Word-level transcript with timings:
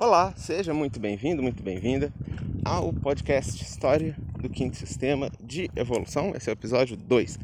Olá, 0.00 0.32
seja 0.36 0.72
muito 0.72 1.00
bem-vindo, 1.00 1.42
muito 1.42 1.60
bem-vinda 1.60 2.12
ao 2.64 2.92
podcast 2.92 3.60
História 3.60 4.14
do 4.38 4.48
Quinto 4.48 4.76
Sistema 4.76 5.28
de 5.42 5.68
Evolução. 5.74 6.32
Esse 6.36 6.48
é 6.48 6.52
o 6.52 6.54
episódio 6.54 6.96
2. 6.96 7.36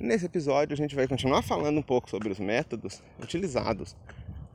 Nesse 0.00 0.24
episódio, 0.24 0.72
a 0.72 0.76
gente 0.78 0.94
vai 0.94 1.06
continuar 1.06 1.42
falando 1.42 1.76
um 1.76 1.82
pouco 1.82 2.08
sobre 2.08 2.30
os 2.32 2.40
métodos 2.40 3.02
utilizados 3.22 3.94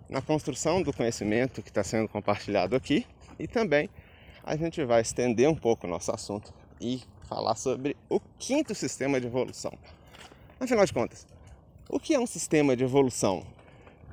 na 0.10 0.24
construção 0.24 0.82
do 0.82 0.92
conhecimento 0.92 1.62
que 1.62 1.70
está 1.70 1.84
sendo 1.84 2.10
compartilhado 2.10 2.76
aqui 2.76 3.06
e 3.38 3.48
também 3.48 3.92
a 4.44 4.56
gente 4.56 4.84
vai 4.84 5.02
estender 5.02 5.48
um 5.48 5.56
pouco 5.56 5.86
o 5.86 5.90
nosso 5.90 6.12
assunto 6.12 6.52
e 6.82 7.04
falar 7.30 7.54
sobre 7.54 7.96
o 8.10 8.20
quinto 8.40 8.74
sistema 8.74 9.22
de 9.22 9.28
evolução. 9.28 9.74
Afinal 10.60 10.84
de 10.84 10.94
contas, 10.94 11.28
o 11.88 12.00
que 12.00 12.16
é 12.16 12.20
um 12.20 12.26
sistema 12.26 12.76
de 12.76 12.84
evolução? 12.84 13.46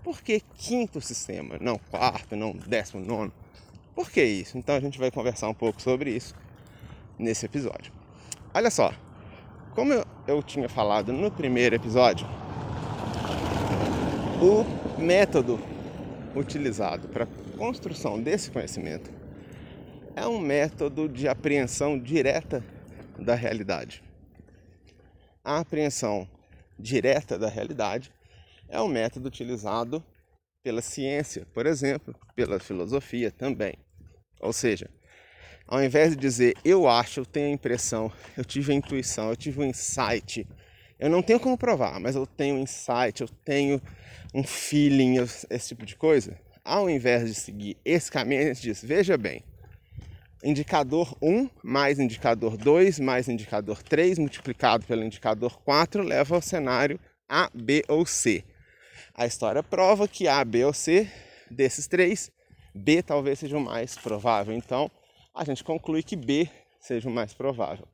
Por 0.03 0.21
que 0.21 0.41
quinto 0.57 1.01
sistema, 1.01 1.57
não 1.61 1.79
quarto, 1.79 2.35
não 2.35 2.53
décimo 2.53 3.05
nono? 3.05 3.33
Por 3.95 4.11
que 4.11 4.25
isso? 4.25 4.59
Então 4.59 4.75
a 4.75 4.81
gente 4.81 4.99
vai 4.99 5.11
conversar 5.11 5.49
um 5.49 5.55
pouco 5.55 5.81
sobre 5.81 6.11
isso 6.11 6.35
nesse 7.19 7.47
episódio. 7.47 7.93
Olha 8.53 8.71
só, 8.71 8.93
como 9.75 9.93
eu, 9.93 10.05
eu 10.27 10.43
tinha 10.43 10.69
falado 10.69 11.13
no 11.13 11.31
primeiro 11.31 11.77
episódio, 11.77 12.27
o 14.41 15.01
método 15.01 15.61
utilizado 16.35 17.09
para 17.09 17.27
construção 17.57 18.21
desse 18.21 18.51
conhecimento 18.51 19.11
é 20.17 20.27
um 20.27 20.39
método 20.39 21.09
de 21.09 21.29
apreensão 21.29 21.99
direta 21.99 22.65
da 23.19 23.35
realidade. 23.35 24.03
A 25.45 25.59
apreensão 25.59 26.29
direta 26.79 27.39
da 27.39 27.49
realidade 27.49 28.11
é 28.73 28.81
um 28.81 28.89
método 28.89 29.29
utilizado 29.29 30.03
pela 30.63 30.81
ciência, 30.81 31.47
por 31.53 31.67
exemplo, 31.67 32.15
pela 32.35 32.59
filosofia 32.59 33.31
também. 33.31 33.75
Ou 34.41 34.53
seja, 34.53 34.89
ao 35.69 35.85
invés 35.85 36.13
de 36.13 36.17
dizer 36.17 36.55
eu 36.65 36.89
acho, 36.89 37.21
eu 37.21 37.27
tenho 37.27 37.49
a 37.49 37.53
impressão, 37.53 38.11
eu 38.37 38.45
tive 38.45 38.73
a 38.73 38.75
intuição, 38.75 39.29
eu 39.29 39.37
tive 39.37 39.61
um 39.61 39.65
insight, 39.65 40.49
eu 40.99 41.11
não 41.11 41.23
tenho 41.23 41.39
como 41.39 41.59
provar, 41.59 42.01
mas 42.01 42.17
eu 42.17 42.27
tenho 42.27 42.57
um 42.57 42.61
insight, 42.61 43.21
eu 43.21 43.29
tenho 43.45 43.81
um 44.35 44.43
feeling, 44.43 45.17
esse 45.51 45.69
tipo 45.69 45.85
de 45.85 45.95
coisa. 45.95 46.39
Ao 46.65 46.89
invés 46.89 47.27
de 47.27 47.35
seguir 47.35 47.77
esse 47.85 48.11
caminho, 48.11 48.41
a 48.41 48.45
gente 48.47 48.63
diz: 48.63 48.83
veja 48.83 49.19
bem, 49.19 49.45
indicador 50.43 51.15
1 51.21 51.51
mais 51.63 51.99
indicador 51.99 52.57
2 52.57 53.01
mais 53.01 53.29
indicador 53.29 53.83
3 53.83 54.19
multiplicado 54.19 54.87
pelo 54.87 55.05
indicador 55.05 55.61
4 55.63 56.03
leva 56.03 56.37
ao 56.37 56.41
cenário 56.41 56.99
A, 57.29 57.51
B 57.53 57.85
ou 57.89 58.07
C. 58.07 58.45
A 59.23 59.27
história 59.27 59.63
prova 59.63 60.09
que 60.09 60.27
A, 60.27 60.45
B 60.45 60.65
ou 60.65 60.73
C, 60.73 61.09
desses 61.49 61.87
três, 61.87 62.29
B 62.75 63.05
talvez 63.05 63.39
seja 63.39 63.57
o 63.57 63.61
mais 63.61 63.95
provável. 63.95 64.53
Então, 64.53 64.91
a 65.33 65.45
gente 65.45 65.63
conclui 65.63 66.03
que 66.03 66.17
B 66.17 66.51
seja 66.81 67.09
o 67.09 67.13
mais 67.13 67.33
provável. 67.33 67.87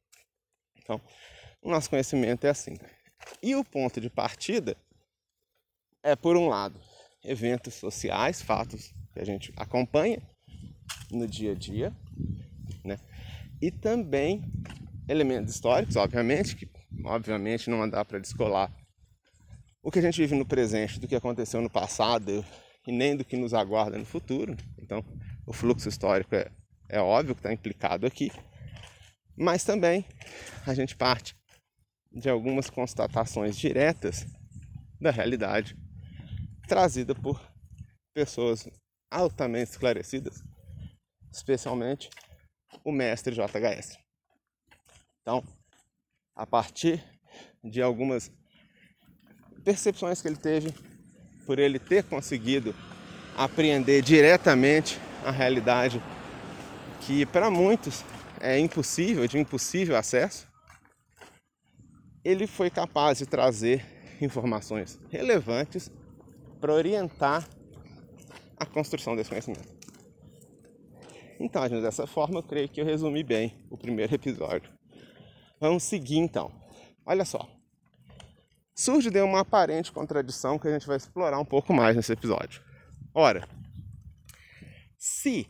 Então, 0.78 0.98
o 1.60 1.70
nosso 1.70 1.90
conhecimento 1.90 2.46
é 2.46 2.48
assim. 2.48 2.78
E 3.42 3.54
o 3.54 3.62
ponto 3.62 4.00
de 4.00 4.08
partida 4.08 4.74
é, 6.02 6.16
por 6.16 6.34
um 6.34 6.48
lado, 6.48 6.80
eventos 7.22 7.74
sociais, 7.74 8.40
fatos 8.40 8.94
que 9.12 9.20
a 9.20 9.24
gente 9.24 9.52
acompanha 9.54 10.22
no 11.10 11.26
dia 11.26 11.52
a 11.52 11.54
dia, 11.54 11.94
né? 12.82 12.96
E 13.60 13.70
também 13.70 14.42
elementos 15.06 15.54
históricos, 15.54 15.94
obviamente, 15.94 16.56
que 16.56 16.66
obviamente 17.04 17.68
não 17.68 17.86
dá 17.86 18.02
para 18.02 18.18
descolar 18.18 18.72
o 19.89 19.91
que 19.91 20.00
a 20.00 20.03
gente 20.03 20.20
vive 20.20 20.36
no 20.36 20.44
presente 20.44 21.00
do 21.00 21.08
que 21.08 21.17
aconteceu 21.17 21.62
no 21.62 21.70
passado 21.70 22.44
e 22.86 22.92
nem 22.92 23.17
do 23.17 23.25
que 23.25 23.39
nos 23.39 23.55
aguarda 23.55 23.97
no 23.97 24.05
futuro. 24.05 24.55
Então, 24.77 25.03
o 25.47 25.53
fluxo 25.55 25.89
histórico 25.89 26.34
é, 26.34 26.53
é 26.91 27.00
óbvio 27.00 27.34
que 27.34 27.39
está 27.39 27.50
implicado 27.50 28.06
aqui, 28.06 28.31
mas 29.34 29.64
também 29.64 30.05
a 30.66 30.75
gente 30.75 30.94
parte 30.94 31.34
de 32.12 32.28
algumas 32.28 32.69
constatações 32.69 33.56
diretas 33.56 34.27
da 35.00 35.10
realidade 35.10 35.75
trazida 36.69 37.15
por 37.15 37.41
pessoas 38.12 38.69
altamente 39.10 39.71
esclarecidas, 39.71 40.44
especialmente 41.32 42.10
o 42.84 42.93
mestre 42.93 43.34
JHS. 43.34 43.97
Então, 45.22 45.43
a 46.37 46.47
partir 46.47 47.03
de 47.65 47.81
algumas 47.81 48.31
percepções 49.68 50.22
que 50.22 50.28
ele 50.28 50.36
teve 50.36 50.72
por 51.44 51.58
ele 51.58 51.78
ter 51.78 52.02
conseguido 52.02 52.74
apreender 53.36 54.00
diretamente 54.00 54.98
a 55.22 55.30
realidade 55.30 56.02
que 57.02 57.26
para 57.26 57.50
muitos 57.50 58.02
é 58.40 58.58
impossível, 58.58 59.28
de 59.28 59.36
impossível 59.36 59.94
acesso, 59.94 60.48
ele 62.24 62.46
foi 62.46 62.70
capaz 62.70 63.18
de 63.18 63.26
trazer 63.26 63.84
informações 64.22 64.98
relevantes 65.10 65.90
para 66.58 66.72
orientar 66.72 67.46
a 68.56 68.64
construção 68.64 69.14
desse 69.14 69.28
conhecimento. 69.28 69.68
Então, 71.38 71.62
gente, 71.68 71.82
dessa 71.82 72.06
forma, 72.06 72.38
eu 72.38 72.42
creio 72.42 72.70
que 72.70 72.80
eu 72.80 72.86
resumi 72.86 73.22
bem 73.22 73.54
o 73.68 73.76
primeiro 73.76 74.14
episódio. 74.14 74.72
Vamos 75.60 75.82
seguir 75.82 76.16
então. 76.16 76.50
Olha 77.04 77.26
só 77.26 77.57
surge 78.78 79.11
de 79.11 79.21
uma 79.21 79.41
aparente 79.41 79.91
contradição 79.91 80.56
que 80.56 80.69
a 80.69 80.71
gente 80.71 80.87
vai 80.87 80.97
explorar 80.97 81.41
um 81.41 81.44
pouco 81.44 81.75
mais 81.75 81.97
nesse 81.97 82.12
episódio. 82.12 82.62
Ora, 83.12 83.49
se, 84.97 85.49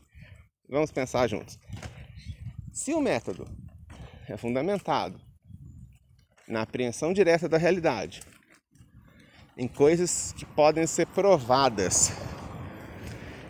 vamos 0.66 0.90
pensar 0.90 1.28
juntos, 1.28 1.58
se 2.72 2.94
o 2.94 3.02
método 3.02 3.46
é 4.26 4.34
fundamentado 4.38 5.20
na 6.48 6.62
apreensão 6.62 7.12
direta 7.12 7.46
da 7.46 7.58
realidade, 7.58 8.22
em 9.58 9.68
coisas 9.68 10.32
que 10.32 10.46
podem 10.46 10.86
ser 10.86 11.06
provadas, 11.08 12.10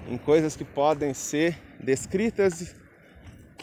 em 0.09 0.19
coisas 0.19 0.57
que 0.57 0.65
podem 0.65 1.15
ser 1.15 1.57
descritas 1.79 2.75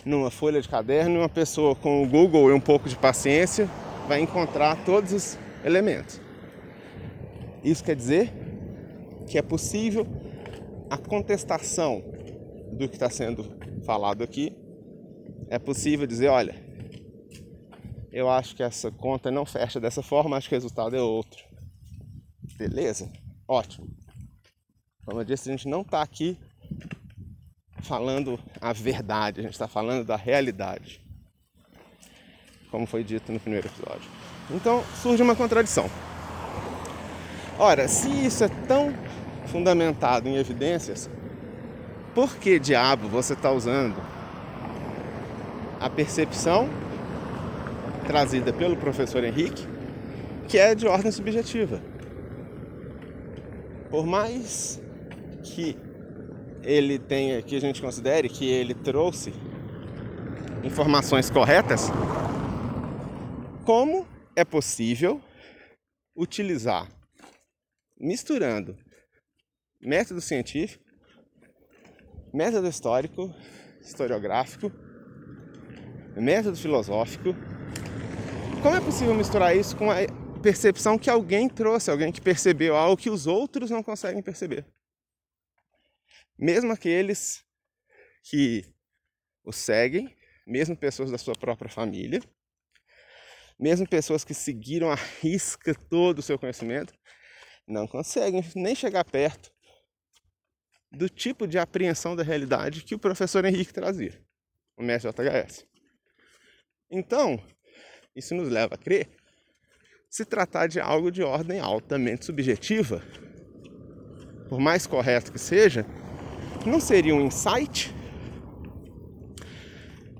numa 0.05 0.31
folha 0.31 0.61
de 0.61 0.69
caderno, 0.69 1.19
uma 1.19 1.29
pessoa 1.29 1.75
com 1.75 2.01
o 2.01 2.07
Google 2.07 2.51
e 2.51 2.53
um 2.53 2.61
pouco 2.61 2.87
de 2.87 2.95
paciência 2.95 3.69
vai 4.07 4.21
encontrar 4.21 4.77
todos 4.85 5.11
os 5.11 5.44
elementos. 5.65 6.21
Isso 7.63 7.83
quer 7.83 7.95
dizer 7.95 8.31
que 9.27 9.37
é 9.37 9.41
possível 9.41 10.05
a 10.89 10.97
contestação 10.97 12.03
do 12.71 12.87
que 12.87 12.95
está 12.95 13.09
sendo 13.09 13.57
falado 13.83 14.23
aqui. 14.23 14.55
É 15.49 15.57
possível 15.57 16.05
dizer, 16.05 16.27
olha, 16.27 16.55
eu 18.11 18.29
acho 18.29 18.55
que 18.55 18.61
essa 18.61 18.91
conta 18.91 19.31
não 19.31 19.45
fecha 19.45 19.79
dessa 19.79 20.03
forma, 20.03 20.37
acho 20.37 20.47
que 20.47 20.55
o 20.55 20.57
resultado 20.57 20.95
é 20.95 21.01
outro. 21.01 21.43
Beleza? 22.55 23.11
Ótimo. 23.47 23.87
Como 25.03 25.19
eu 25.19 25.25
disse, 25.25 25.49
a 25.49 25.51
gente 25.51 25.67
não 25.67 25.81
está 25.81 26.01
aqui 26.01 26.37
falando 27.81 28.39
a 28.61 28.71
verdade, 28.73 29.39
a 29.39 29.43
gente 29.43 29.53
está 29.53 29.67
falando 29.67 30.05
da 30.05 30.15
realidade. 30.15 31.01
Como 32.69 32.85
foi 32.85 33.03
dito 33.03 33.31
no 33.31 33.39
primeiro 33.39 33.67
episódio. 33.67 34.24
Então 34.49 34.83
surge 35.01 35.23
uma 35.23 35.35
contradição. 35.35 35.89
Ora, 37.57 37.87
se 37.87 38.09
isso 38.09 38.43
é 38.43 38.49
tão 38.67 38.93
fundamentado 39.47 40.27
em 40.27 40.35
evidências, 40.35 41.09
por 42.13 42.35
que 42.35 42.59
diabo 42.59 43.07
você 43.07 43.33
está 43.33 43.51
usando 43.51 43.95
a 45.79 45.89
percepção 45.89 46.69
trazida 48.07 48.53
pelo 48.53 48.75
professor 48.75 49.23
Henrique, 49.23 49.67
que 50.47 50.57
é 50.57 50.75
de 50.75 50.87
ordem 50.87 51.11
subjetiva? 51.11 51.81
Por 53.89 54.05
mais 54.05 54.81
que 55.43 55.77
ele 56.63 56.99
tenha, 56.99 57.41
que 57.41 57.55
a 57.55 57.61
gente 57.61 57.81
considere 57.81 58.27
que 58.27 58.45
ele 58.49 58.73
trouxe 58.73 59.33
informações 60.63 61.29
corretas, 61.29 61.91
como 63.63 64.05
é 64.35 64.43
possível 64.43 65.23
utilizar, 66.15 66.89
misturando 67.97 68.77
método 69.81 70.19
científico, 70.19 70.83
método 72.33 72.67
histórico, 72.67 73.33
historiográfico, 73.81 74.71
método 76.15 76.57
filosófico. 76.57 77.33
Como 78.61 78.75
é 78.75 78.81
possível 78.81 79.13
misturar 79.13 79.55
isso 79.55 79.77
com 79.77 79.89
a 79.89 79.97
percepção 80.41 80.97
que 80.97 81.09
alguém 81.09 81.47
trouxe, 81.47 81.89
alguém 81.89 82.11
que 82.11 82.19
percebeu 82.19 82.75
algo 82.75 82.97
que 82.97 83.09
os 83.09 83.27
outros 83.27 83.69
não 83.69 83.81
conseguem 83.81 84.21
perceber? 84.21 84.65
Mesmo 86.37 86.73
aqueles 86.73 87.45
que 88.23 88.65
o 89.43 89.53
seguem, 89.53 90.13
mesmo 90.45 90.75
pessoas 90.75 91.09
da 91.09 91.17
sua 91.17 91.35
própria 91.35 91.69
família, 91.69 92.21
mesmo 93.59 93.87
pessoas 93.87 94.23
que 94.23 94.33
seguiram 94.33 94.91
a 94.91 94.95
risca 94.95 95.73
todo 95.73 96.19
o 96.19 96.21
seu 96.21 96.37
conhecimento, 96.37 96.93
não 97.67 97.87
conseguem 97.87 98.43
nem 98.55 98.75
chegar 98.75 99.03
perto 99.03 99.51
do 100.91 101.09
tipo 101.09 101.47
de 101.47 101.57
apreensão 101.57 102.15
da 102.15 102.23
realidade 102.23 102.83
que 102.83 102.95
o 102.95 102.99
professor 102.99 103.43
Henrique 103.45 103.73
trazia, 103.73 104.21
o 104.77 104.83
mestre 104.83 105.11
JHS. 105.11 105.65
Então, 106.89 107.41
isso 108.15 108.35
nos 108.35 108.49
leva 108.49 108.75
a 108.75 108.77
crer 108.77 109.09
se 110.09 110.23
tratar 110.23 110.67
de 110.67 110.79
algo 110.79 111.11
de 111.11 111.23
ordem 111.23 111.59
altamente 111.59 112.25
subjetiva, 112.25 113.03
por 114.47 114.59
mais 114.59 114.87
correto 114.87 115.31
que 115.31 115.39
seja, 115.39 115.85
não 116.65 116.79
seria 116.79 117.13
um 117.13 117.19
insight, 117.19 117.93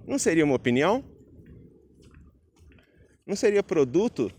não 0.05 0.19
seria 0.19 0.43
uma 0.43 0.55
opinião, 0.55 1.03
não 3.25 3.35
seria 3.35 3.63
produto 3.63 4.31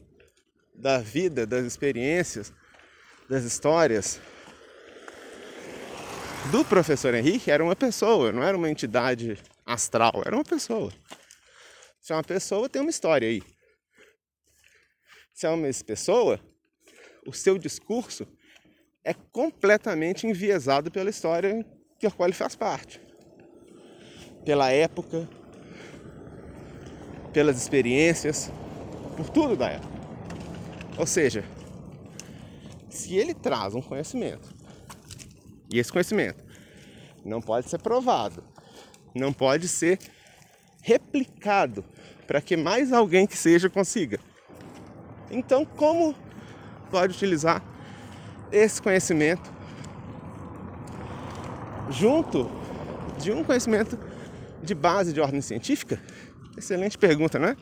da 0.75 0.99
vida, 0.99 1.47
das 1.47 1.65
experiências, 1.65 2.53
das 3.29 3.45
histórias 3.45 4.21
do 6.53 6.65
professor 6.65 7.13
Henrique, 7.15 7.51
era 7.51 7.65
uma 7.65 7.75
pessoa, 7.75 8.31
não 8.31 8.43
era 8.43 8.57
uma 8.57 8.71
entidade 8.71 9.37
astral, 9.65 10.23
era 10.25 10.37
uma 10.37 10.45
pessoa. 10.45 10.93
Se 12.01 12.13
é 12.13 12.17
uma 12.17 12.23
pessoa, 12.23 12.69
tem 12.69 12.81
uma 12.81 12.91
história 12.91 13.29
aí. 13.29 13.43
Se 15.35 15.47
é 15.47 15.51
uma 15.51 15.69
pessoa, 15.85 16.39
o 17.27 17.33
seu 17.33 17.59
discurso 17.59 18.27
é 19.03 19.13
completamente 19.13 20.27
enviesado 20.27 20.91
pela 20.91 21.11
história 21.11 21.67
que 21.99 22.07
a 22.07 22.11
qual 22.11 22.29
ele 22.29 22.37
faz 22.37 22.55
parte. 22.55 23.01
Pela 24.45 24.71
época, 24.71 25.29
pelas 27.33 27.57
experiências, 27.61 28.53
por 29.17 29.29
tudo 29.31 29.57
da 29.57 29.69
época. 29.69 29.97
Ou 30.99 31.07
seja, 31.07 31.45
se 32.89 33.15
ele 33.15 33.35
traz 33.35 33.75
um 33.75 33.83
conhecimento, 33.83 34.55
e 35.73 35.79
esse 35.79 35.93
conhecimento 35.93 36.45
não 37.25 37.41
pode 37.41 37.69
ser 37.69 37.79
provado, 37.79 38.43
não 39.15 39.33
pode 39.33 39.69
ser 39.69 39.99
replicado 40.83 41.85
para 42.27 42.41
que 42.41 42.57
mais 42.57 42.93
alguém 42.93 43.27
que 43.27 43.37
seja 43.37 43.69
consiga 43.69 44.21
então, 45.31 45.65
como 45.65 46.15
pode 46.91 47.15
utilizar 47.15 47.63
esse 48.53 48.81
conhecimento 48.81 49.53
junto 51.91 52.51
de 53.19 53.33
um 53.33 53.43
conhecimento 53.43 53.99
de 54.63 54.75
base 54.75 55.13
de 55.13 55.21
ordem 55.21 55.41
científica? 55.41 56.01
Excelente 56.57 56.97
pergunta, 56.97 57.39
não 57.39 57.49
é? 57.49 57.57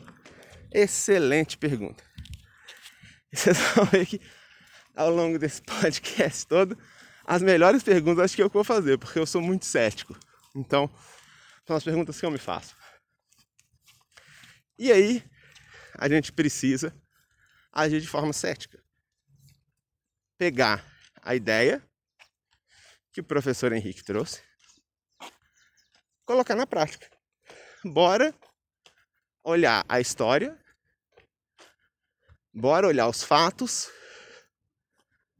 Excelente 0.77 1.57
pergunta. 1.57 2.03
Vocês 3.31 3.57
vão 3.57 3.85
ver 3.85 4.05
que 4.05 4.19
ao 4.93 5.09
longo 5.09 5.39
desse 5.39 5.61
podcast 5.63 6.45
todo, 6.45 6.77
as 7.23 7.41
melhores 7.41 7.81
perguntas 7.81 8.25
acho 8.25 8.35
que 8.35 8.43
eu 8.43 8.49
vou 8.49 8.61
fazer, 8.61 8.97
porque 8.97 9.17
eu 9.17 9.25
sou 9.25 9.41
muito 9.41 9.65
cético. 9.65 10.19
Então, 10.53 10.93
são 11.65 11.77
as 11.77 11.83
perguntas 11.83 12.19
que 12.19 12.25
eu 12.25 12.31
me 12.31 12.37
faço. 12.37 12.75
E 14.77 14.91
aí, 14.91 15.23
a 15.93 16.09
gente 16.09 16.33
precisa 16.33 16.93
agir 17.71 18.01
de 18.01 18.07
forma 18.07 18.33
cética. 18.33 18.83
Pegar 20.37 20.85
a 21.21 21.35
ideia 21.35 21.81
que 23.13 23.21
o 23.21 23.23
professor 23.23 23.71
Henrique 23.71 24.03
trouxe, 24.03 24.43
colocar 26.25 26.53
na 26.53 26.67
prática. 26.67 27.09
Bora 27.81 28.35
olhar 29.41 29.85
a 29.87 30.01
história, 30.01 30.59
bora 32.55 32.87
olhar 32.87 33.09
os 33.09 33.21
fatos, 33.21 33.89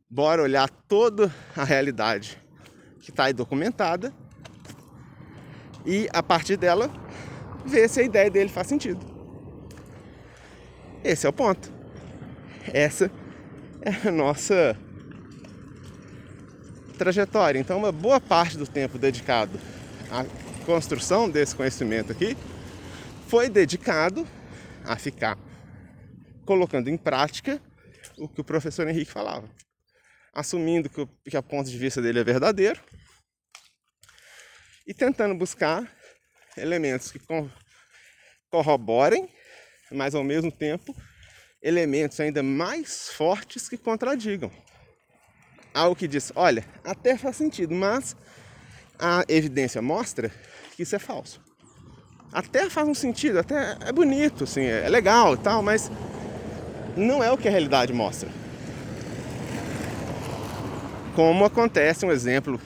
bora 0.10 0.44
olhar 0.44 0.70
toda 0.70 1.34
a 1.56 1.64
realidade 1.64 2.38
que 3.00 3.10
está 3.10 3.26
aí 3.26 3.34
documentada 3.34 4.14
e 5.86 6.10
a 6.12 6.22
partir 6.22 6.58
dela 6.58 6.90
ver 7.66 7.88
se 7.88 8.02
a 8.02 8.04
ideia 8.04 8.30
dele 8.30 8.50
faz 8.50 8.68
sentido. 8.68 9.00
Esse 11.04 11.26
é 11.26 11.30
o 11.30 11.34
ponto. 11.34 11.72
Essa 12.74 13.10
é 13.82 14.10
a 14.10 14.12
nossa 14.12 14.78
trajetória. 16.98 17.60
Então, 17.60 17.78
uma 17.78 17.92
boa 17.92 18.20
parte 18.20 18.58
do 18.58 18.68
tempo 18.68 18.98
dedicado 18.98 19.60
à 20.12 20.26
construção 20.66 21.30
desse 21.30 21.56
conhecimento 21.56 22.12
aqui 22.12 22.36
foi 23.28 23.48
dedicado 23.50 24.28
a 24.84 24.96
ficar 24.96 25.38
colocando 26.46 26.90
em 26.90 26.98
prática 26.98 27.62
o 28.18 28.28
que 28.28 28.40
o 28.40 28.44
professor 28.44 28.88
Henrique 28.88 29.12
falava, 29.12 29.50
assumindo 30.34 30.90
que 30.90 31.02
o, 31.02 31.08
que 31.08 31.38
o 31.38 31.44
ponto 31.44 31.70
de 31.70 31.78
vista 31.78 32.02
dele 32.02 32.20
é 32.20 32.24
verdadeiro 32.24 32.82
e 34.86 34.94
tentando 34.94 35.36
buscar 35.36 35.92
elementos 36.56 37.12
que 37.12 37.20
corroborem, 38.50 39.28
mas 39.92 40.16
ao 40.16 40.24
mesmo 40.24 40.52
tempo 40.52 40.96
elementos 41.62 42.20
ainda 42.20 42.44
mais 42.44 43.10
fortes 43.10 43.68
que 43.68 43.78
contradigam. 43.78 44.52
Algo 45.74 45.96
que 45.96 46.08
diz, 46.08 46.32
olha, 46.36 46.64
até 46.84 47.18
faz 47.18 47.36
sentido, 47.36 47.74
mas 47.74 48.16
a 49.00 49.26
evidência 49.28 49.82
mostra 49.82 50.32
que 50.76 50.84
isso 50.84 50.96
é 50.96 51.00
falso. 51.00 51.44
Até 52.32 52.70
faz 52.70 52.88
um 52.88 52.94
sentido, 52.94 53.40
até 53.40 53.78
é 53.82 53.92
bonito, 53.92 54.44
assim, 54.44 54.64
é 54.64 54.88
legal 54.88 55.34
e 55.34 55.38
tal, 55.38 55.62
mas 55.64 55.90
não 56.98 57.24
é 57.24 57.32
o 57.32 57.38
que 57.38 57.48
a 57.48 57.52
realidade 57.52 57.94
mostra. 57.94 58.30
Como 61.16 61.46
acontece 61.46 62.06
um 62.06 62.12
exemplo 62.12 62.60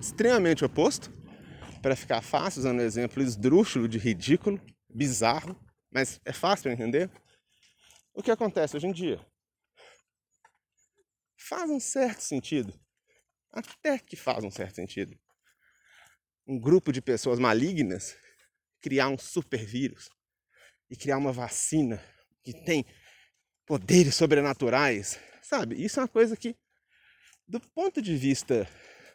extremamente 0.00 0.64
oposto, 0.64 1.10
para 1.82 1.96
ficar 1.96 2.22
fácil, 2.22 2.60
usando 2.60 2.78
um 2.78 2.84
exemplo 2.84 3.22
esdrúxulo 3.22 3.88
de 3.88 3.98
ridículo, 3.98 4.60
bizarro, 4.88 5.58
mas 5.90 6.20
é 6.24 6.32
fácil 6.32 6.70
de 6.70 6.74
entender. 6.74 7.10
O 8.14 8.22
que 8.22 8.30
acontece 8.30 8.76
hoje 8.76 8.86
em 8.86 8.92
dia? 8.92 9.20
Faz 11.36 11.68
um 11.68 11.80
certo 11.80 12.20
sentido. 12.20 12.72
Até 13.50 13.98
que 13.98 14.16
faz 14.16 14.44
um 14.44 14.50
certo 14.50 14.76
sentido. 14.76 15.18
Um 16.46 16.58
grupo 16.58 16.92
de 16.92 17.02
pessoas 17.02 17.38
malignas 17.38 18.16
criar 18.80 19.08
um 19.08 19.18
super 19.18 19.64
vírus 19.64 20.08
e 20.88 20.96
criar 20.96 21.18
uma 21.18 21.32
vacina 21.32 22.02
que 22.44 22.52
tem 22.64 22.84
poderes 23.72 24.14
sobrenaturais, 24.14 25.18
sabe? 25.40 25.82
Isso 25.82 25.98
é 25.98 26.02
uma 26.02 26.08
coisa 26.08 26.36
que, 26.36 26.54
do 27.48 27.58
ponto 27.58 28.02
de 28.02 28.14
vista 28.14 28.68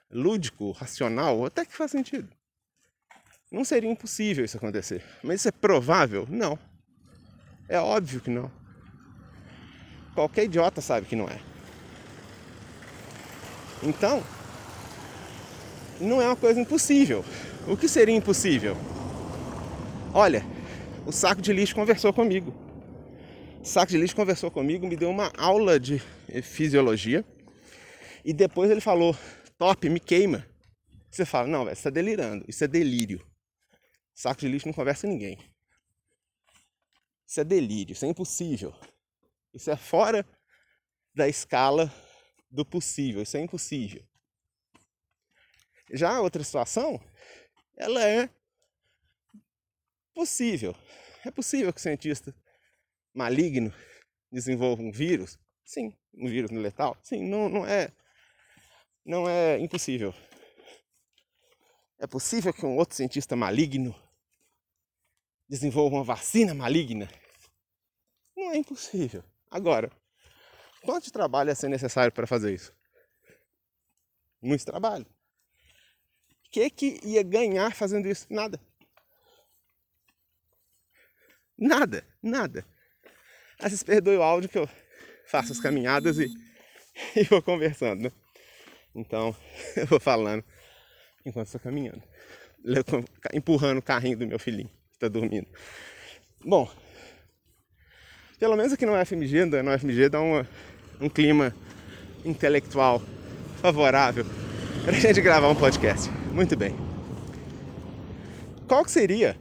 lúdico, 0.09 0.71
racional, 0.71 1.45
até 1.45 1.63
que 1.63 1.75
faz 1.75 1.92
sentido. 1.92 2.27
Não 3.51 3.63
seria 3.63 3.92
impossível 3.92 4.44
isso 4.44 4.57
acontecer. 4.57 5.04
Mas 5.21 5.42
isso 5.42 5.49
é 5.49 5.52
provável? 5.52 6.26
Não. 6.28 6.57
É 7.69 7.80
óbvio 7.80 8.19
que 8.19 8.31
não. 8.31 8.52
Qualquer 10.16 10.45
idiota 10.45 10.81
sabe 10.81 11.06
que 11.06 11.16
não 11.16 11.30
é. 11.30 11.40
Então, 13.83 14.23
não 16.02 16.19
é 16.19 16.26
uma 16.26 16.35
coisa 16.35 16.59
impossível. 16.59 17.23
O 17.68 17.78
que 17.78 17.87
seria 17.87 18.16
impossível? 18.16 18.76
Olha, 20.16 20.44
o 21.06 21.11
saco 21.11 21.44
de 21.44 21.54
lixo 21.54 21.76
conversou 21.76 22.11
comigo. 22.11 22.67
Saco 23.64 23.92
de 23.92 23.97
lixo 23.97 24.16
conversou 24.16 24.49
comigo, 24.49 24.87
me 24.87 24.95
deu 24.95 25.09
uma 25.09 25.31
aula 25.37 25.80
de 25.80 25.99
fisiologia. 26.42 27.26
E 28.23 28.33
depois 28.33 28.71
ele 28.71 28.81
falou: 28.81 29.16
Top, 29.57 29.90
me 29.90 29.99
queima. 29.99 30.47
Você 31.11 31.26
fala: 31.26 31.47
Não, 31.47 31.66
velho, 31.66 31.76
você 31.76 31.80
está 31.80 31.90
delirando. 31.90 32.45
Isso 32.47 32.64
é 32.64 32.68
delírio. 32.68 33.26
Saco 34.14 34.42
de 34.42 34.47
lixo 34.47 34.68
não 34.68 34.73
conversa 34.73 35.07
com 35.07 35.14
ninguém. 35.14 35.37
Isso 37.28 37.42
é 37.42 37.44
delírio, 37.44 37.94
isso 37.94 38.06
é 38.06 38.07
impossível. 38.07 38.73
Isso 39.54 39.69
é 39.69 39.76
fora 39.76 40.26
da 41.14 41.28
escala 41.28 41.92
do 42.49 42.66
possível, 42.66 43.21
isso 43.21 43.35
é 43.35 43.42
impossível. 43.42 44.07
Já 45.92 46.16
a 46.16 46.21
outra 46.21 46.44
situação, 46.44 47.02
ela 47.76 48.04
é 48.07 48.30
possível. 50.14 50.76
É 51.26 51.31
possível 51.31 51.73
que 51.73 51.80
o 51.80 51.81
cientista 51.81 52.33
maligno 53.18 53.74
desenvolva 54.31 54.83
um 54.83 54.92
vírus? 54.92 55.40
Sim, 55.66 55.92
um 56.14 56.28
vírus 56.28 56.52
letal? 56.52 56.95
Sim, 57.02 57.28
não, 57.28 57.50
não 57.50 57.66
é 57.66 57.92
não 59.04 59.28
é 59.28 59.57
impossível. 59.59 60.14
É 61.97 62.06
possível 62.06 62.54
que 62.54 62.66
um 62.66 62.78
outro 62.78 62.95
cientista 62.95 63.36
maligno 63.36 63.95
desenvolva 65.50 65.95
uma 65.95 66.04
vacina 66.04 66.54
maligna? 66.54 67.09
Não 68.36 68.52
é 68.52 68.57
impossível. 68.57 69.24
Agora, 69.50 69.92
quanto 70.83 71.12
trabalho 71.12 71.50
ia 71.50 71.56
ser 71.56 71.69
necessário 71.69 72.12
para 72.12 72.28
fazer 72.28 72.54
isso? 72.54 72.76
Muito 74.42 74.66
trabalho. 74.66 75.06
O 76.45 76.50
que, 76.52 76.69
que 76.69 77.00
ia 77.04 77.24
ganhar 77.24 77.74
fazendo 77.74 78.07
isso? 78.07 78.28
Nada. 78.30 78.59
Nada, 81.57 82.06
nada. 82.21 82.76
Aí 83.59 83.69
vocês 83.69 83.81
perdoem 83.83 84.18
o 84.18 84.23
áudio 84.23 84.49
que 84.49 84.57
eu 84.57 84.69
faço 85.26 85.52
as 85.52 85.59
caminhadas 85.59 86.19
e, 86.19 86.31
e 87.16 87.23
vou 87.23 87.42
conversando, 87.42 88.04
né? 88.04 88.11
Então, 88.95 89.35
eu 89.76 89.85
vou 89.87 89.99
falando 89.99 90.44
enquanto 91.26 91.47
estou 91.47 91.59
caminhando, 91.59 92.02
empurrando 93.33 93.80
o 93.80 93.81
carrinho 93.81 94.18
do 94.18 94.28
meu 94.28 94.40
filhinho 94.40 94.69
que 94.69 94.95
está 94.95 95.07
dormindo. 95.07 95.47
Bom, 96.45 96.71
pelo 98.40 98.56
menos 98.56 98.73
aqui 98.73 98.85
no 98.85 98.94
FMG, 99.06 99.45
no 99.45 99.78
FMG 99.78 100.09
dá 100.09 100.21
uma, 100.21 100.47
um 101.02 101.09
clima 101.09 101.54
intelectual 102.23 103.02
favorável 103.59 104.26
para 104.85 104.95
a 104.95 104.99
gente 105.02 105.19
gravar 105.19 105.49
um 105.49 105.56
podcast. 105.56 106.09
Muito 106.31 106.56
bem. 106.56 106.76
Qual 108.68 108.87
seria 108.87 109.35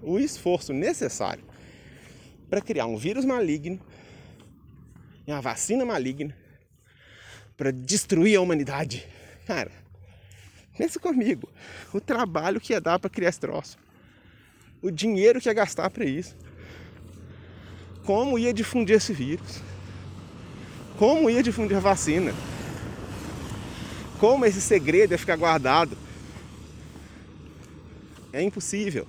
o 0.00 0.18
esforço 0.18 0.72
necessário 0.72 1.47
para 2.48 2.60
criar 2.60 2.86
um 2.86 2.96
vírus 2.96 3.24
maligno 3.24 3.80
uma 5.32 5.40
vacina 5.40 5.84
maligna 5.84 6.34
para 7.56 7.70
destruir 7.70 8.36
a 8.36 8.40
humanidade? 8.40 9.06
Cara, 9.46 9.70
pensa 10.76 10.98
comigo. 11.00 11.50
O 11.92 12.00
trabalho 12.00 12.60
que 12.60 12.72
ia 12.72 12.80
dar 12.80 12.98
para 12.98 13.10
criar 13.10 13.28
esse 13.28 13.40
troço. 13.40 13.76
O 14.80 14.90
dinheiro 14.90 15.40
que 15.40 15.48
ia 15.48 15.54
gastar 15.54 15.90
para 15.90 16.04
isso. 16.04 16.36
Como 18.04 18.38
ia 18.38 18.52
difundir 18.52 18.96
esse 18.96 19.12
vírus? 19.12 19.60
Como 20.98 21.28
ia 21.28 21.42
difundir 21.42 21.76
a 21.76 21.80
vacina? 21.80 22.32
Como 24.18 24.44
esse 24.44 24.60
segredo 24.60 25.12
ia 25.12 25.18
ficar 25.18 25.36
guardado? 25.36 25.96
É 28.32 28.42
impossível. 28.42 29.06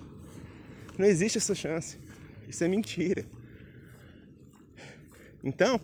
Não 0.97 1.05
existe 1.05 1.37
essa 1.37 1.53
chance. 1.53 1.98
Isso 2.49 2.63
é 2.63 2.67
mentira. 2.67 3.23
Então, 5.43 5.79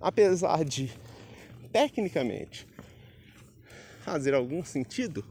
apesar 0.00 0.64
de 0.64 0.90
tecnicamente 1.70 2.66
fazer 4.00 4.32
algum 4.32 4.64
sentido, 4.64 5.22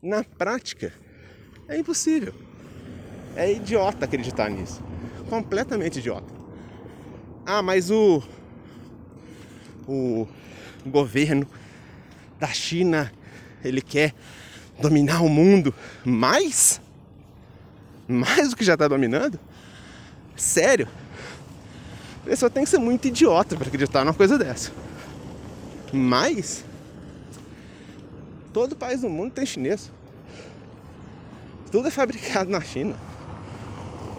na 0.00 0.22
prática 0.22 0.92
é 1.68 1.76
impossível. 1.76 2.32
É 3.34 3.52
idiota 3.52 4.04
acreditar 4.04 4.48
nisso. 4.48 4.80
Completamente 5.28 5.98
idiota. 5.98 6.32
Ah, 7.44 7.60
mas 7.60 7.90
o 7.90 8.22
o 9.86 10.26
governo 10.86 11.46
da 12.38 12.46
China, 12.48 13.12
ele 13.62 13.82
quer 13.82 14.14
dominar 14.80 15.20
o 15.22 15.28
mundo 15.28 15.74
mais? 16.04 16.80
Mais 18.06 18.50
do 18.50 18.56
que 18.56 18.64
já 18.64 18.74
está 18.74 18.88
dominando? 18.88 19.38
Sério? 20.36 20.88
A 22.22 22.26
pessoa 22.26 22.50
tem 22.50 22.64
que 22.64 22.70
ser 22.70 22.78
muito 22.78 23.06
idiota 23.06 23.56
para 23.56 23.66
acreditar 23.66 24.04
numa 24.04 24.14
coisa 24.14 24.38
dessa. 24.38 24.72
Mas 25.92 26.64
todo 28.52 28.74
país 28.74 29.02
do 29.02 29.10
mundo 29.10 29.32
tem 29.32 29.44
chinês. 29.44 29.90
Tudo 31.70 31.88
é 31.88 31.90
fabricado 31.90 32.50
na 32.50 32.60
China. 32.60 32.96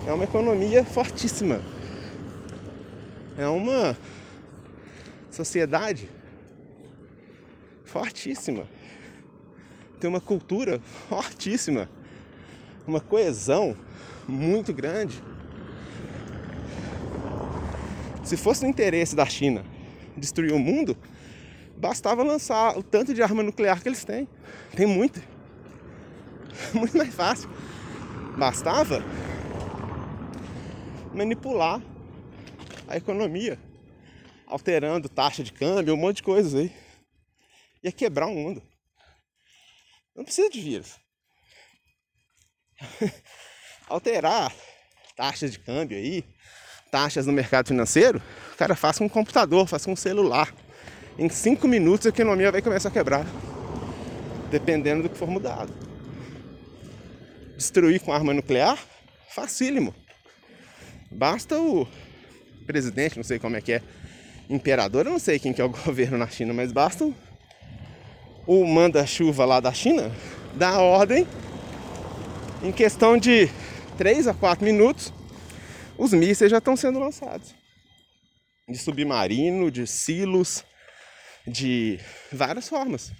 É 0.08 0.14
uma 0.14 0.24
economia 0.24 0.86
fortíssima. 0.86 1.62
É 3.38 3.48
uma 3.48 3.98
sociedade 5.32 6.10
fortíssima. 7.84 8.68
Tem 10.00 10.10
uma 10.10 10.22
cultura 10.22 10.80
fortíssima. 11.10 11.90
Uma 12.86 13.00
coesão 13.00 13.76
muito 14.28 14.74
grande. 14.74 15.22
Se 18.26 18.36
fosse 18.36 18.64
no 18.64 18.70
interesse 18.70 19.16
da 19.16 19.26
China 19.28 19.64
destruir 20.18 20.52
o 20.52 20.58
mundo, 20.58 20.98
bastava 21.78 22.24
lançar 22.24 22.76
o 22.76 22.82
tanto 22.82 23.14
de 23.14 23.22
arma 23.22 23.44
nuclear 23.44 23.80
que 23.82 23.88
eles 23.88 24.04
têm. 24.04 24.28
Tem 24.76 24.88
muito. 24.88 25.22
Muito 26.74 26.98
mais 26.98 27.14
fácil. 27.14 27.50
Bastava 28.38 29.04
manipular 31.14 31.82
a 32.88 32.96
economia, 32.96 33.60
alterando 34.48 35.10
taxa 35.10 35.44
de 35.44 35.52
câmbio, 35.52 35.94
um 35.94 35.98
monte 35.98 36.18
de 36.18 36.24
coisas 36.24 36.56
aí. 36.56 36.74
Ia 37.84 37.92
quebrar 37.92 38.28
o 38.28 38.34
mundo. 38.34 38.64
Não 40.16 40.24
precisa 40.24 40.50
de 40.50 40.62
vírus. 40.62 40.98
Alterar 43.88 44.54
taxas 45.16 45.52
de 45.52 45.60
câmbio 45.60 45.98
aí, 45.98 46.24
taxas 46.96 47.28
no 47.28 47.34
mercado 47.34 47.68
financeiro, 47.68 48.22
o 48.54 48.58
cara 48.58 48.74
faça 48.74 49.00
com 49.00 49.06
um 49.06 49.10
computador, 49.10 49.68
faça 49.68 49.84
com 49.84 49.92
um 49.92 49.98
celular. 49.98 50.56
Em 51.20 51.28
cinco 51.28 51.68
minutos 51.68 52.06
a 52.06 52.10
economia 52.10 52.50
vai 52.54 52.62
começar 52.62 52.88
a 52.88 52.92
quebrar. 52.92 53.26
Dependendo 54.50 55.04
do 55.04 55.10
que 55.10 55.18
for 55.18 55.28
mudado. 55.28 55.74
Destruir 57.58 58.00
com 58.00 58.14
arma 58.14 58.34
nuclear? 58.34 58.80
Facílimo. 59.30 59.94
Basta 61.12 61.60
o 61.60 61.86
presidente, 62.66 63.18
não 63.18 63.26
sei 63.26 63.40
como 63.40 63.58
é 63.58 63.62
que 63.62 63.74
é, 63.74 63.82
imperador, 64.50 65.06
eu 65.06 65.12
não 65.12 65.20
sei 65.20 65.38
quem 65.38 65.52
que 65.52 65.62
é 65.62 65.66
o 65.66 65.70
governo 65.86 66.18
na 66.18 66.30
China, 66.30 66.54
mas 66.54 66.72
basta 66.72 67.12
o 68.48 68.66
manda-chuva 68.66 69.44
lá 69.44 69.60
da 69.60 69.74
China 69.74 70.10
dar 70.54 70.80
ordem 70.80 71.28
em 72.64 72.72
questão 72.72 73.18
de 73.18 73.50
3 73.98 74.30
a 74.30 74.34
4 74.34 74.64
minutos, 74.64 75.12
os 75.98 76.14
mísseis 76.14 76.52
já 76.52 76.58
estão 76.58 76.76
sendo 76.76 77.00
lançados. 77.00 77.56
De 78.68 78.78
submarino, 78.78 79.70
de 79.70 79.86
silos, 79.86 80.64
de 81.48 82.00
várias 82.32 82.68
formas. 82.68 83.12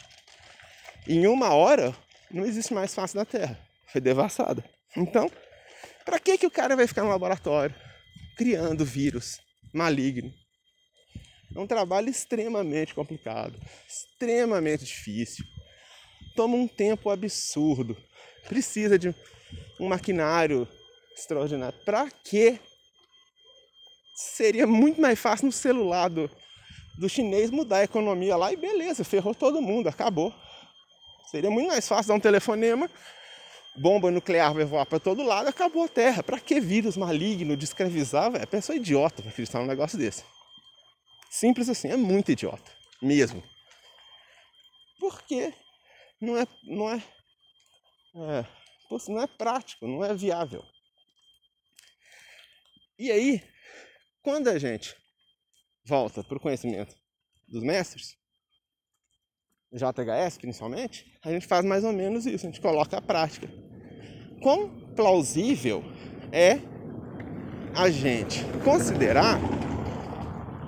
Em 1.08 1.28
uma 1.28 1.54
hora, 1.54 1.96
não 2.32 2.46
existe 2.46 2.74
mais 2.74 2.94
face 2.94 3.16
da 3.16 3.26
Terra. 3.26 3.60
Foi 3.88 4.02
devassada. 4.02 4.64
Então, 4.98 5.30
para 6.04 6.20
que, 6.20 6.38
que 6.38 6.48
o 6.48 6.52
cara 6.52 6.76
vai 6.76 6.88
ficar 6.88 7.04
no 7.04 7.10
laboratório 7.10 7.76
criando 8.36 8.84
vírus 8.84 9.40
maligno? 9.74 10.34
É 11.56 11.60
um 11.60 11.68
trabalho 11.68 12.10
extremamente 12.10 12.94
complicado, 12.94 13.58
extremamente 13.88 14.84
difícil. 14.84 15.46
Toma 16.36 16.56
um 16.56 16.68
tempo 16.68 17.10
absurdo. 17.10 17.96
Precisa 18.48 19.00
de 19.00 19.16
um 19.80 19.88
maquinário 19.88 20.68
extraordinário. 21.16 21.78
Para 21.86 22.10
quê? 22.24 22.60
Seria 24.16 24.68
muito 24.68 25.02
mais 25.02 25.20
fácil 25.20 25.48
no 25.48 25.52
celular 25.52 26.10
do, 26.10 26.30
do 26.98 27.10
chinês 27.10 27.50
mudar 27.50 27.78
a 27.78 27.84
economia 27.84 28.36
lá 28.36 28.52
e 28.52 28.56
beleza, 28.56 29.04
ferrou 29.04 29.34
todo 29.34 29.62
mundo, 29.62 29.88
acabou. 29.88 30.34
Seria 31.30 31.50
muito 31.50 31.68
mais 31.68 31.88
fácil 31.88 32.10
dar 32.10 32.16
um 32.16 32.20
telefonema, 32.20 32.90
bomba 33.76 34.12
nuclear 34.12 34.54
vai 34.54 34.64
voar 34.64 34.86
para 34.86 35.00
todo 35.00 35.24
lado, 35.24 35.48
acabou 35.48 35.86
a 35.86 35.90
Terra. 35.90 36.24
Para 36.24 36.40
que 36.40 36.60
vírus 36.60 36.96
maligno 36.96 37.58
de 37.58 37.66
escravizar? 37.66 38.34
É 38.36 38.46
pessoa 38.46 38.76
idiota 38.76 39.22
para 39.22 39.32
acreditar 39.32 39.60
num 39.60 39.66
negócio 39.66 39.98
desse. 39.98 40.24
Simples 41.30 41.68
assim, 41.68 41.90
é 41.90 41.98
muito 41.98 42.32
idiota, 42.32 42.72
mesmo. 43.02 43.44
Porque 45.00 45.54
não 46.22 46.38
é, 46.38 46.48
não 46.64 46.90
é, 46.90 47.04
é 48.16 48.46
não 49.10 49.22
é 49.22 49.28
prático, 49.28 49.86
não 49.86 50.06
é 50.06 50.14
viável. 50.14 50.64
E 52.98 53.12
aí, 53.12 53.44
quando 54.22 54.48
a 54.48 54.58
gente 54.58 54.96
volta 55.86 56.24
para 56.24 56.38
o 56.38 56.40
conhecimento 56.40 56.96
dos 57.46 57.62
mestres, 57.62 58.16
JHS 59.74 60.38
principalmente, 60.38 61.06
a 61.22 61.30
gente 61.30 61.46
faz 61.46 61.66
mais 61.66 61.84
ou 61.84 61.92
menos 61.92 62.26
isso, 62.26 62.46
a 62.46 62.50
gente 62.50 62.62
coloca 62.62 62.98
a 62.98 63.02
prática. 63.02 63.50
Quão 64.42 64.94
plausível 64.96 65.84
é 66.32 66.54
a 67.76 67.90
gente 67.90 68.40
considerar 68.64 69.40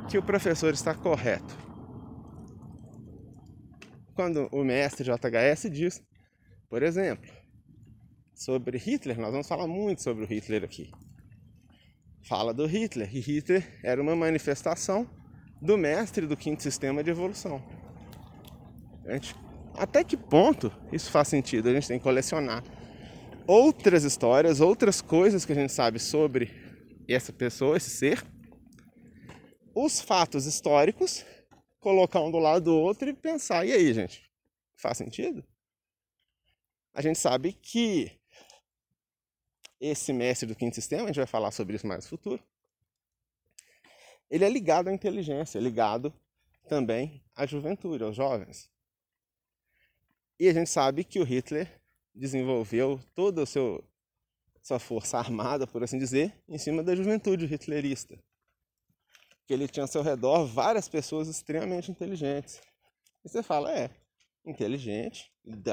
que 0.10 0.18
o 0.18 0.24
professor 0.24 0.74
está 0.74 0.94
correto? 0.94 1.58
Quando 4.14 4.50
o 4.52 4.66
mestre 4.66 5.06
JHS 5.06 5.72
diz, 5.72 6.04
por 6.68 6.84
exemplo, 6.84 7.32
sobre 8.36 8.78
Hitler, 8.78 9.18
nós 9.18 9.32
vamos 9.32 9.48
falar 9.48 9.68
muito 9.68 10.02
sobre 10.02 10.26
o 10.26 10.28
Hitler 10.28 10.66
aqui 10.66 10.92
fala 12.28 12.54
do 12.54 12.66
Hitler. 12.66 13.10
E 13.16 13.20
Hitler 13.20 13.80
era 13.84 14.02
uma 14.02 14.16
manifestação 14.16 15.10
do 15.62 15.78
mestre 15.78 16.28
do 16.28 16.36
quinto 16.36 16.62
sistema 16.62 17.04
de 17.04 17.10
evolução. 17.10 17.64
Gente, 19.06 19.36
até 19.74 20.04
que 20.04 20.18
ponto 20.18 20.72
isso 20.92 21.10
faz 21.10 21.28
sentido? 21.30 21.70
A 21.70 21.74
gente 21.74 21.88
tem 21.88 21.98
que 21.98 22.04
colecionar 22.04 22.64
outras 23.48 24.04
histórias, 24.04 24.60
outras 24.60 25.02
coisas 25.02 25.46
que 25.46 25.54
a 25.54 25.56
gente 25.56 25.72
sabe 25.72 26.00
sobre 26.00 26.52
essa 27.08 27.32
pessoa, 27.32 27.78
esse 27.78 27.90
ser, 27.90 28.22
os 29.74 30.02
fatos 30.02 30.46
históricos, 30.46 31.26
colocar 31.80 32.22
um 32.22 32.30
do 32.30 32.40
lado 32.40 32.66
do 32.66 32.76
outro 32.76 33.08
e 33.08 33.14
pensar, 33.14 33.66
e 33.66 33.72
aí, 33.72 33.94
gente? 33.94 34.30
Faz 34.76 34.98
sentido? 34.98 35.44
A 36.94 37.02
gente 37.02 37.18
sabe 37.18 37.54
que 37.54 38.17
esse 39.80 40.12
mestre 40.12 40.48
do 40.48 40.56
quinto 40.56 40.76
sistema, 40.76 41.04
a 41.04 41.08
gente 41.08 41.18
vai 41.18 41.28
falar 41.28 41.52
sobre 41.52 41.76
isso 41.76 41.88
mais 41.88 42.04
no 42.06 42.10
futuro, 42.10 42.44
ele 44.30 44.44
é 44.44 44.50
ligado 44.50 44.90
à 44.90 44.94
inteligência, 44.94 45.58
é 45.58 45.62
ligado 45.62 46.14
também 46.68 47.24
à 47.36 47.46
juventude, 47.46 48.04
aos 48.04 48.16
jovens. 48.16 48.70
E 50.40 50.48
a 50.48 50.54
gente 50.54 50.70
sabe 50.70 51.04
que 51.04 51.20
o 51.20 51.24
Hitler 51.24 51.82
desenvolveu 52.14 53.00
toda 53.16 53.44
a 53.44 53.46
sua 53.46 54.80
força 54.80 55.18
armada, 55.18 55.66
por 55.66 55.84
assim 55.84 55.98
dizer, 55.98 56.34
em 56.48 56.58
cima 56.58 56.84
da 56.84 56.96
juventude 56.96 57.46
hitlerista. 57.46 58.18
Que 59.46 59.54
ele 59.54 59.68
tinha 59.68 59.84
ao 59.84 59.88
seu 59.88 60.02
redor 60.02 60.46
várias 60.46 60.90
pessoas 60.90 61.28
extremamente 61.28 61.90
inteligentes. 61.90 62.62
E 63.24 63.30
você 63.30 63.42
fala, 63.42 63.72
é, 63.72 63.90
inteligente, 64.46 65.32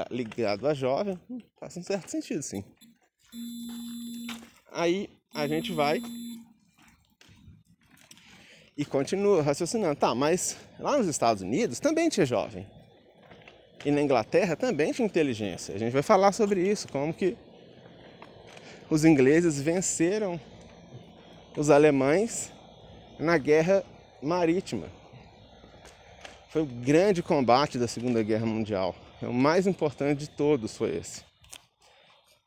ligado 0.09 0.67
a 0.67 0.73
jovem, 0.73 1.19
faz 1.59 1.75
um 1.75 1.83
certo 1.83 2.09
sentido, 2.09 2.41
sim. 2.41 2.63
Aí 4.71 5.09
a 5.33 5.47
gente 5.47 5.71
vai 5.71 6.01
e 8.77 8.83
continua 8.83 9.41
raciocinando. 9.41 9.95
Tá, 9.95 10.13
mas 10.13 10.57
lá 10.79 10.97
nos 10.97 11.07
Estados 11.07 11.41
Unidos 11.41 11.79
também 11.79 12.09
tinha 12.09 12.25
jovem. 12.25 12.67
E 13.85 13.91
na 13.91 14.01
Inglaterra 14.01 14.55
também 14.55 14.91
tinha 14.91 15.05
inteligência. 15.05 15.75
A 15.75 15.77
gente 15.77 15.93
vai 15.93 16.01
falar 16.01 16.31
sobre 16.31 16.61
isso, 16.61 16.87
como 16.87 17.13
que 17.13 17.37
os 18.89 19.05
ingleses 19.05 19.61
venceram 19.61 20.39
os 21.55 21.69
alemães 21.69 22.51
na 23.19 23.37
guerra 23.37 23.83
marítima. 24.21 24.87
Foi 26.49 26.61
o 26.61 26.65
grande 26.65 27.21
combate 27.21 27.77
da 27.77 27.87
Segunda 27.87 28.23
Guerra 28.23 28.45
Mundial. 28.45 28.95
O 29.21 29.33
mais 29.33 29.67
importante 29.67 30.19
de 30.19 30.29
todos 30.29 30.75
foi 30.75 30.97
esse. 30.97 31.23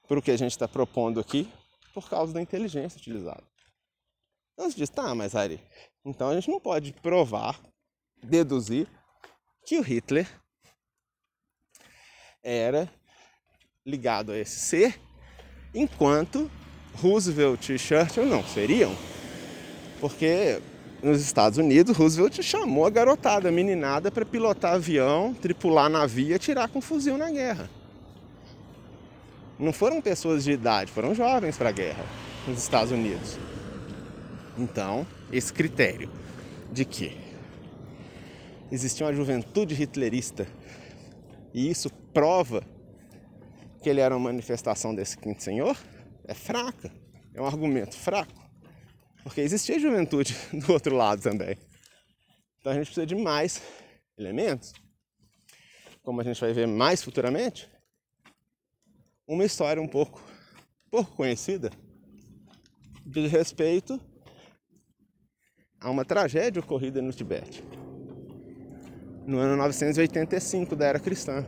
Por 0.08 0.18
o 0.18 0.22
que 0.22 0.32
a 0.32 0.36
gente 0.36 0.50
está 0.50 0.66
propondo 0.66 1.20
aqui, 1.20 1.48
por 1.94 2.10
causa 2.10 2.32
da 2.32 2.42
inteligência 2.42 2.98
utilizada. 2.98 3.44
Então 4.54 4.68
você 4.68 4.76
diz, 4.76 4.90
tá, 4.90 5.14
mas 5.14 5.36
Ari, 5.36 5.60
então 6.04 6.30
a 6.30 6.34
gente 6.34 6.50
não 6.50 6.58
pode 6.58 6.92
provar, 6.94 7.60
deduzir 8.20 8.88
que 9.64 9.78
o 9.78 9.82
Hitler 9.82 10.28
era 12.42 12.90
ligado 13.86 14.32
a 14.32 14.38
esse 14.38 14.58
ser, 14.58 15.00
enquanto 15.74 16.50
Roosevelt 16.94 17.68
e 17.68 17.78
Churchill 17.78 18.26
não 18.26 18.42
seriam. 18.42 18.92
Porque 20.00 20.60
nos 21.02 21.20
Estados 21.20 21.58
Unidos, 21.58 21.96
Roosevelt 21.96 22.42
chamou 22.42 22.84
a 22.84 22.90
garotada, 22.90 23.48
a 23.48 23.52
meninada, 23.52 24.10
para 24.10 24.24
pilotar 24.24 24.74
avião, 24.74 25.34
tripular 25.34 25.88
navio 25.88 26.28
e 26.28 26.34
atirar 26.34 26.68
com 26.68 26.80
fuzil 26.80 27.16
na 27.16 27.30
guerra. 27.30 27.70
Não 29.58 29.72
foram 29.72 30.00
pessoas 30.00 30.44
de 30.44 30.52
idade, 30.52 30.92
foram 30.92 31.14
jovens 31.14 31.56
para 31.56 31.70
a 31.70 31.72
guerra 31.72 32.04
nos 32.46 32.62
Estados 32.62 32.92
Unidos. 32.92 33.36
Então, 34.56 35.06
esse 35.32 35.52
critério 35.52 36.10
de 36.72 36.84
que 36.84 37.16
existia 38.70 39.06
uma 39.06 39.12
juventude 39.12 39.74
hitlerista 39.74 40.46
e 41.52 41.68
isso 41.68 41.90
prova 42.12 42.62
que 43.82 43.88
ele 43.88 44.00
era 44.00 44.16
uma 44.16 44.30
manifestação 44.30 44.94
desse 44.94 45.16
quinto 45.16 45.42
senhor 45.42 45.76
é 46.24 46.34
fraca, 46.34 46.92
é 47.34 47.40
um 47.40 47.46
argumento 47.46 47.96
fraco, 47.96 48.48
porque 49.22 49.40
existia 49.40 49.78
juventude 49.78 50.36
do 50.52 50.72
outro 50.72 50.94
lado 50.94 51.22
também. 51.22 51.56
Então 52.60 52.72
a 52.72 52.74
gente 52.74 52.86
precisa 52.86 53.06
de 53.06 53.14
mais 53.14 53.62
elementos, 54.16 54.72
como 56.02 56.20
a 56.20 56.24
gente 56.24 56.40
vai 56.40 56.52
ver 56.52 56.66
mais 56.66 57.02
futuramente, 57.02 57.68
uma 59.28 59.44
história 59.44 59.80
um 59.80 59.86
pouco 59.86 60.20
pouco 60.90 61.14
conhecida 61.14 61.70
de 63.04 63.26
respeito 63.26 64.00
a 65.78 65.90
uma 65.90 66.04
tragédia 66.04 66.60
ocorrida 66.60 67.02
no 67.02 67.12
Tibete 67.12 67.62
no 69.28 69.38
ano 69.38 69.58
985 69.58 70.74
da 70.74 70.86
era 70.86 70.98
cristã. 70.98 71.44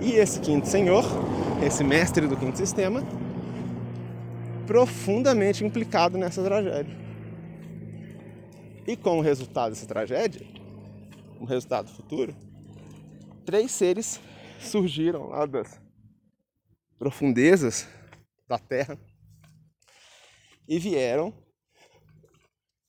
E 0.00 0.12
esse 0.12 0.38
quinto 0.38 0.68
senhor, 0.68 1.04
esse 1.66 1.82
mestre 1.82 2.28
do 2.28 2.36
quinto 2.36 2.56
sistema, 2.56 3.02
profundamente 4.64 5.64
implicado 5.64 6.16
nessa 6.16 6.40
tragédia. 6.44 6.96
E 8.86 8.96
como 8.96 9.20
resultado 9.20 9.70
dessa 9.70 9.86
tragédia, 9.86 10.46
um 11.40 11.44
resultado 11.44 11.90
futuro, 11.90 12.32
três 13.44 13.72
seres 13.72 14.20
surgiram 14.60 15.28
lá 15.28 15.46
das 15.46 15.80
profundezas 16.98 17.86
da 18.46 18.58
terra 18.58 18.98
e 20.68 20.78
vieram 20.78 21.32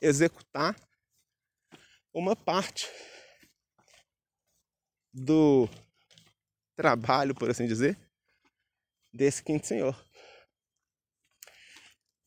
executar 0.02 0.76
uma 2.14 2.36
parte 2.36 2.90
do 5.14 5.70
trabalho, 6.76 7.34
por 7.34 7.50
assim 7.50 7.66
dizer, 7.66 7.98
desse 9.14 9.44
quinto 9.44 9.68
senhor. 9.68 9.96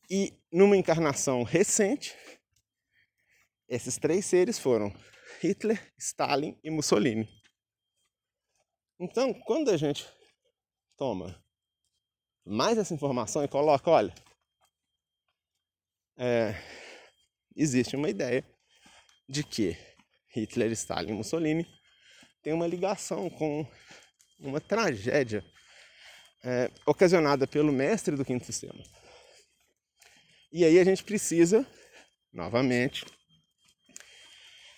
E 0.09 0.33
numa 0.51 0.77
encarnação 0.77 1.43
recente, 1.43 2.15
esses 3.67 3.97
três 3.97 4.25
seres 4.25 4.59
foram 4.59 4.93
Hitler, 5.41 5.93
Stalin 5.97 6.59
e 6.63 6.69
Mussolini. 6.69 7.27
Então, 8.99 9.33
quando 9.33 9.71
a 9.71 9.77
gente 9.77 10.07
toma 10.97 11.43
mais 12.45 12.77
essa 12.77 12.93
informação 12.93 13.43
e 13.43 13.47
coloca, 13.47 13.89
olha, 13.89 14.13
é, 16.17 16.55
existe 17.55 17.95
uma 17.95 18.09
ideia 18.09 18.45
de 19.27 19.43
que 19.43 19.75
Hitler, 20.29 20.71
Stalin 20.71 21.13
Mussolini 21.13 21.67
têm 22.41 22.53
uma 22.53 22.67
ligação 22.67 23.29
com 23.29 23.69
uma 24.39 24.61
tragédia 24.61 25.43
é, 26.43 26.71
ocasionada 26.85 27.45
pelo 27.45 27.73
mestre 27.73 28.15
do 28.15 28.23
quinto 28.23 28.45
sistema. 28.45 28.81
E 30.53 30.63
aí 30.63 30.79
a 30.79 30.83
gente 30.85 31.03
precisa, 31.03 31.67
novamente, 32.31 33.05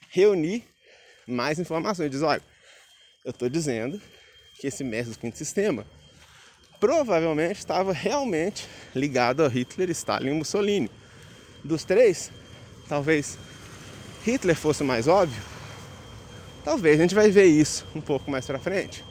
reunir 0.09 0.63
mais 1.27 1.59
informações. 1.59 2.09
Diz, 2.09 2.23
olha, 2.23 2.43
eu 3.27 3.31
estou 3.31 3.49
dizendo 3.49 4.01
que 4.57 4.67
esse 4.67 4.85
mestre 4.85 5.13
do 5.13 5.19
quinto 5.19 5.37
sistema 5.37 5.85
provavelmente 6.79 7.57
estava 7.57 7.91
realmente 7.91 8.65
ligado 8.95 9.43
a 9.43 9.49
Hitler, 9.49 9.89
Stalin 9.89 10.29
e 10.29 10.33
Mussolini. 10.33 10.89
Dos 11.61 11.83
três, 11.83 12.31
talvez 12.87 13.37
Hitler 14.23 14.55
fosse 14.55 14.81
mais 14.81 15.09
óbvio, 15.09 15.43
talvez 16.63 16.97
a 16.97 17.01
gente 17.01 17.13
vai 17.13 17.29
ver 17.29 17.47
isso 17.47 17.85
um 17.93 17.99
pouco 17.99 18.31
mais 18.31 18.45
para 18.45 18.57
frente. 18.59 19.03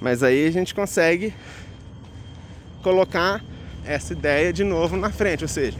Mas 0.00 0.24
aí 0.24 0.48
a 0.48 0.50
gente 0.50 0.74
consegue 0.74 1.32
colocar 2.82 3.44
essa 3.86 4.12
ideia 4.12 4.52
de 4.52 4.64
novo 4.64 4.96
na 4.96 5.12
frente, 5.12 5.44
ou 5.44 5.48
seja, 5.48 5.78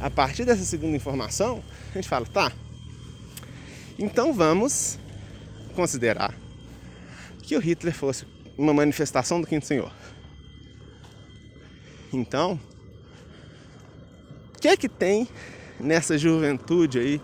a 0.00 0.08
partir 0.08 0.46
dessa 0.46 0.64
segunda 0.64 0.96
informação, 0.96 1.62
a 1.90 1.98
gente 1.98 2.08
fala, 2.08 2.24
tá, 2.24 2.50
então 3.98 4.32
vamos 4.32 4.98
considerar 5.74 6.45
que 7.46 7.56
o 7.56 7.60
Hitler 7.60 7.94
fosse 7.94 8.26
uma 8.58 8.74
manifestação 8.74 9.40
do 9.40 9.46
Quinto 9.46 9.64
Senhor. 9.64 9.92
Então, 12.12 12.58
o 14.52 14.58
que 14.58 14.66
é 14.66 14.76
que 14.76 14.88
tem 14.88 15.28
nessa 15.78 16.18
juventude 16.18 16.98
aí 16.98 17.20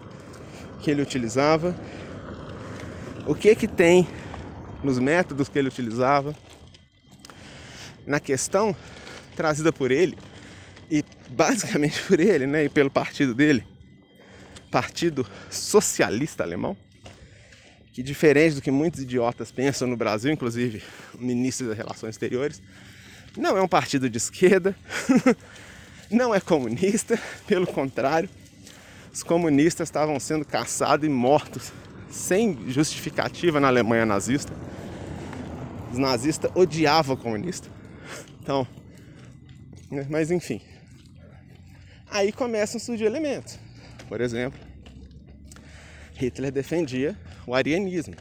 que 0.81 0.93
ele 0.93 1.03
utilizava, 1.03 1.75
o 3.27 3.35
que 3.35 3.53
que 3.57 3.67
tem 3.67 4.07
nos 4.85 5.01
métodos 5.01 5.49
que 5.49 5.59
ele 5.59 5.69
utilizava, 5.69 6.37
na 8.07 8.21
questão 8.21 8.77
trazida 9.35 9.73
por 9.73 9.91
ele 9.91 10.17
e 10.89 11.05
basicamente 11.31 12.01
por 12.07 12.21
ele, 12.21 12.47
né, 12.47 12.65
e 12.65 12.69
pelo 12.69 12.91
partido 12.91 13.35
dele, 13.35 13.67
Partido 14.71 15.27
Socialista 15.51 16.45
Alemão, 16.45 16.77
que 17.93 18.03
diferente 18.03 18.55
do 18.55 18.63
que 18.63 18.71
muitos 18.71 19.01
idiotas 19.01 19.53
pensam 19.53 19.87
no 19.87 19.97
Brasil, 19.97 20.33
inclusive 20.33 20.83
o 21.15 21.23
ministro 21.23 21.69
das 21.69 21.77
Relações 21.77 22.15
Exteriores, 22.15 22.63
não 23.37 23.57
é 23.57 23.63
um 23.63 23.69
partido 23.69 24.09
de 24.09 24.17
esquerda, 24.17 24.75
não 26.11 26.35
é 26.35 26.41
comunista, 26.41 27.19
pelo 27.47 27.67
contrário, 27.67 28.29
os 29.13 29.23
comunistas 29.23 29.89
estavam 29.89 30.19
sendo 30.19 30.45
caçados 30.45 31.07
e 31.07 31.11
mortos 31.11 31.71
sem 32.11 32.71
justificativa 32.71 33.61
na 33.61 33.69
Alemanha 33.69 34.07
nazista. 34.07 34.53
Os 35.93 35.99
nazistas 35.99 36.51
odiavam 36.55 37.15
o 37.15 37.19
comunista. 37.19 37.69
Então, 38.41 38.67
né, 39.91 40.07
mas 40.09 40.31
enfim. 40.31 40.63
Aí 42.11 42.33
começam 42.33 42.79
a 42.79 42.81
surgir 42.81 43.05
elementos. 43.05 43.59
Por 44.09 44.21
exemplo, 44.23 44.59
Hitler 46.15 46.51
defendia 46.51 47.17
o 47.47 47.55
arianismo. 47.55 48.15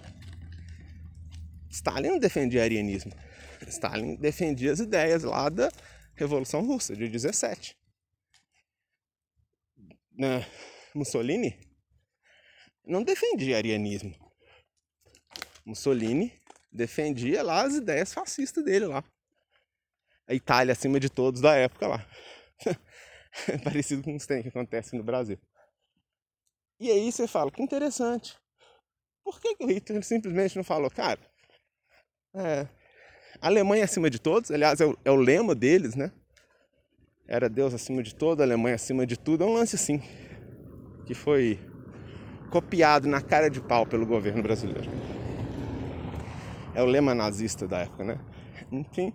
Stalin 1.69 2.09
não 2.09 2.19
defendia 2.19 2.63
arianismo. 2.63 3.11
Stalin 3.67 4.15
defendia 4.15 4.71
as 4.71 4.79
ideias 4.79 5.23
lá 5.23 5.49
da 5.49 5.71
Revolução 6.15 6.65
Russa 6.65 6.95
de 6.95 7.07
17. 7.07 7.75
Mussolini 10.93 11.57
não 12.85 13.03
defendia 13.03 13.57
arianismo. 13.57 14.13
Mussolini 15.65 16.33
defendia 16.71 17.43
lá 17.43 17.63
as 17.63 17.75
ideias 17.75 18.13
fascistas 18.13 18.63
dele 18.63 18.85
lá. 18.85 19.03
A 20.27 20.33
Itália 20.33 20.71
acima 20.71 20.99
de 20.99 21.09
todos 21.09 21.41
da 21.41 21.55
época 21.55 21.87
lá. 21.87 22.07
Parecido 23.63 24.03
com 24.03 24.15
os 24.15 24.25
que 24.25 24.33
acontece 24.33 24.95
no 24.95 25.03
Brasil. 25.03 25.39
E 26.79 26.89
aí 26.89 27.11
você 27.11 27.27
fala, 27.27 27.51
que 27.51 27.61
interessante. 27.61 28.40
Por 29.23 29.39
que, 29.39 29.55
o 29.59 29.67
Hitler 29.67 30.03
simplesmente 30.03 30.55
não 30.55 30.63
falou, 30.63 30.89
cara, 30.89 31.19
é, 32.33 32.67
Alemanha 33.41 33.83
acima 33.83 34.09
de 34.09 34.19
todos, 34.19 34.51
aliás, 34.51 34.79
é 34.81 34.85
o, 34.85 34.97
é 35.03 35.11
o 35.11 35.15
lema 35.15 35.55
deles, 35.55 35.95
né? 35.95 36.11
Era 37.27 37.47
Deus 37.47 37.73
acima 37.73 38.03
de 38.03 38.13
todo, 38.13 38.41
Alemanha 38.41 38.75
acima 38.75 39.05
de 39.05 39.17
tudo. 39.17 39.43
É 39.43 39.47
um 39.47 39.53
lance 39.53 39.75
assim, 39.75 40.01
que 41.05 41.13
foi 41.13 41.59
copiado 42.51 43.07
na 43.07 43.21
cara 43.21 43.49
de 43.49 43.61
pau 43.61 43.85
pelo 43.85 44.05
governo 44.05 44.43
brasileiro. 44.43 44.89
É 46.75 46.81
o 46.81 46.85
lema 46.85 47.15
nazista 47.15 47.67
da 47.67 47.79
época, 47.79 48.03
né? 48.03 48.19
Enfim, 48.71 49.13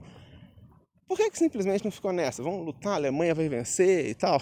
por 1.06 1.16
que, 1.16 1.30
que 1.30 1.38
simplesmente 1.38 1.84
não 1.84 1.90
ficou 1.90 2.12
nessa? 2.12 2.42
Vamos 2.42 2.64
lutar, 2.64 2.94
a 2.94 2.96
Alemanha 2.96 3.34
vai 3.34 3.48
vencer 3.48 4.06
e 4.06 4.14
tal. 4.14 4.40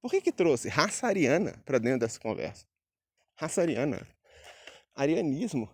Por 0.00 0.10
que, 0.10 0.20
que 0.20 0.32
trouxe 0.32 0.68
raça 0.68 1.06
ariana 1.06 1.60
para 1.64 1.78
dentro 1.78 2.00
dessa 2.00 2.18
conversa? 2.18 2.64
Raça 3.36 3.60
ariana. 3.60 4.06
Arianismo. 4.98 5.72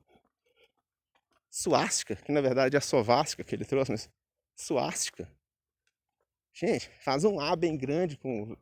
Suástica, 1.50 2.14
que 2.14 2.30
na 2.30 2.42
verdade 2.42 2.76
é 2.76 2.78
a 2.78 2.82
sovástica 2.82 3.42
que 3.42 3.54
ele 3.54 3.64
trouxe, 3.64 3.90
mas 3.90 4.10
suástica. 4.54 5.26
Gente, 6.52 6.90
faz 7.00 7.24
um 7.24 7.40
A 7.40 7.56
bem 7.56 7.74
grande 7.74 8.18
com 8.18 8.54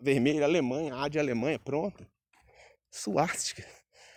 vermelho, 0.00 0.42
Alemanha, 0.42 0.96
A 0.96 1.08
de 1.08 1.18
Alemanha, 1.18 1.58
pronto. 1.58 2.06
Suástica. 2.90 3.66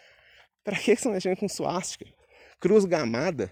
Para 0.63 0.79
que 0.79 0.91
estão 0.91 1.11
mexendo 1.11 1.37
com 1.37 1.49
suástica? 1.49 2.05
Cruz 2.57 2.85
gamada, 2.85 3.51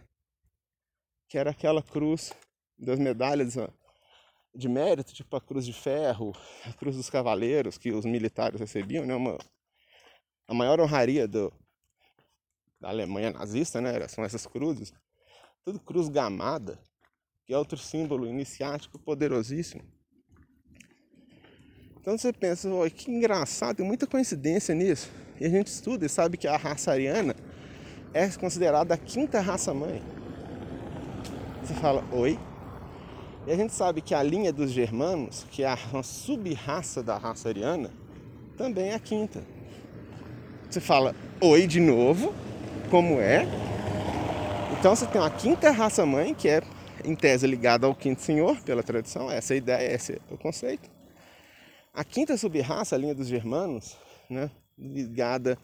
que 1.27 1.37
era 1.37 1.51
aquela 1.51 1.83
cruz 1.83 2.31
das 2.77 2.99
medalhas 2.99 3.55
de 4.55 4.69
mérito, 4.69 5.13
tipo 5.13 5.35
a 5.35 5.41
Cruz 5.41 5.65
de 5.65 5.73
Ferro, 5.73 6.31
a 6.65 6.71
Cruz 6.73 6.95
dos 6.95 7.09
Cavaleiros, 7.09 7.77
que 7.77 7.91
os 7.91 8.05
militares 8.05 8.61
recebiam, 8.61 9.05
né? 9.05 9.13
Uma, 9.13 9.37
a 10.47 10.53
maior 10.53 10.79
honraria 10.79 11.27
do, 11.27 11.51
da 12.79 12.89
Alemanha 12.89 13.31
nazista, 13.31 13.81
né? 13.81 14.07
São 14.07 14.23
essas 14.23 14.45
cruzes. 14.45 14.93
Tudo 15.63 15.79
cruz 15.79 16.07
gamada, 16.07 16.79
que 17.45 17.53
é 17.53 17.57
outro 17.57 17.77
símbolo 17.77 18.27
iniciático 18.27 18.97
poderosíssimo. 18.99 19.83
Então 21.99 22.17
você 22.17 22.31
pensa, 22.31 22.69
que 22.89 23.11
engraçado, 23.11 23.77
tem 23.77 23.85
muita 23.85 24.07
coincidência 24.07 24.73
nisso. 24.73 25.11
E 25.39 25.45
a 25.45 25.49
gente 25.49 25.67
estuda 25.67 26.05
e 26.05 26.09
sabe 26.09 26.37
que 26.37 26.47
a 26.47 26.57
raça 26.57 26.91
ariana 26.91 27.35
é 28.13 28.27
considerada 28.29 28.93
a 28.93 28.97
quinta 28.97 29.39
raça 29.41 29.73
mãe. 29.73 30.01
Você 31.61 31.73
fala, 31.75 32.03
oi? 32.11 32.39
E 33.45 33.51
a 33.51 33.55
gente 33.55 33.73
sabe 33.73 34.01
que 34.01 34.15
a 34.15 34.23
linha 34.23 34.51
dos 34.51 34.71
germanos, 34.71 35.45
que 35.51 35.63
é 35.63 35.77
uma 35.91 36.03
sub-raça 36.03 37.03
da 37.03 37.17
raça 37.17 37.49
ariana, 37.49 37.91
também 38.57 38.89
é 38.89 38.95
a 38.95 38.99
quinta. 38.99 39.43
Você 40.69 40.79
fala, 40.79 41.15
oi 41.41 41.67
de 41.67 41.79
novo, 41.79 42.33
como 42.89 43.19
é? 43.19 43.45
Então 44.77 44.95
você 44.95 45.05
tem 45.05 45.21
uma 45.21 45.29
quinta 45.29 45.71
raça 45.71 46.05
mãe, 46.05 46.33
que 46.33 46.47
é 46.47 46.61
em 47.03 47.15
tese 47.15 47.47
ligada 47.47 47.87
ao 47.87 47.95
quinto 47.95 48.21
senhor, 48.21 48.59
pela 48.61 48.83
tradição, 48.83 49.31
essa 49.31 49.53
é 49.53 49.55
a 49.55 49.57
ideia, 49.57 49.95
esse 49.95 50.13
é 50.13 50.19
o 50.33 50.37
conceito. 50.37 50.89
A 51.93 52.03
quinta 52.03 52.37
sub-raça, 52.37 52.95
a 52.95 52.97
linha 52.97 53.15
dos 53.15 53.27
germanos, 53.27 53.97
né, 54.29 54.49
ligada 54.77 55.57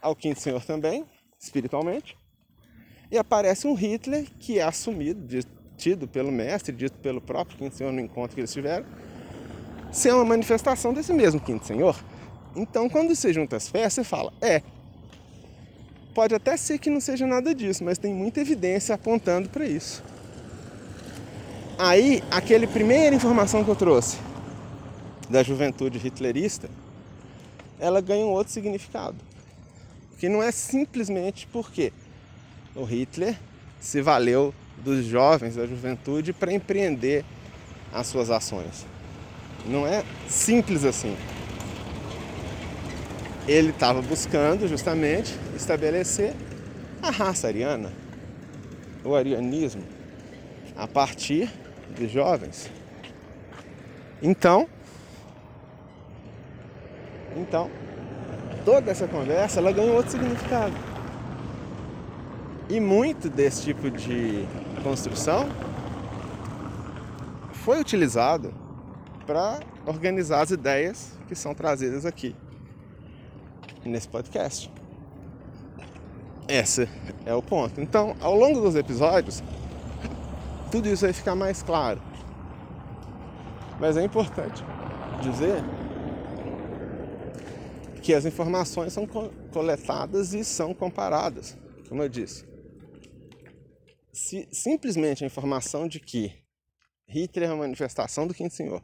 ao 0.00 0.14
quinto 0.14 0.40
senhor 0.40 0.64
também, 0.64 1.04
espiritualmente. 1.38 2.16
E 3.10 3.18
aparece 3.18 3.66
um 3.66 3.74
Hitler 3.74 4.26
que 4.38 4.58
é 4.58 4.62
assumido, 4.62 5.26
tido 5.76 6.08
pelo 6.08 6.32
mestre, 6.32 6.74
dito 6.74 6.98
pelo 6.98 7.20
próprio 7.20 7.58
quinto 7.58 7.76
senhor 7.76 7.92
no 7.92 8.00
encontro 8.00 8.34
que 8.34 8.40
eles 8.40 8.52
tiveram, 8.52 8.86
ser 9.92 10.12
uma 10.12 10.24
manifestação 10.24 10.92
desse 10.92 11.12
mesmo 11.12 11.40
quinto 11.40 11.66
senhor. 11.66 11.96
Então, 12.54 12.88
quando 12.88 13.14
você 13.14 13.32
junta 13.32 13.56
as 13.56 13.68
fés, 13.68 13.92
você 13.92 14.02
fala, 14.02 14.32
é, 14.40 14.62
pode 16.16 16.34
até 16.34 16.56
ser 16.56 16.78
que 16.78 16.88
não 16.88 16.98
seja 16.98 17.26
nada 17.26 17.54
disso, 17.54 17.84
mas 17.84 17.98
tem 17.98 18.14
muita 18.14 18.40
evidência 18.40 18.94
apontando 18.94 19.50
para 19.50 19.66
isso. 19.66 20.02
Aí, 21.78 22.24
aquele 22.30 22.66
primeira 22.66 23.14
informação 23.14 23.62
que 23.62 23.68
eu 23.68 23.76
trouxe 23.76 24.16
da 25.28 25.42
juventude 25.42 25.98
hitlerista, 25.98 26.70
ela 27.78 28.00
ganha 28.00 28.24
um 28.24 28.30
outro 28.30 28.50
significado. 28.50 29.18
Que 30.18 30.26
não 30.26 30.42
é 30.42 30.50
simplesmente 30.50 31.46
porque 31.52 31.92
o 32.74 32.84
Hitler 32.84 33.38
se 33.78 34.00
valeu 34.00 34.54
dos 34.78 35.04
jovens, 35.04 35.56
da 35.56 35.66
juventude, 35.66 36.32
para 36.32 36.50
empreender 36.50 37.26
as 37.92 38.06
suas 38.06 38.30
ações. 38.30 38.86
Não 39.66 39.86
é 39.86 40.02
simples 40.26 40.82
assim. 40.82 41.14
Ele 43.48 43.70
estava 43.70 44.02
buscando 44.02 44.66
justamente 44.66 45.38
estabelecer 45.54 46.34
a 47.00 47.10
raça 47.10 47.46
ariana, 47.46 47.92
o 49.04 49.14
arianismo, 49.14 49.84
a 50.76 50.88
partir 50.88 51.48
de 51.96 52.08
jovens. 52.08 52.68
Então, 54.20 54.68
então, 57.36 57.70
toda 58.64 58.90
essa 58.90 59.06
conversa 59.06 59.60
ela 59.60 59.70
ganha 59.70 59.92
outro 59.92 60.10
significado. 60.10 60.74
E 62.68 62.80
muito 62.80 63.28
desse 63.28 63.62
tipo 63.62 63.88
de 63.92 64.44
construção 64.82 65.48
foi 67.52 67.80
utilizado 67.80 68.52
para 69.24 69.60
organizar 69.86 70.40
as 70.40 70.50
ideias 70.50 71.12
que 71.28 71.36
são 71.36 71.54
trazidas 71.54 72.04
aqui 72.04 72.34
nesse 73.86 74.08
podcast. 74.08 74.70
Esse 76.48 76.88
é 77.24 77.34
o 77.34 77.42
ponto. 77.42 77.80
Então, 77.80 78.16
ao 78.20 78.34
longo 78.34 78.60
dos 78.60 78.76
episódios, 78.76 79.42
tudo 80.70 80.88
isso 80.88 81.04
vai 81.04 81.12
ficar 81.12 81.34
mais 81.34 81.62
claro. 81.62 82.00
Mas 83.80 83.96
é 83.96 84.04
importante 84.04 84.62
dizer 85.22 85.62
que 88.02 88.14
as 88.14 88.24
informações 88.24 88.92
são 88.92 89.06
coletadas 89.52 90.32
e 90.34 90.44
são 90.44 90.72
comparadas, 90.72 91.56
como 91.88 92.02
eu 92.02 92.08
disse 92.08 92.56
se, 94.16 94.48
simplesmente 94.50 95.22
a 95.22 95.26
informação 95.26 95.86
de 95.86 96.00
que 96.00 96.32
Hitler 97.06 97.50
é 97.50 97.52
uma 97.52 97.64
manifestação 97.64 98.26
do 98.26 98.34
Quinto 98.34 98.54
Senhor, 98.54 98.82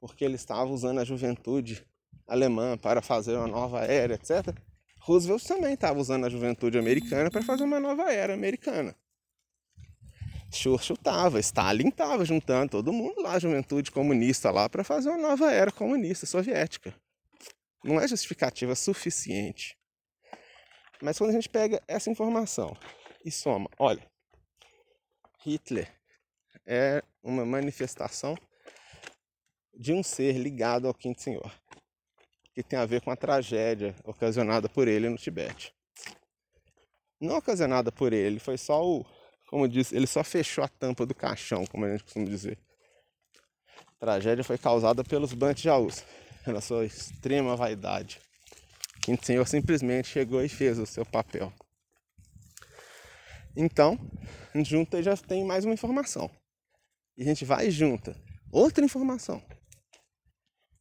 porque 0.00 0.24
ele 0.24 0.36
estava 0.36 0.70
usando 0.70 1.00
a 1.00 1.04
juventude 1.04 1.84
alemã 2.28 2.76
para 2.76 3.00
fazer 3.00 3.34
uma 3.36 3.46
nova 3.46 3.80
era, 3.80 4.14
etc. 4.14 4.54
Roosevelt 5.00 5.42
também 5.44 5.74
estava 5.74 5.98
usando 5.98 6.26
a 6.26 6.28
juventude 6.28 6.78
americana 6.78 7.30
para 7.30 7.42
fazer 7.42 7.64
uma 7.64 7.80
nova 7.80 8.12
era 8.12 8.34
americana. 8.34 8.94
Churchill 10.52 10.96
estava, 10.96 11.40
Stalin 11.40 11.88
estava 11.88 12.24
juntando 12.24 12.70
todo 12.70 12.92
mundo 12.92 13.20
lá, 13.20 13.32
a 13.32 13.38
juventude 13.38 13.90
comunista 13.90 14.50
lá, 14.50 14.68
para 14.68 14.84
fazer 14.84 15.08
uma 15.08 15.18
nova 15.18 15.50
era 15.52 15.70
comunista 15.70 16.26
soviética. 16.26 16.94
Não 17.84 18.00
é 18.00 18.08
justificativa 18.08 18.74
suficiente. 18.74 19.76
Mas 21.00 21.18
quando 21.18 21.30
a 21.30 21.34
gente 21.34 21.48
pega 21.48 21.82
essa 21.86 22.10
informação 22.10 22.76
e 23.24 23.30
soma, 23.30 23.68
olha, 23.78 24.04
Hitler 25.44 25.92
é 26.66 27.02
uma 27.22 27.44
manifestação 27.44 28.36
de 29.74 29.92
um 29.92 30.02
ser 30.02 30.32
ligado 30.38 30.88
ao 30.88 30.94
Quinto 30.94 31.22
Senhor, 31.22 31.52
que 32.62 32.68
tem 32.68 32.78
a 32.78 32.84
ver 32.84 33.00
com 33.00 33.10
a 33.12 33.16
tragédia 33.16 33.94
ocasionada 34.02 34.68
por 34.68 34.88
ele 34.88 35.08
no 35.08 35.16
Tibete. 35.16 35.72
Não 37.20 37.36
ocasionada 37.36 37.92
por 37.92 38.12
ele, 38.12 38.40
foi 38.40 38.58
só 38.58 38.84
o, 38.84 39.06
como 39.48 39.68
disse, 39.68 39.94
ele 39.94 40.08
só 40.08 40.24
fechou 40.24 40.64
a 40.64 40.68
tampa 40.68 41.06
do 41.06 41.14
caixão, 41.14 41.64
como 41.66 41.84
a 41.84 41.90
gente 41.92 42.02
costuma 42.02 42.24
dizer. 42.24 42.58
A 43.76 44.00
tragédia 44.00 44.42
foi 44.42 44.58
causada 44.58 45.04
pelos 45.04 45.32
Bantijaus, 45.32 46.04
pela 46.44 46.60
sua 46.60 46.84
extrema 46.84 47.54
vaidade. 47.54 48.20
O 49.06 49.24
Senhor 49.24 49.46
simplesmente 49.46 50.08
chegou 50.08 50.42
e 50.42 50.48
fez 50.48 50.80
o 50.80 50.86
seu 50.86 51.06
papel. 51.06 51.52
Então, 53.56 53.96
junta 54.64 55.00
já 55.00 55.16
tem 55.16 55.44
mais 55.44 55.64
uma 55.64 55.74
informação. 55.74 56.28
E 57.16 57.22
a 57.22 57.24
gente 57.24 57.44
vai 57.44 57.70
junta 57.70 58.16
outra 58.50 58.84
informação 58.84 59.40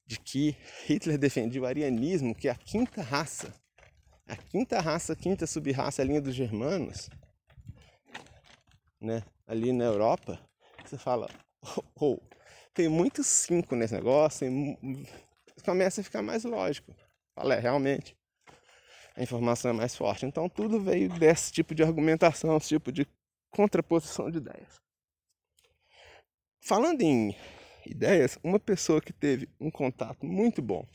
de 0.08 0.18
que 0.18 0.56
Hitler 0.86 1.18
defendia 1.18 1.62
o 1.62 1.66
arianismo, 1.66 2.34
que 2.34 2.48
é 2.48 2.52
a 2.52 2.56
quinta 2.56 3.02
raça. 3.02 3.54
A 4.26 4.36
quinta 4.36 4.80
raça, 4.80 5.14
a 5.14 5.16
quinta 5.16 5.46
sub-raça, 5.46 6.02
a 6.02 6.06
linha 6.06 6.22
dos 6.22 6.34
germanos, 6.34 7.10
né? 9.00 9.24
ali 9.46 9.72
na 9.72 9.86
Europa, 9.86 10.40
você 10.84 10.98
fala, 10.98 11.30
oh, 11.62 11.84
oh, 12.00 12.20
tem 12.74 12.90
muitos 12.90 13.28
cinco 13.28 13.76
nesse 13.76 13.94
negócio, 13.94 14.48
começa 15.64 16.02
a 16.02 16.04
ficar 16.04 16.22
mais 16.22 16.44
lógico. 16.44 16.94
Fala, 17.34 17.56
é, 17.56 17.60
realmente. 17.60 18.16
a 19.16 19.24
informação 19.24 19.72
é 19.72 19.74
mais 19.74 19.96
forte. 19.96 20.26
Então 20.26 20.50
tudo 20.50 20.80
veio 20.80 21.10
desse 21.10 21.52
tipo 21.52 21.74
de 21.74 21.84
argumentação, 21.84 22.56
esse 22.58 22.70
tipo 22.70 22.92
de 22.92 23.08
contraposição 23.50 24.30
de 24.30 24.38
ideias. 24.38 24.82
Falando 26.62 27.02
em 27.02 27.36
ideias, 27.90 28.38
uma 28.44 28.60
pessoa 28.60 29.02
que 29.02 29.14
teve 29.14 29.50
um 29.60 29.72
contato 29.72 30.26
muito 30.26 30.62
bom 30.62 30.86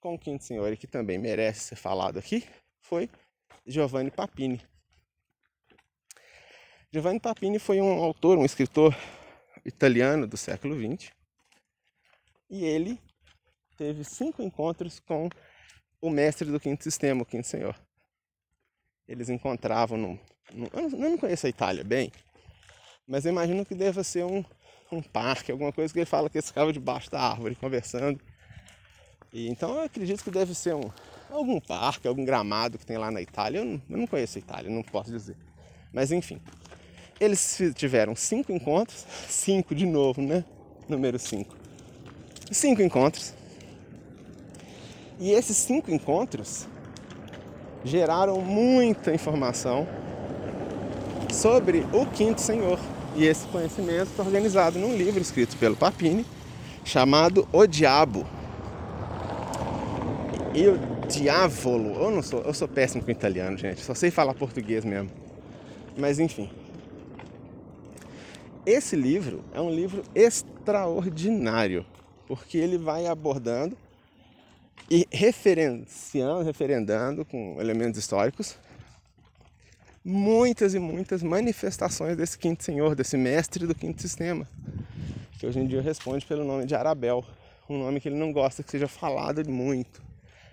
com 0.00 0.14
o 0.14 0.18
Quinto 0.18 0.44
Senhor 0.44 0.72
e 0.72 0.76
que 0.76 0.86
também 0.86 1.18
merece 1.18 1.60
ser 1.60 1.76
falado 1.76 2.18
aqui 2.18 2.46
foi 2.80 3.08
Giovanni 3.66 4.10
Papini. 4.10 4.60
Giovanni 6.92 7.18
Papini 7.18 7.58
foi 7.58 7.80
um 7.80 8.02
autor, 8.02 8.38
um 8.38 8.44
escritor 8.44 8.94
italiano 9.64 10.26
do 10.26 10.36
século 10.36 10.76
XX 10.76 11.10
e 12.50 12.64
ele 12.64 12.98
teve 13.76 14.04
cinco 14.04 14.42
encontros 14.42 15.00
com 15.00 15.28
o 16.00 16.10
mestre 16.10 16.50
do 16.50 16.60
quinto 16.60 16.84
sistema, 16.84 17.22
o 17.22 17.26
quinto 17.26 17.46
senhor. 17.46 17.74
Eles 19.08 19.28
encontravam 19.28 19.96
num, 19.96 20.18
num 20.52 20.66
eu, 20.72 20.82
não, 20.82 20.90
eu 20.90 21.10
não 21.10 21.18
conheço 21.18 21.46
a 21.46 21.50
Itália 21.50 21.82
bem, 21.82 22.12
mas 23.06 23.24
eu 23.24 23.32
imagino 23.32 23.64
que 23.64 23.74
deva 23.74 24.04
ser 24.04 24.24
um, 24.24 24.44
um 24.94 25.02
parque, 25.02 25.52
alguma 25.52 25.72
coisa 25.72 25.92
que 25.92 25.98
ele 25.98 26.06
fala 26.06 26.30
que 26.30 26.38
eles 26.38 26.48
ficavam 26.48 26.72
debaixo 26.72 27.10
da 27.10 27.20
árvore 27.20 27.54
conversando. 27.54 28.20
E, 29.32 29.48
então 29.48 29.74
eu 29.74 29.82
acredito 29.82 30.22
que 30.22 30.30
deve 30.30 30.54
ser 30.54 30.74
um, 30.74 30.90
algum 31.30 31.60
parque, 31.60 32.06
algum 32.06 32.24
gramado 32.24 32.78
que 32.78 32.86
tem 32.86 32.96
lá 32.96 33.10
na 33.10 33.20
Itália. 33.20 33.58
Eu 33.58 33.64
não, 33.64 33.82
eu 33.90 33.96
não 33.98 34.06
conheço 34.06 34.38
a 34.38 34.40
Itália, 34.40 34.70
não 34.70 34.82
posso 34.82 35.10
dizer. 35.10 35.36
Mas 35.92 36.12
enfim, 36.12 36.40
eles 37.20 37.60
tiveram 37.74 38.14
cinco 38.14 38.52
encontros, 38.52 39.06
cinco 39.28 39.74
de 39.74 39.86
novo, 39.86 40.22
né? 40.22 40.44
Número 40.88 41.18
cinco. 41.18 41.56
Cinco 42.50 42.82
encontros 42.82 43.34
e 45.18 45.30
esses 45.30 45.56
cinco 45.56 45.92
encontros 45.92 46.66
geraram 47.84 48.40
muita 48.40 49.14
informação 49.14 49.86
sobre 51.32 51.86
o 51.92 52.06
Quinto 52.06 52.40
Senhor. 52.40 52.78
E 53.16 53.26
esse 53.26 53.46
conhecimento 53.46 54.06
foi 54.06 54.24
organizado 54.24 54.78
num 54.78 54.96
livro 54.96 55.20
escrito 55.20 55.56
pelo 55.56 55.76
Papini, 55.76 56.26
chamado 56.84 57.48
O 57.52 57.66
Diabo. 57.66 58.26
E 60.52 60.66
o 60.66 60.78
Diavolo, 61.06 61.94
eu 61.94 62.10
não 62.10 62.22
sou, 62.22 62.40
eu 62.42 62.52
sou 62.52 62.66
péssimo 62.66 63.04
com 63.04 63.10
italiano, 63.10 63.56
gente, 63.56 63.80
só 63.80 63.94
sei 63.94 64.10
falar 64.10 64.34
português 64.34 64.84
mesmo. 64.84 65.10
Mas 65.96 66.18
enfim. 66.18 66.50
Esse 68.66 68.96
livro 68.96 69.44
é 69.52 69.60
um 69.60 69.70
livro 69.70 70.02
extraordinário, 70.14 71.84
porque 72.26 72.58
ele 72.58 72.78
vai 72.78 73.06
abordando 73.06 73.76
e 74.90 75.06
referenciando, 75.12 76.42
referendando 76.42 77.24
com 77.24 77.56
elementos 77.60 77.98
históricos 77.98 78.56
muitas 80.04 80.74
e 80.74 80.78
muitas 80.78 81.22
manifestações 81.22 82.16
desse 82.16 82.38
quinto 82.38 82.62
senhor, 82.62 82.94
desse 82.94 83.16
mestre 83.16 83.66
do 83.66 83.74
quinto 83.74 84.02
sistema, 84.02 84.46
que 85.38 85.46
hoje 85.46 85.58
em 85.58 85.66
dia 85.66 85.80
responde 85.80 86.26
pelo 86.26 86.44
nome 86.44 86.66
de 86.66 86.74
Arabel, 86.74 87.24
um 87.68 87.78
nome 87.78 88.00
que 88.00 88.08
ele 88.08 88.18
não 88.18 88.30
gosta 88.30 88.62
que 88.62 88.70
seja 88.70 88.86
falado 88.86 89.48
muito. 89.48 90.02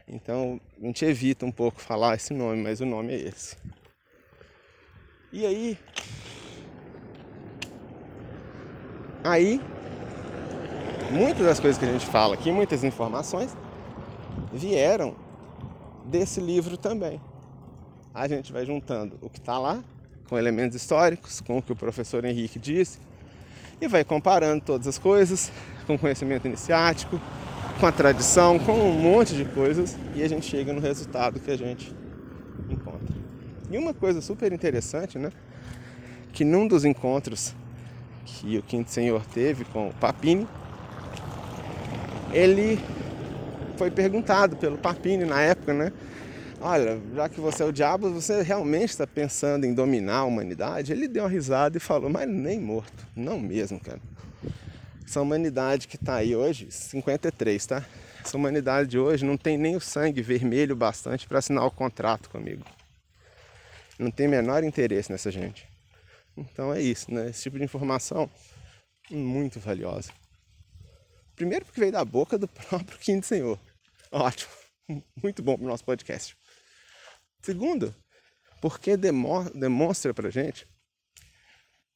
Então 0.08 0.60
a 0.82 0.86
gente 0.86 1.04
evita 1.04 1.46
um 1.46 1.52
pouco 1.52 1.82
falar 1.82 2.16
esse 2.16 2.34
nome, 2.34 2.62
mas 2.64 2.80
o 2.80 2.86
nome 2.86 3.14
é 3.14 3.18
esse. 3.18 3.58
E 5.34 5.46
aí, 5.46 5.78
aí 9.24 9.62
muitas 11.12 11.46
das 11.46 11.60
coisas 11.60 11.78
que 11.78 11.86
a 11.86 11.92
gente 11.92 12.06
fala 12.06 12.36
aqui, 12.36 12.52
muitas 12.52 12.84
informações 12.84 13.56
vieram 14.54 15.16
desse 16.06 16.40
livro 16.40 16.78
também. 16.78 17.22
A 18.14 18.28
gente 18.28 18.52
vai 18.52 18.66
juntando 18.66 19.18
o 19.22 19.30
que 19.30 19.40
está 19.40 19.58
lá 19.58 19.82
com 20.28 20.38
elementos 20.38 20.76
históricos, 20.76 21.40
com 21.40 21.58
o 21.58 21.62
que 21.62 21.72
o 21.72 21.76
professor 21.76 22.24
Henrique 22.26 22.60
disse, 22.60 23.00
e 23.80 23.88
vai 23.88 24.04
comparando 24.04 24.64
todas 24.64 24.86
as 24.86 24.98
coisas 24.98 25.52
com 25.88 25.98
conhecimento 25.98 26.46
iniciático, 26.46 27.20
com 27.80 27.86
a 27.86 27.92
tradição, 27.92 28.60
com 28.60 28.74
um 28.74 28.94
monte 28.94 29.34
de 29.34 29.46
coisas, 29.46 29.98
e 30.14 30.22
a 30.24 30.28
gente 30.28 30.46
chega 30.46 30.74
no 30.74 30.82
resultado 30.82 31.40
que 31.40 31.50
a 31.50 31.58
gente 31.58 31.96
encontra. 32.70 33.16
E 33.70 33.78
uma 33.78 33.94
coisa 33.94 34.22
super 34.22 34.52
interessante, 34.52 35.18
né? 35.18 35.32
Que 36.34 36.44
num 36.44 36.68
dos 36.68 36.84
encontros 36.84 37.56
que 38.26 38.58
o 38.58 38.64
Quinto 38.64 38.92
Senhor 38.92 39.26
teve 39.34 39.64
com 39.66 39.88
o 39.88 39.94
Papini, 39.94 40.48
ele 42.34 42.78
foi 43.78 43.90
perguntado 43.90 44.58
pelo 44.58 44.78
Papini 44.78 45.24
na 45.24 45.42
época, 45.42 45.74
né? 45.74 45.92
Olha, 46.64 47.02
já 47.16 47.28
que 47.28 47.42
você 47.42 47.64
é 47.64 47.66
o 47.66 47.72
diabo, 47.72 48.12
você 48.12 48.44
realmente 48.44 48.92
está 48.92 49.08
pensando 49.08 49.66
em 49.66 49.74
dominar 49.74 50.18
a 50.18 50.26
humanidade? 50.26 50.92
Ele 50.92 51.08
deu 51.08 51.24
uma 51.24 51.30
risada 51.30 51.76
e 51.76 51.80
falou, 51.80 52.08
mas 52.08 52.30
nem 52.30 52.60
morto, 52.60 53.08
não 53.16 53.40
mesmo, 53.40 53.80
cara. 53.80 54.00
Essa 55.04 55.20
humanidade 55.22 55.88
que 55.88 55.96
está 55.96 56.18
aí 56.18 56.36
hoje, 56.36 56.72
53, 56.72 57.66
tá? 57.66 57.84
Essa 58.24 58.38
humanidade 58.38 58.90
de 58.90 59.00
hoje 59.00 59.26
não 59.26 59.38
tem 59.38 59.58
nem 59.58 59.76
o 59.76 59.82
sangue 59.82 60.22
vermelho 60.22 60.76
bastante 60.76 61.28
para 61.28 61.40
assinar 61.40 61.66
o 61.66 61.72
contrato 61.72 62.30
comigo. 62.30 62.64
Não 63.98 64.12
tem 64.12 64.28
menor 64.28 64.64
interesse 64.64 65.12
nessa 65.12 65.32
gente. 65.32 65.68
Então 66.38 66.72
é 66.72 66.80
isso, 66.80 67.12
né? 67.12 67.32
Esse 67.32 67.42
tipo 67.42 67.58
de 67.58 67.64
informação 67.64 68.30
muito 69.10 69.60
valiosa. 69.60 70.12
Primeiro 71.36 71.66
porque 71.66 71.80
veio 71.80 71.92
da 71.92 72.06
boca 72.06 72.38
do 72.38 72.48
próprio 72.70 73.00
Quinto 73.00 73.26
Senhor. 73.26 73.60
Ótimo. 74.12 74.52
Muito 75.24 75.42
bom 75.42 75.58
para 75.58 75.66
o 75.66 75.68
nosso 75.68 75.84
podcast. 75.84 76.38
Segundo, 77.42 77.94
porque 78.62 78.96
demonstra 78.96 80.14
para 80.14 80.30
gente 80.30 80.68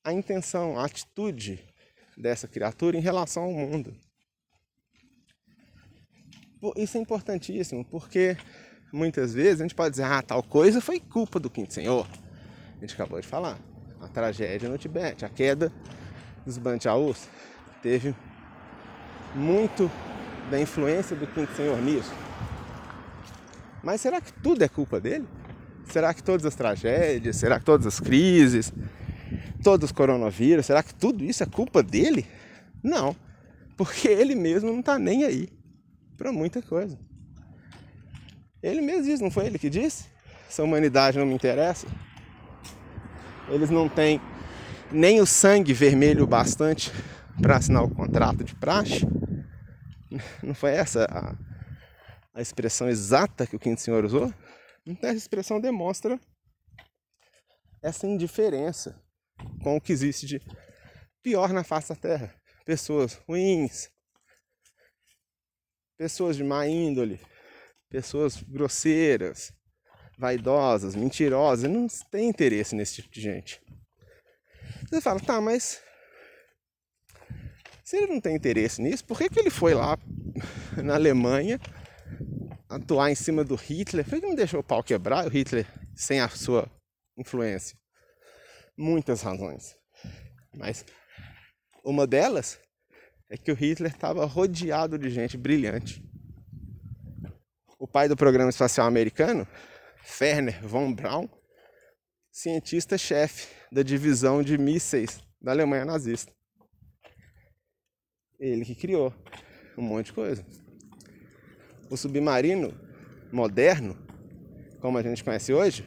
a 0.04 0.12
intenção, 0.12 0.80
a 0.80 0.86
atitude 0.86 1.64
dessa 2.18 2.48
criatura 2.48 2.98
em 2.98 3.02
relação 3.02 3.44
ao 3.44 3.52
mundo. 3.52 3.96
Isso 6.76 6.98
é 6.98 7.02
importantíssimo, 7.02 7.86
porque 7.86 8.38
muitas 8.92 9.34
vezes 9.34 9.62
a 9.62 9.64
gente 9.64 9.76
pode 9.76 9.92
dizer, 9.92 10.04
ah, 10.04 10.22
tal 10.22 10.42
coisa 10.42 10.82
foi 10.82 11.00
culpa 11.00 11.40
do 11.40 11.50
Quinto 11.50 11.74
Senhor. 11.74 12.08
A 12.78 12.80
gente 12.80 12.94
acabou 12.94 13.20
de 13.20 13.28
falar. 13.28 13.60
A 14.02 14.08
tragédia 14.08 14.70
no 14.70 14.78
Tibete, 14.78 15.26
a 15.26 15.30
queda 15.30 15.72
dos 16.46 16.58
Banchaus, 16.58 17.28
teve 17.82 18.16
muito 19.34 19.90
da 20.50 20.60
influência 20.60 21.16
do 21.16 21.28
Quinto 21.28 21.54
Senhor 21.56 21.80
nisso. 21.82 22.25
Mas 23.86 24.02
será 24.02 24.20
que 24.20 24.34
tudo 24.34 24.64
é 24.64 24.68
culpa 24.68 25.00
dele? 25.00 25.28
Será 25.86 26.12
que 26.12 26.24
todas 26.24 26.44
as 26.44 26.56
tragédias, 26.56 27.36
será 27.36 27.60
que 27.60 27.66
todas 27.66 27.86
as 27.86 28.00
crises, 28.00 28.74
todos 29.64 29.86
os 29.86 29.92
coronavírus, 29.92 30.66
será 30.66 30.82
que 30.82 30.92
tudo 30.92 31.24
isso 31.24 31.44
é 31.44 31.46
culpa 31.46 31.84
dele? 31.84 32.26
Não, 32.84 33.16
porque 33.78 34.08
ele 34.08 34.34
mesmo 34.34 34.72
não 34.72 34.80
está 34.80 34.98
nem 34.98 35.24
aí 35.24 35.50
para 36.18 36.32
muita 36.32 36.64
coisa. 36.64 36.98
Ele 38.64 38.82
mesmo 38.82 39.04
diz, 39.04 39.22
não 39.22 39.30
foi 39.30 39.46
ele 39.46 39.60
que 39.60 39.70
disse? 39.70 40.06
Essa 40.50 40.64
humanidade 40.64 41.20
não 41.20 41.26
me 41.28 41.36
interessa. 41.36 41.86
Eles 43.48 43.70
não 43.70 43.88
têm 43.88 44.20
nem 44.92 45.22
o 45.22 45.28
sangue 45.28 45.74
vermelho 45.74 46.26
bastante 46.26 46.92
para 47.40 47.58
assinar 47.58 47.84
o 47.84 47.90
contrato 47.90 48.44
de 48.44 48.56
praxe. 48.56 49.08
Não 50.42 50.56
foi 50.56 50.72
essa 50.72 51.38
a, 52.36 52.42
expressão 52.42 52.90
exata 52.90 53.48
que 53.48 53.56
o 53.56 53.60
Quinto 53.60 53.82
Senhor 53.82 54.04
usou? 54.06 54.32
Então 54.86 55.10
essa 55.10 55.18
expressão 55.18 55.60
demonstra 55.60 56.20
essa 57.82 58.06
indiferença 58.06 59.02
com 59.64 59.78
o 59.78 59.82
que 59.82 59.92
existe 59.92 60.28
de 60.28 60.42
pior 61.24 61.52
na 61.54 61.64
face 61.64 61.90
da 61.90 61.96
terra. 61.96 62.36
Pessoas 62.66 63.14
ruins, 63.28 63.90
pessoas 65.98 66.36
de 66.36 66.44
má 66.44 66.68
índole, 66.68 67.20
pessoas 67.90 68.42
grosseiras, 68.44 69.52
vaidosas, 70.18 70.96
mentirosas, 70.96 71.70
não 71.70 71.88
tem 72.12 72.28
interesse 72.28 72.76
nesse 72.76 72.96
tipo 72.96 73.10
de 73.10 73.22
gente. 73.22 73.62
Você 74.90 75.02
fala, 75.02 75.20
tá, 75.20 75.42
mas 75.42 75.82
se 77.84 77.98
ele 77.98 78.14
não 78.14 78.22
tem 78.22 78.36
interesse 78.36 78.82
nisso, 78.82 79.06
por 79.06 79.18
que, 79.18 79.30
que 79.30 79.40
ele 79.40 79.50
foi 79.50 79.74
lá 79.74 79.98
na 80.84 80.96
Alemanha 80.96 81.60
atuar 82.76 83.10
em 83.10 83.16
cima 83.16 83.44
do 83.44 83.56
Hitler? 83.56 84.06
Por 84.06 84.20
que 84.20 84.28
não 84.28 84.36
deixou 84.36 84.60
o 84.60 84.64
pau 84.64 84.84
quebrar 84.84 85.26
o 85.26 85.30
Hitler 85.30 85.66
sem 85.96 86.20
a 86.20 86.30
sua 86.30 86.70
influência? 87.18 87.78
Muitas 88.78 89.22
razões. 89.22 89.76
Mas 90.54 90.86
uma 91.84 92.06
delas 92.06 92.60
é 93.30 93.38
que 93.38 93.52
o 93.52 93.56
Hitler 93.56 93.92
estava 93.92 94.26
rodeado 94.26 94.98
de 94.98 95.10
gente 95.10 95.38
brilhante. 95.38 96.04
O 97.80 97.88
pai 97.88 98.08
do 98.08 98.16
programa 98.16 98.50
espacial 98.50 98.88
americano, 98.88 99.48
Werner 100.20 100.66
von 100.66 100.94
Braun, 100.94 101.30
cientista-chefe 102.32 103.48
da 103.72 103.82
divisão 103.82 104.44
de 104.44 104.58
mísseis 104.58 105.22
da 105.42 105.52
Alemanha 105.52 105.86
nazista. 105.86 106.34
Ele 108.40 108.66
que 108.66 108.76
criou 108.76 109.14
um 109.78 109.82
monte 109.82 110.08
de 110.08 110.14
coisa. 110.14 110.46
O 111.90 111.98
submarino 111.98 112.74
moderno 113.32 113.96
como 114.86 115.00
a 115.00 115.02
gente 115.02 115.24
conhece 115.24 115.52
hoje, 115.52 115.84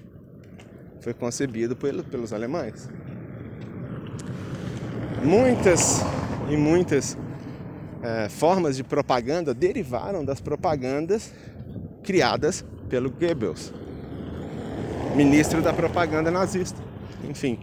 foi 1.01 1.15
concebido 1.15 1.77
pelos 1.77 2.33
alemães. 2.33 2.89
Muitas 5.23 6.01
e 6.51 6.57
muitas 6.57 7.17
é, 8.03 8.29
formas 8.29 8.77
de 8.77 8.83
propaganda 8.83 9.55
derivaram 9.55 10.25
das 10.25 10.41
propagandas 10.41 11.33
criadas 12.03 12.65
pelo 12.89 13.09
Goebbels, 13.09 13.73
ministro 15.15 15.63
da 15.63 15.73
propaganda 15.73 16.29
nazista. 16.29 16.83
Enfim, 17.23 17.61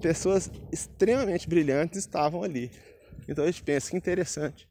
pessoas 0.00 0.50
extremamente 0.72 1.46
brilhantes 1.46 1.98
estavam 1.98 2.42
ali. 2.42 2.70
Então 3.28 3.44
a 3.44 3.46
gente 3.46 3.62
pensa 3.62 3.90
que 3.90 3.96
interessante. 3.98 4.66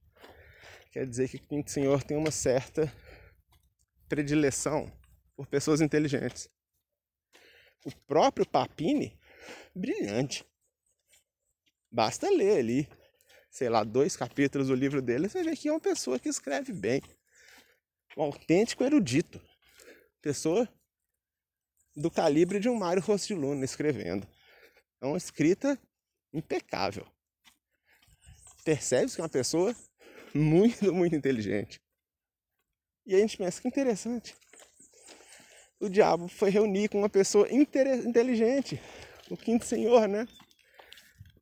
Quer 0.94 1.08
dizer 1.08 1.28
que 1.28 1.38
o 1.38 1.48
Quinto 1.48 1.72
Senhor 1.72 2.04
tem 2.04 2.16
uma 2.16 2.30
certa 2.30 2.96
predileção 4.08 4.96
por 5.36 5.48
pessoas 5.48 5.82
inteligentes. 5.82 6.48
O 7.84 7.92
próprio 8.06 8.46
Papini, 8.46 9.20
brilhante. 9.76 10.46
Basta 11.92 12.30
ler 12.30 12.60
ali, 12.60 12.88
sei 13.50 13.70
lá, 13.70 13.84
dois 13.84 14.16
capítulos 14.16 14.68
do 14.68 14.76
livro 14.76 15.02
dele, 15.02 15.28
você 15.28 15.42
vê 15.42 15.56
que 15.56 15.68
é 15.68 15.72
uma 15.72 15.80
pessoa 15.80 16.20
que 16.20 16.30
escreve 16.30 16.72
bem. 16.72 17.02
Um 18.16 18.22
autêntico 18.22 18.84
erudito. 18.84 19.42
Pessoa 20.22 20.70
do 21.96 22.12
calibre 22.12 22.60
de 22.60 22.70
um 22.70 22.78
Mário 22.78 23.02
Rostiluna 23.02 23.66
escrevendo. 23.66 24.28
É 25.02 25.08
uma 25.08 25.18
escrita 25.18 25.76
impecável. 26.32 27.08
Percebe 28.64 29.12
que 29.12 29.20
é 29.20 29.24
uma 29.24 29.30
pessoa 29.30 29.76
muito, 30.38 30.94
muito 30.94 31.16
inteligente. 31.16 31.80
E 33.06 33.16
a 33.16 33.20
gente 33.20 33.38
pensa 33.38 33.62
que 33.62 33.68
interessante. 33.68 34.36
O 35.80 35.90
diabo 35.90 36.28
foi 36.28 36.50
reunir 36.50 36.88
com 36.88 37.00
uma 37.00 37.10
pessoa 37.10 37.48
inteligente, 37.52 38.80
o 39.30 39.36
quinto 39.36 39.66
senhor, 39.66 40.08
né? 40.08 40.26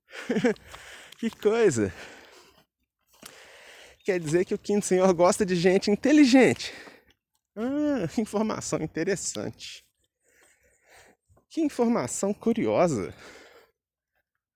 que 1.19 1.29
coisa. 1.29 1.93
Quer 4.03 4.19
dizer 4.19 4.45
que 4.45 4.55
o 4.55 4.57
quinto 4.57 4.85
senhor 4.85 5.13
gosta 5.13 5.45
de 5.45 5.55
gente 5.55 5.91
inteligente. 5.91 6.73
Ah, 7.55 8.07
que 8.07 8.21
informação 8.21 8.81
interessante. 8.81 9.85
Que 11.49 11.61
informação 11.61 12.33
curiosa. 12.33 13.13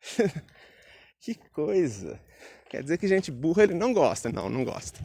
que 1.22 1.36
coisa. 1.52 2.20
Quer 2.70 2.84
dizer 2.84 2.98
que 2.98 3.08
gente 3.08 3.32
burra 3.32 3.64
ele 3.64 3.74
não 3.74 3.94
gosta. 3.94 4.32
Não, 4.32 4.50
não 4.50 4.64
gosta. 4.64 5.00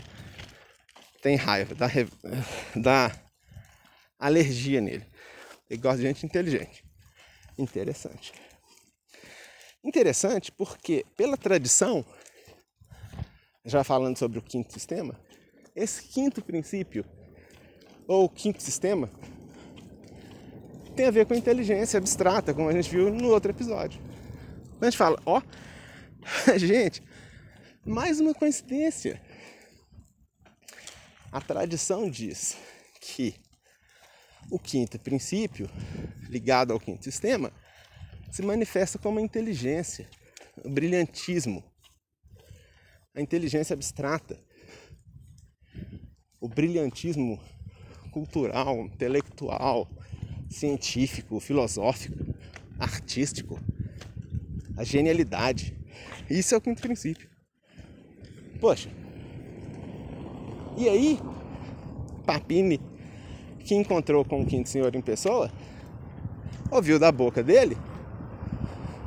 Tem 1.23 1.37
raiva, 1.37 1.75
dá, 1.75 1.89
dá 2.75 3.13
alergia 4.19 4.81
nele. 4.81 5.07
Ele 5.69 5.81
gosta 5.81 5.99
de 5.99 6.05
gente 6.05 6.25
inteligente. 6.27 6.85
Interessante. 7.59 8.33
Interessante 9.85 10.53
porque, 10.53 11.05
pela 11.17 11.37
tradição, 11.37 12.05
já 13.65 13.85
falando 13.85 14.19
sobre 14.19 14.39
o 14.39 14.43
quinto 14.43 14.73
sistema, 14.73 15.19
esse 15.75 16.03
quinto 16.03 16.43
princípio, 16.43 17.05
ou 18.07 18.29
quinto 18.29 18.63
sistema, 18.63 19.11
tem 20.97 21.07
a 21.07 21.11
ver 21.11 21.27
com 21.27 21.35
inteligência 21.35 21.97
abstrata, 21.97 22.53
como 22.53 22.69
a 22.69 22.73
gente 22.73 22.91
viu 22.91 23.11
no 23.11 23.29
outro 23.29 23.51
episódio. 23.51 24.01
A 24.81 24.85
gente 24.85 24.97
fala, 24.97 25.19
ó, 25.25 25.41
gente, 26.59 27.03
mais 27.85 28.21
uma 28.21 28.35
coincidência. 28.35 29.21
A 31.33 31.41
tradição 31.41 32.11
diz 32.11 32.57
que 33.01 33.35
o 34.51 34.59
quinto 34.59 34.99
princípio, 34.99 35.69
ligado 36.29 36.73
ao 36.73 36.81
quinto 36.81 37.05
sistema, 37.05 37.53
se 38.31 38.43
manifesta 38.43 38.99
como 38.99 39.21
inteligência, 39.21 40.09
brilhantismo, 40.65 41.65
a 43.15 43.21
inteligência 43.21 43.75
abstrata, 43.75 44.39
o 46.41 46.49
brilhantismo 46.49 47.41
cultural, 48.13 48.77
intelectual, 48.83 49.89
científico, 50.51 51.41
filosófico, 51.41 52.35
artístico, 52.79 53.61
a 54.77 54.85
genialidade. 54.85 55.77
Isso 56.29 56.55
é 56.55 56.59
o 56.59 56.61
quinto 56.61 56.83
princípio. 56.83 57.30
Poxa. 58.61 58.91
E 60.77 60.89
aí, 60.89 61.19
Papini, 62.27 62.81
que 63.61 63.75
encontrou 63.75 64.25
com 64.25 64.43
o 64.43 64.47
quinto 64.47 64.69
senhor 64.69 64.95
em 64.95 65.01
pessoa, 65.01 65.51
ouviu 66.71 66.99
da 66.99 67.11
boca 67.11 67.43
dele 67.43 67.77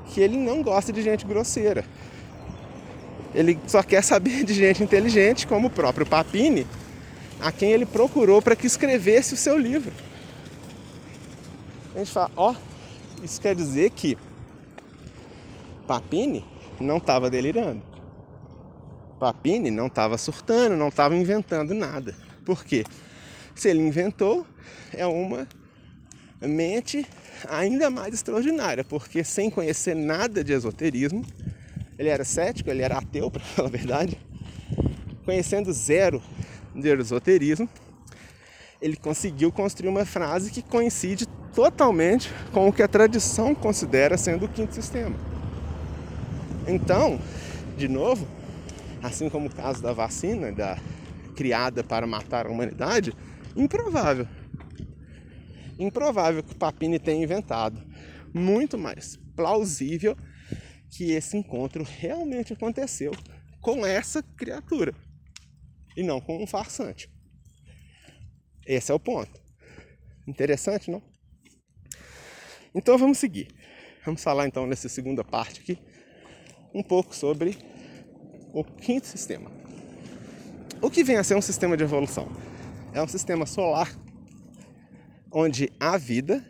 que 0.08 0.22
ele 0.22 0.38
não 0.38 0.62
gosta 0.62 0.94
de 0.94 1.02
gente 1.02 1.26
grosseira. 1.26 1.84
Ele 3.34 3.60
só 3.66 3.82
quer 3.82 4.04
saber 4.04 4.44
de 4.44 4.54
gente 4.54 4.84
inteligente, 4.84 5.48
como 5.48 5.68
o 5.68 5.72
próprio 5.72 6.06
Papini, 6.06 6.68
a 7.40 7.52
quem 7.52 7.72
ele 7.72 7.86
procurou 7.86 8.42
para 8.42 8.56
que 8.56 8.68
escrevesse 8.68 9.34
o 9.34 9.38
seu 9.38 9.58
livro. 9.58 9.92
A 11.96 12.00
gente 12.00 12.12
fala, 12.12 12.32
ó, 12.36 12.56
isso 13.24 13.42
quer 13.42 13.56
dizer 13.56 13.90
que 13.92 14.18
Papini 15.88 16.46
não 16.80 16.98
estava 16.98 17.30
delirando. 17.30 17.93
Papini 19.24 19.72
não 19.72 19.88
estava 19.88 20.18
surtando, 20.18 20.76
não 20.76 20.90
estava 20.90 21.16
inventando 21.16 21.74
nada. 21.74 22.14
Por 22.44 22.66
quê? 22.66 22.84
Se 23.56 23.70
ele 23.70 23.80
inventou, 23.80 24.46
é 24.92 25.06
uma 25.06 25.48
mente 26.42 27.08
ainda 27.48 27.90
mais 27.90 28.14
extraordinária, 28.14 28.84
porque 28.84 29.24
sem 29.24 29.50
conhecer 29.50 29.96
nada 29.96 30.44
de 30.44 30.52
esoterismo, 30.52 31.26
ele 31.98 32.10
era 32.10 32.26
cético, 32.26 32.70
ele 32.70 32.82
era 32.82 32.98
ateu, 32.98 33.32
para 33.32 33.42
falar 33.42 33.70
a 33.70 33.72
verdade, 33.72 34.20
conhecendo 35.24 35.72
zero 35.72 36.22
de 36.76 36.90
esoterismo, 36.90 37.70
ele 38.82 38.98
conseguiu 38.98 39.54
construir 39.54 39.88
uma 39.88 40.04
frase 40.04 40.52
que 40.52 40.62
coincide 40.62 41.26
totalmente 41.56 42.30
com 42.52 42.68
o 42.68 42.74
que 42.74 42.84
a 42.84 42.90
tradição 42.90 43.56
considera 43.56 44.18
sendo 44.18 44.48
o 44.48 44.50
quinto 44.50 44.76
sistema. 44.76 45.16
Então, 46.68 47.22
de 47.78 47.88
novo, 47.88 48.28
assim 49.04 49.30
como 49.30 49.48
o 49.48 49.54
caso 49.54 49.84
da 49.84 49.92
vacina, 49.92 50.52
da 50.52 50.78
criada 51.36 51.84
para 51.84 52.08
matar 52.08 52.48
a 52.48 52.50
humanidade, 52.50 53.14
improvável. 53.56 54.28
Improvável 55.78 56.42
que 56.42 56.54
o 56.54 56.56
Papini 56.56 56.98
tenha 56.98 57.22
inventado. 57.22 57.84
Muito 58.34 58.78
mais 58.78 59.18
plausível 59.36 60.16
que 60.90 61.12
esse 61.12 61.36
encontro 61.36 61.84
realmente 61.84 62.54
aconteceu 62.54 63.12
com 63.60 63.86
essa 63.86 64.24
criatura 64.24 64.94
e 65.98 66.04
não 66.04 66.22
com 66.22 66.42
um 66.42 66.48
farsante. 66.48 67.12
Esse 68.66 68.92
é 68.92 68.96
o 68.96 69.00
ponto. 69.00 69.42
Interessante, 70.26 70.90
não? 70.90 71.02
Então 72.74 72.98
vamos 72.98 73.18
seguir. 73.18 73.50
Vamos 74.06 74.24
falar 74.24 74.48
então 74.48 74.66
nessa 74.66 74.88
segunda 74.88 75.24
parte 75.24 75.62
aqui 75.62 75.78
um 76.74 76.82
pouco 76.82 77.16
sobre 77.16 77.58
o 78.54 78.64
quinto 78.64 79.08
sistema. 79.08 79.52
O 80.82 80.90
que 80.90 81.04
vem 81.04 81.18
a 81.18 81.24
ser 81.24 81.36
um 81.36 81.42
sistema 81.42 81.76
de 81.76 81.84
evolução? 81.84 82.28
É 82.94 83.02
um 83.02 83.08
sistema 83.08 83.46
solar 83.46 83.90
onde 85.32 85.74
há 85.80 85.98
vida 85.98 86.46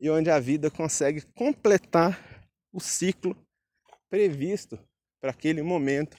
e 0.00 0.08
onde 0.08 0.30
a 0.30 0.40
vida 0.40 0.70
consegue 0.70 1.20
completar 1.34 2.48
o 2.72 2.80
ciclo 2.80 3.36
previsto 4.08 4.78
para 5.20 5.30
aquele 5.30 5.62
momento 5.62 6.16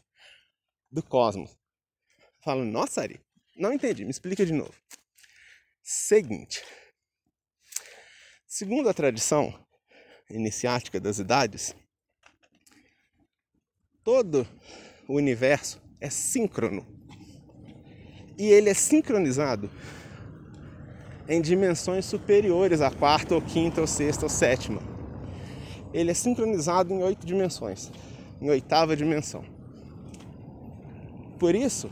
do 0.92 1.02
cosmos. 1.02 1.58
Falo, 2.44 2.64
nossa, 2.64 3.02
Ari, 3.02 3.20
não 3.56 3.74
entendi, 3.74 4.04
me 4.04 4.12
explica 4.12 4.46
de 4.46 4.54
novo. 4.54 4.74
Seguinte, 5.82 6.64
segundo 8.48 8.88
a 8.90 8.94
tradição 8.94 9.66
iniciática 10.30 11.00
das 11.00 11.18
idades, 11.18 11.76
todo 14.06 14.48
o 15.08 15.16
universo 15.16 15.82
é 16.00 16.12
síncrono. 16.12 16.86
E 18.38 18.46
ele 18.46 18.70
é 18.70 18.74
sincronizado 18.76 19.68
em 21.28 21.42
dimensões 21.42 22.06
superiores 22.06 22.82
à 22.82 22.92
quarta, 22.92 23.34
ou 23.34 23.42
quinta, 23.42 23.82
ou 23.82 23.88
sexta, 23.88 24.26
ou 24.26 24.30
sétima. 24.30 24.80
Ele 25.92 26.12
é 26.12 26.14
sincronizado 26.14 26.94
em 26.94 27.02
oito 27.02 27.26
dimensões, 27.26 27.92
em 28.40 28.48
oitava 28.48 28.96
dimensão. 28.96 29.44
Por 31.40 31.56
isso 31.56 31.90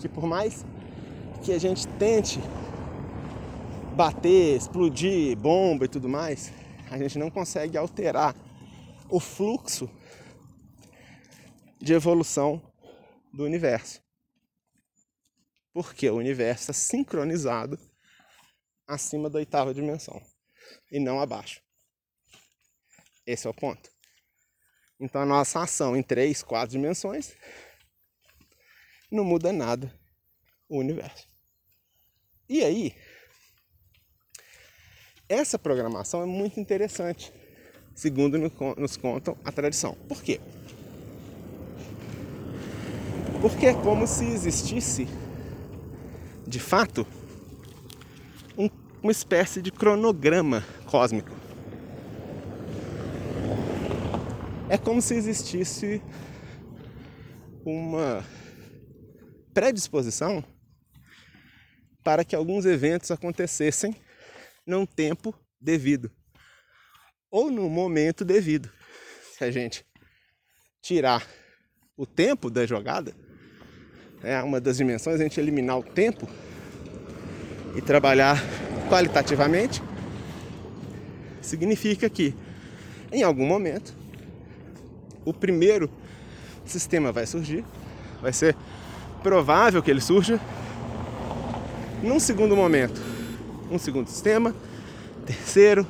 que 0.00 0.08
por 0.08 0.26
mais 0.26 0.64
que 1.42 1.52
a 1.52 1.58
gente 1.58 1.88
tente 1.88 2.38
bater, 3.96 4.56
explodir 4.56 5.36
bomba 5.36 5.86
e 5.86 5.88
tudo 5.88 6.08
mais, 6.08 6.52
a 6.88 6.96
gente 6.98 7.18
não 7.18 7.30
consegue 7.30 7.76
alterar 7.76 8.36
o 9.10 9.18
fluxo 9.18 9.90
de 11.82 11.92
evolução 11.92 12.62
do 13.34 13.42
universo. 13.42 14.00
Porque 15.72 16.08
o 16.08 16.16
universo 16.16 16.70
está 16.70 16.72
sincronizado 16.72 17.76
acima 18.86 19.28
da 19.28 19.40
oitava 19.40 19.74
dimensão 19.74 20.22
e 20.92 21.00
não 21.00 21.20
abaixo. 21.20 21.60
Esse 23.26 23.48
é 23.48 23.50
o 23.50 23.54
ponto. 23.54 23.90
Então 25.00 25.20
a 25.20 25.26
nossa 25.26 25.60
ação 25.60 25.96
em 25.96 26.02
três, 26.02 26.40
quatro 26.40 26.70
dimensões 26.70 27.34
não 29.10 29.24
muda 29.24 29.52
nada 29.52 29.92
o 30.68 30.78
universo. 30.78 31.26
E 32.48 32.62
aí, 32.62 32.94
essa 35.28 35.58
programação 35.58 36.22
é 36.22 36.26
muito 36.26 36.60
interessante, 36.60 37.32
segundo 37.94 38.38
nos 38.38 38.96
contam 38.96 39.36
a 39.44 39.50
tradição. 39.50 39.94
Por 40.06 40.22
quê? 40.22 40.40
Porque 43.42 43.66
é 43.66 43.74
como 43.74 44.06
se 44.06 44.24
existisse, 44.24 45.08
de 46.46 46.60
fato, 46.60 47.04
um, 48.56 48.68
uma 49.02 49.10
espécie 49.10 49.60
de 49.60 49.72
cronograma 49.72 50.64
cósmico. 50.86 51.32
É 54.68 54.78
como 54.78 55.02
se 55.02 55.14
existisse 55.14 56.00
uma 57.64 58.24
predisposição 59.52 60.44
para 62.04 62.24
que 62.24 62.36
alguns 62.36 62.64
eventos 62.64 63.10
acontecessem 63.10 63.96
num 64.64 64.86
tempo 64.86 65.34
devido 65.60 66.12
ou 67.28 67.50
no 67.50 67.68
momento 67.68 68.24
devido. 68.24 68.70
Se 69.36 69.42
a 69.42 69.50
gente 69.50 69.84
tirar 70.80 71.26
o 71.96 72.06
tempo 72.06 72.48
da 72.48 72.64
jogada, 72.64 73.12
é 74.24 74.40
uma 74.42 74.60
das 74.60 74.76
dimensões, 74.76 75.20
a 75.20 75.22
gente 75.22 75.40
eliminar 75.40 75.78
o 75.78 75.82
tempo 75.82 76.28
e 77.74 77.80
trabalhar 77.80 78.42
qualitativamente, 78.88 79.82
significa 81.40 82.08
que 82.08 82.34
em 83.10 83.22
algum 83.22 83.46
momento 83.46 83.94
o 85.24 85.32
primeiro 85.32 85.90
sistema 86.64 87.10
vai 87.10 87.26
surgir, 87.26 87.64
vai 88.20 88.32
ser 88.32 88.56
provável 89.22 89.82
que 89.82 89.90
ele 89.90 90.00
surja. 90.00 90.40
Num 92.02 92.18
segundo 92.18 92.56
momento, 92.56 93.00
um 93.70 93.78
segundo 93.78 94.08
sistema, 94.08 94.54
terceiro, 95.24 95.86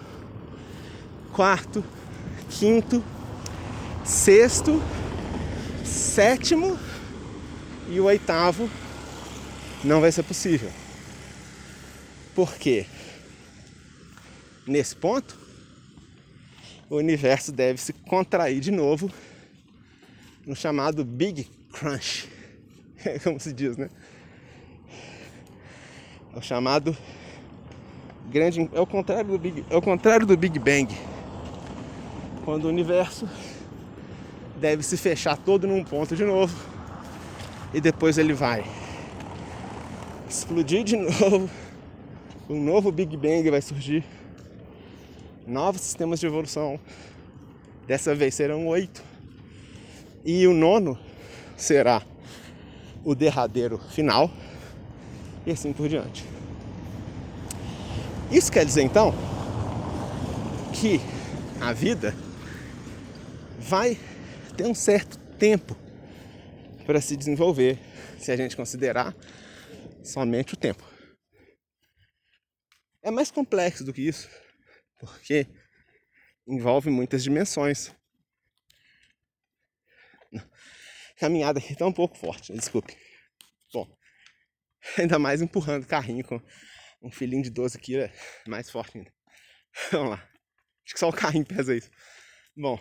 quarto, 1.32 1.82
quinto, 2.50 3.02
sexto, 4.04 4.82
sétimo 5.84 6.78
e 7.92 8.00
o 8.00 8.04
oitavo 8.04 8.70
não 9.84 10.00
vai 10.00 10.10
ser 10.10 10.22
possível. 10.22 10.70
Por 12.34 12.54
quê? 12.54 12.86
Nesse 14.66 14.96
ponto, 14.96 15.38
o 16.88 16.96
universo 16.96 17.52
deve 17.52 17.78
se 17.78 17.92
contrair 17.92 18.60
de 18.60 18.70
novo 18.70 19.12
no 20.46 20.56
chamado 20.56 21.04
Big 21.04 21.50
Crunch. 21.70 22.30
Como 23.22 23.38
se 23.38 23.52
diz, 23.52 23.76
né? 23.76 23.90
É 26.34 26.38
o 26.38 26.40
chamado 26.40 26.96
grande. 28.30 28.70
É 28.72 28.80
o 28.80 28.86
contrário 28.86 29.32
do 29.32 29.38
Big, 29.38 29.66
é 29.68 29.76
o 29.76 29.82
contrário 29.82 30.26
do 30.26 30.34
Big 30.34 30.58
Bang. 30.58 30.96
Quando 32.42 32.64
o 32.64 32.68
universo 32.68 33.28
deve 34.58 34.82
se 34.82 34.96
fechar 34.96 35.36
todo 35.36 35.66
num 35.66 35.84
ponto 35.84 36.16
de 36.16 36.24
novo 36.24 36.71
e 37.74 37.80
depois 37.80 38.18
ele 38.18 38.32
vai 38.32 38.64
explodir 40.28 40.84
de 40.84 40.96
novo. 40.96 41.50
Um 42.48 42.62
novo 42.62 42.92
Big 42.92 43.16
Bang 43.16 43.48
vai 43.50 43.62
surgir. 43.62 44.04
Novos 45.46 45.80
sistemas 45.80 46.20
de 46.20 46.26
evolução. 46.26 46.78
Dessa 47.86 48.14
vez 48.14 48.34
serão 48.34 48.66
oito. 48.66 49.02
E 50.24 50.46
o 50.46 50.52
nono 50.52 50.98
será 51.56 52.02
o 53.04 53.14
derradeiro 53.14 53.78
final 53.78 54.30
e 55.46 55.50
assim 55.50 55.72
por 55.72 55.88
diante. 55.88 56.24
Isso 58.30 58.50
quer 58.50 58.64
dizer 58.64 58.82
então 58.82 59.14
que 60.72 61.00
a 61.60 61.72
vida 61.72 62.14
vai 63.58 63.98
ter 64.56 64.66
um 64.66 64.74
certo 64.74 65.18
tempo 65.38 65.76
para 66.86 67.00
se 67.00 67.16
desenvolver, 67.16 67.78
se 68.18 68.30
a 68.30 68.36
gente 68.36 68.56
considerar 68.56 69.14
somente 70.04 70.54
o 70.54 70.56
tempo. 70.56 70.82
É 73.02 73.10
mais 73.10 73.30
complexo 73.30 73.84
do 73.84 73.92
que 73.92 74.02
isso, 74.02 74.28
porque 74.98 75.46
envolve 76.46 76.90
muitas 76.90 77.22
dimensões. 77.22 77.92
Caminhada 81.16 81.58
aqui 81.58 81.74
tá 81.76 81.86
um 81.86 81.92
pouco 81.92 82.16
forte, 82.16 82.52
desculpe. 82.52 82.96
Bom, 83.72 83.88
ainda 84.98 85.18
mais 85.18 85.42
empurrando 85.42 85.86
carrinho 85.86 86.24
com 86.24 86.40
um 87.00 87.10
filhinho 87.10 87.42
de 87.42 87.50
12 87.50 87.78
quilos, 87.78 88.06
é 88.06 88.12
mais 88.48 88.70
forte 88.70 88.98
ainda. 88.98 89.12
Vamos 89.90 90.10
lá. 90.10 90.28
Acho 90.84 90.94
que 90.94 91.00
só 91.00 91.08
o 91.08 91.12
carrinho 91.12 91.46
pesa 91.46 91.74
isso. 91.76 91.90
Bom, 92.56 92.78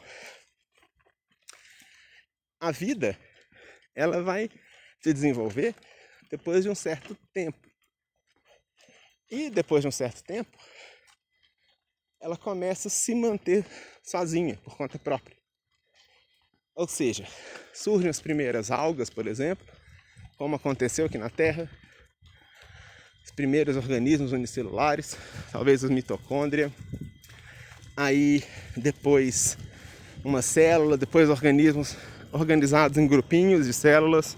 a 2.60 2.72
vida 2.72 3.18
ela 3.96 4.22
vai 4.22 4.50
se 5.02 5.14
desenvolver 5.14 5.76
depois 6.30 6.64
de 6.64 6.70
um 6.70 6.76
certo 6.76 7.16
tempo. 7.34 7.60
E 9.30 9.50
depois 9.50 9.82
de 9.82 9.88
um 9.88 9.92
certo 9.92 10.24
tempo, 10.24 10.58
ela 12.22 12.38
começa 12.38 12.88
a 12.88 12.92
se 12.92 13.16
manter 13.16 13.66
sozinha, 14.04 14.58
por 14.58 14.76
conta 14.78 15.00
própria. 15.00 15.38
Ou 16.76 16.88
seja, 16.88 17.28
surgem 17.74 18.10
as 18.10 18.22
primeiras 18.22 18.72
algas, 18.72 19.10
por 19.10 19.28
exemplo, 19.28 19.66
como 20.38 20.56
aconteceu 20.56 21.06
aqui 21.06 21.18
na 21.18 21.30
Terra, 21.30 21.70
os 23.24 23.32
primeiros 23.32 23.76
organismos 23.76 24.32
unicelulares, 24.32 25.18
talvez 25.52 25.84
os 25.84 25.90
mitocôndria, 25.90 26.72
aí 27.96 28.44
depois 28.76 29.58
uma 30.24 30.42
célula, 30.42 30.98
depois 30.98 31.30
organismos 31.30 31.96
organizados 32.32 32.98
em 32.98 33.08
grupinhos 33.08 33.66
de 33.66 33.74
células 33.74 34.38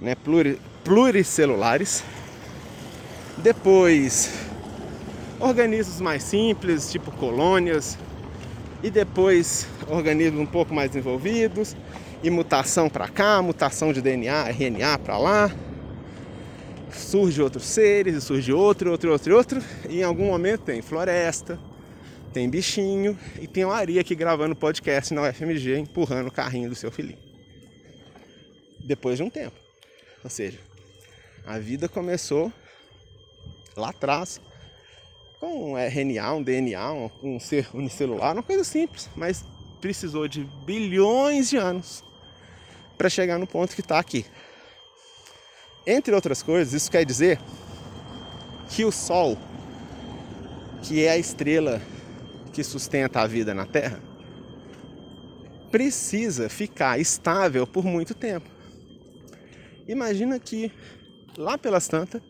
né, 0.00 0.16
pluricelulares. 0.84 2.02
Depois, 3.38 4.32
organismos 5.40 6.00
mais 6.00 6.22
simples, 6.22 6.90
tipo 6.90 7.10
colônias. 7.12 7.98
E 8.82 8.90
depois, 8.90 9.66
organismos 9.88 10.40
um 10.40 10.46
pouco 10.46 10.74
mais 10.74 10.90
desenvolvidos. 10.90 11.76
E 12.22 12.30
mutação 12.30 12.88
para 12.88 13.08
cá, 13.08 13.42
mutação 13.42 13.92
de 13.92 14.00
DNA, 14.00 14.48
RNA 14.50 14.98
para 14.98 15.18
lá. 15.18 15.50
Surge 16.92 17.42
outros 17.42 17.64
seres, 17.64 18.22
surge 18.22 18.52
outro, 18.52 18.90
outro, 18.90 19.10
outro, 19.10 19.36
outro. 19.36 19.62
E 19.88 20.00
em 20.00 20.02
algum 20.04 20.26
momento 20.26 20.60
tem 20.60 20.82
floresta, 20.82 21.58
tem 22.32 22.48
bichinho 22.48 23.18
e 23.38 23.46
tem 23.46 23.64
o 23.64 23.70
Ari 23.70 23.98
aqui 23.98 24.14
gravando 24.14 24.56
podcast 24.56 25.12
na 25.12 25.28
UFMG, 25.28 25.78
empurrando 25.78 26.28
o 26.28 26.32
carrinho 26.32 26.68
do 26.68 26.74
seu 26.74 26.90
filhinho. 26.90 27.18
Depois 28.80 29.18
de 29.18 29.22
um 29.22 29.30
tempo. 29.30 29.56
Ou 30.24 30.30
seja, 30.30 30.58
a 31.46 31.58
vida 31.58 31.88
começou 31.88 32.50
lá 33.76 33.90
atrás 33.90 34.40
com 35.38 35.72
um 35.72 35.76
RNA, 35.76 36.32
um 36.32 36.42
DNA, 36.42 36.92
um, 36.92 37.10
um 37.22 37.40
ser 37.40 37.68
unicelular, 37.74 38.32
uma 38.32 38.42
coisa 38.42 38.64
simples, 38.64 39.10
mas 39.14 39.44
precisou 39.80 40.26
de 40.26 40.44
bilhões 40.64 41.50
de 41.50 41.56
anos 41.56 42.02
para 42.96 43.10
chegar 43.10 43.38
no 43.38 43.46
ponto 43.46 43.74
que 43.74 43.80
está 43.80 43.98
aqui. 43.98 44.24
Entre 45.86 46.14
outras 46.14 46.42
coisas, 46.42 46.72
isso 46.72 46.90
quer 46.90 47.04
dizer 47.04 47.38
que 48.70 48.84
o 48.84 48.92
Sol, 48.92 49.36
que 50.82 51.04
é 51.04 51.10
a 51.10 51.18
estrela 51.18 51.82
que 52.52 52.62
sustenta 52.62 53.20
a 53.20 53.26
vida 53.26 53.54
na 53.54 53.66
Terra, 53.66 54.00
precisa 55.70 56.50
ficar 56.50 57.00
estável 57.00 57.66
por 57.66 57.84
muito 57.84 58.14
tempo. 58.14 58.48
Imagina 59.88 60.38
que 60.38 60.70
lá 61.36 61.56
pelas 61.56 61.88
tantas, 61.88 62.20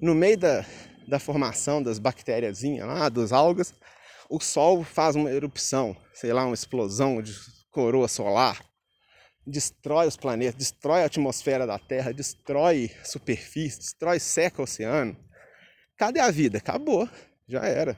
no 0.00 0.14
meio 0.14 0.36
da, 0.36 0.64
da 1.06 1.20
formação 1.20 1.80
das 1.80 2.00
bactérias 2.00 2.62
lá, 2.80 3.08
dos 3.08 3.32
algas, 3.32 3.72
o 4.28 4.40
Sol 4.40 4.82
faz 4.82 5.14
uma 5.14 5.30
erupção, 5.30 5.96
sei 6.12 6.32
lá, 6.32 6.44
uma 6.44 6.54
explosão 6.54 7.22
de 7.22 7.34
coroa 7.70 8.08
solar, 8.08 8.64
destrói 9.46 10.08
os 10.08 10.16
planetas, 10.16 10.54
destrói 10.56 11.02
a 11.02 11.06
atmosfera 11.06 11.66
da 11.66 11.78
Terra, 11.78 12.12
destrói 12.12 12.90
superfície, 13.04 13.78
destrói, 13.78 14.18
seca 14.18 14.60
o 14.60 14.64
oceano. 14.64 15.16
Cadê 15.96 16.18
a 16.18 16.30
vida? 16.30 16.58
Acabou, 16.58 17.08
já 17.46 17.64
era 17.64 17.96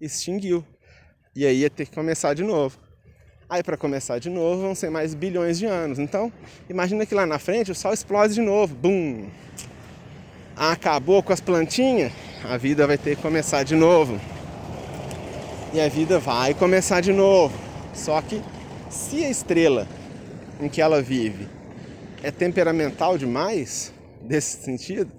extinguiu. 0.00 0.64
E 1.34 1.46
aí 1.46 1.60
ia 1.60 1.70
ter 1.70 1.86
que 1.86 1.94
começar 1.94 2.34
de 2.34 2.42
novo. 2.42 2.78
Aí 3.48 3.62
para 3.62 3.76
começar 3.76 4.18
de 4.18 4.30
novo 4.30 4.62
vão 4.62 4.74
ser 4.74 4.90
mais 4.90 5.14
bilhões 5.14 5.58
de 5.58 5.66
anos. 5.66 5.98
Então, 5.98 6.32
imagina 6.68 7.04
que 7.04 7.14
lá 7.14 7.26
na 7.26 7.38
frente 7.38 7.70
o 7.70 7.74
Sol 7.74 7.92
explode 7.92 8.34
de 8.34 8.40
novo. 8.40 8.74
Bum! 8.74 9.28
acabou 10.60 11.22
com 11.22 11.32
as 11.32 11.40
plantinhas, 11.40 12.12
a 12.44 12.58
vida 12.58 12.86
vai 12.86 12.98
ter 12.98 13.16
que 13.16 13.22
começar 13.22 13.62
de 13.62 13.74
novo. 13.74 14.20
E 15.72 15.80
a 15.80 15.88
vida 15.88 16.18
vai 16.18 16.52
começar 16.52 17.00
de 17.00 17.14
novo. 17.14 17.58
Só 17.94 18.20
que 18.20 18.42
se 18.90 19.24
a 19.24 19.30
estrela 19.30 19.88
em 20.60 20.68
que 20.68 20.82
ela 20.82 21.00
vive 21.00 21.48
é 22.22 22.30
temperamental 22.30 23.16
demais, 23.16 23.90
desse 24.20 24.62
sentido, 24.62 25.10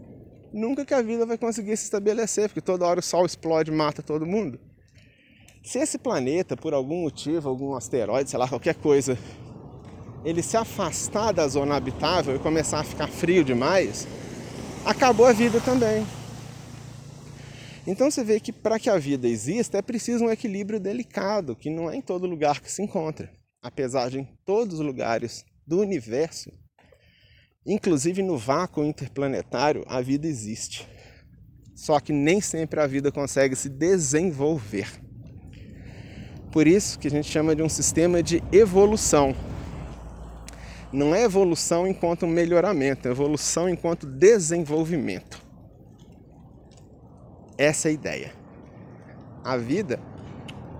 nunca 0.53 0.85
que 0.85 0.93
a 0.93 1.01
vida 1.01 1.25
vai 1.25 1.39
conseguir 1.39 1.75
se 1.75 1.85
estabelecer, 1.85 2.47
porque 2.47 2.61
toda 2.61 2.85
hora 2.85 2.99
o 2.99 3.03
sol 3.03 3.25
explode 3.25 3.71
e 3.71 3.73
mata 3.73 4.03
todo 4.03 4.27
mundo. 4.27 4.59
Se 5.63 5.77
esse 5.77 5.99
planeta, 5.99 6.57
por 6.57 6.73
algum 6.73 7.03
motivo, 7.03 7.47
algum 7.47 7.75
asteroide, 7.75 8.29
sei 8.29 8.39
lá, 8.39 8.47
qualquer 8.47 8.73
coisa, 8.75 9.17
ele 10.25 10.41
se 10.41 10.57
afastar 10.57 11.31
da 11.31 11.47
zona 11.47 11.75
habitável 11.75 12.35
e 12.35 12.39
começar 12.39 12.79
a 12.79 12.83
ficar 12.83 13.07
frio 13.07 13.43
demais, 13.43 14.07
acabou 14.83 15.27
a 15.27 15.33
vida 15.33 15.61
também. 15.61 16.05
Então 17.85 18.09
você 18.09 18.23
vê 18.23 18.39
que 18.39 18.51
para 18.51 18.79
que 18.79 18.89
a 18.89 18.97
vida 18.97 19.27
exista 19.27 19.77
é 19.77 19.81
preciso 19.83 20.25
um 20.25 20.31
equilíbrio 20.31 20.79
delicado, 20.79 21.55
que 21.55 21.69
não 21.69 21.89
é 21.89 21.95
em 21.95 22.01
todo 22.01 22.27
lugar 22.27 22.59
que 22.59 22.71
se 22.71 22.81
encontra. 22.81 23.31
Apesar 23.61 24.09
de 24.09 24.19
em 24.19 24.27
todos 24.43 24.79
os 24.79 24.85
lugares 24.85 25.45
do 25.65 25.79
universo, 25.79 26.51
inclusive 27.63 28.23
no 28.23 28.35
vácuo 28.35 28.83
interplanetário, 28.83 29.83
a 29.87 30.01
vida 30.01 30.27
existe. 30.27 30.87
Só 31.75 31.99
que 31.99 32.11
nem 32.11 32.41
sempre 32.41 32.79
a 32.79 32.87
vida 32.87 33.11
consegue 33.11 33.55
se 33.55 33.69
desenvolver. 33.69 35.10
Por 36.51 36.67
isso 36.67 36.99
que 36.99 37.07
a 37.07 37.11
gente 37.11 37.31
chama 37.31 37.55
de 37.55 37.63
um 37.63 37.69
sistema 37.69 38.21
de 38.21 38.43
evolução. 38.51 39.33
Não 40.91 41.15
é 41.15 41.23
evolução 41.23 41.87
enquanto 41.87 42.27
melhoramento, 42.27 43.07
é 43.07 43.11
evolução 43.11 43.69
enquanto 43.69 44.05
desenvolvimento. 44.05 45.41
Essa 47.57 47.87
é 47.87 47.91
a 47.91 47.93
ideia. 47.93 48.33
A 49.43 49.55
vida 49.55 49.99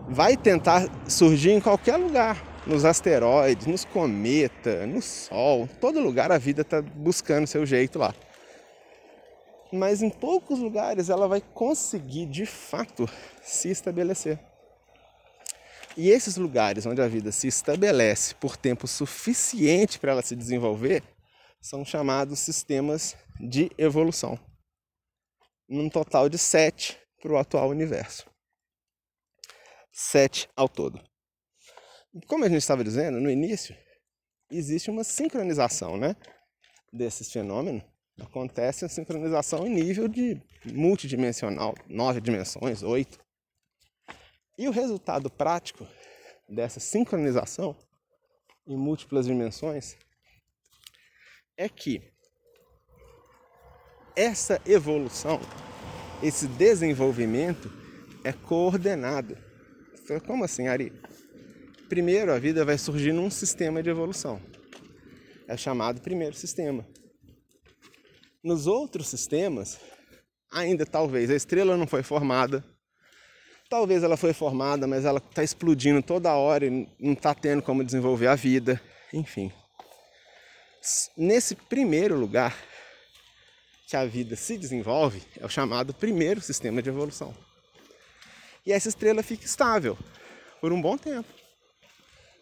vai 0.10 0.36
tentar 0.36 0.90
surgir 1.08 1.52
em 1.52 1.62
qualquer 1.62 1.96
lugar, 1.96 2.44
nos 2.68 2.84
asteroides, 2.84 3.66
nos 3.66 3.86
cometas, 3.86 4.88
no 4.88 5.02
Sol, 5.02 5.70
todo 5.80 6.02
lugar 6.02 6.32
a 6.34 6.38
vida 6.38 6.64
está 6.64 6.82
buscando 6.82 7.48
seu 7.48 7.66
jeito 7.66 7.98
lá. 7.98 8.14
Mas 9.72 10.02
em 10.02 10.10
poucos 10.10 10.60
lugares 10.60 11.10
ela 11.10 11.30
vai 11.30 11.42
conseguir 11.54 12.26
de 12.26 12.46
fato 12.46 13.08
se 13.42 13.70
estabelecer. 13.70 14.51
E 16.02 16.10
esses 16.10 16.36
lugares 16.36 16.88
onde 16.88 17.00
a 17.00 17.08
vida 17.08 17.32
se 17.32 17.48
estabelece 17.48 18.34
por 18.34 18.58
tempo 18.58 18.88
suficiente 18.88 20.00
para 20.00 20.14
ela 20.14 20.24
se 20.24 20.36
desenvolver 20.36 21.04
são 21.62 21.86
chamados 21.86 22.40
sistemas 22.40 23.16
de 23.40 23.70
evolução. 23.78 24.40
Num 25.70 25.90
total 25.90 26.28
de 26.28 26.40
sete 26.40 26.98
para 27.22 27.32
o 27.32 27.38
atual 27.38 27.70
universo. 27.70 28.26
Sete 29.92 30.50
ao 30.56 30.68
todo. 30.68 31.00
Como 32.26 32.46
a 32.46 32.50
gente 32.50 32.62
estava 32.62 32.84
dizendo 32.84 33.22
no 33.22 33.30
início, 33.30 33.78
existe 34.50 34.90
uma 34.90 35.04
sincronização 35.04 35.98
né, 35.98 36.16
desses 36.92 37.32
fenômenos. 37.32 37.84
Acontece 38.20 38.86
a 38.86 38.90
sincronização 38.90 39.68
em 39.68 39.70
nível 39.70 40.08
de 40.08 40.42
multidimensional, 40.66 41.76
nove 41.88 42.20
dimensões, 42.20 42.82
oito. 42.82 43.20
E 44.62 44.68
o 44.68 44.72
resultado 44.72 45.28
prático 45.28 45.88
dessa 46.48 46.80
sincronização 46.80 47.76
em 48.68 48.78
múltiplas 48.78 49.26
dimensões 49.26 49.98
é 51.58 51.68
que 51.68 52.14
essa 54.16 54.62
evolução, 54.64 55.40
esse 56.22 56.48
desenvolvimento 56.48 57.72
é 58.24 58.32
coordenado. 58.32 59.36
Como 60.28 60.44
assim, 60.44 60.68
Ari? 60.68 60.94
Primeiro, 61.90 62.32
a 62.32 62.38
vida 62.38 62.64
vai 62.64 62.78
surgir 62.78 63.14
num 63.14 63.32
sistema 63.32 63.82
de 63.82 63.90
evolução. 63.90 64.40
É 65.48 65.58
chamado 65.58 66.02
primeiro 66.02 66.36
sistema. 66.36 66.88
Nos 68.44 68.68
outros 68.68 69.08
sistemas, 69.08 69.80
ainda 70.52 70.86
talvez 70.86 71.32
a 71.32 71.36
estrela 71.36 71.76
não 71.76 71.88
foi 71.88 72.04
formada, 72.04 72.64
Talvez 73.72 74.04
ela 74.04 74.18
foi 74.18 74.34
formada, 74.34 74.86
mas 74.86 75.06
ela 75.06 75.20
está 75.20 75.42
explodindo 75.42 76.04
toda 76.04 76.34
hora 76.34 76.66
e 76.66 76.90
não 77.00 77.14
está 77.14 77.34
tendo 77.34 77.62
como 77.62 77.86
desenvolver 77.86 78.28
a 78.28 78.36
vida. 78.36 78.82
Enfim. 79.14 79.50
Nesse 81.16 81.56
primeiro 81.56 82.18
lugar 82.18 82.54
que 83.88 83.96
a 83.96 84.04
vida 84.04 84.36
se 84.36 84.58
desenvolve, 84.58 85.24
é 85.40 85.46
o 85.46 85.50
chamado 85.50 85.94
primeiro 85.94 86.42
sistema 86.42 86.82
de 86.82 86.90
evolução. 86.90 87.34
E 88.66 88.74
essa 88.74 88.90
estrela 88.90 89.24
fica 89.24 89.46
estável 89.46 89.98
por 90.60 90.74
um 90.74 90.82
bom 90.82 90.98
tempo. 90.98 91.30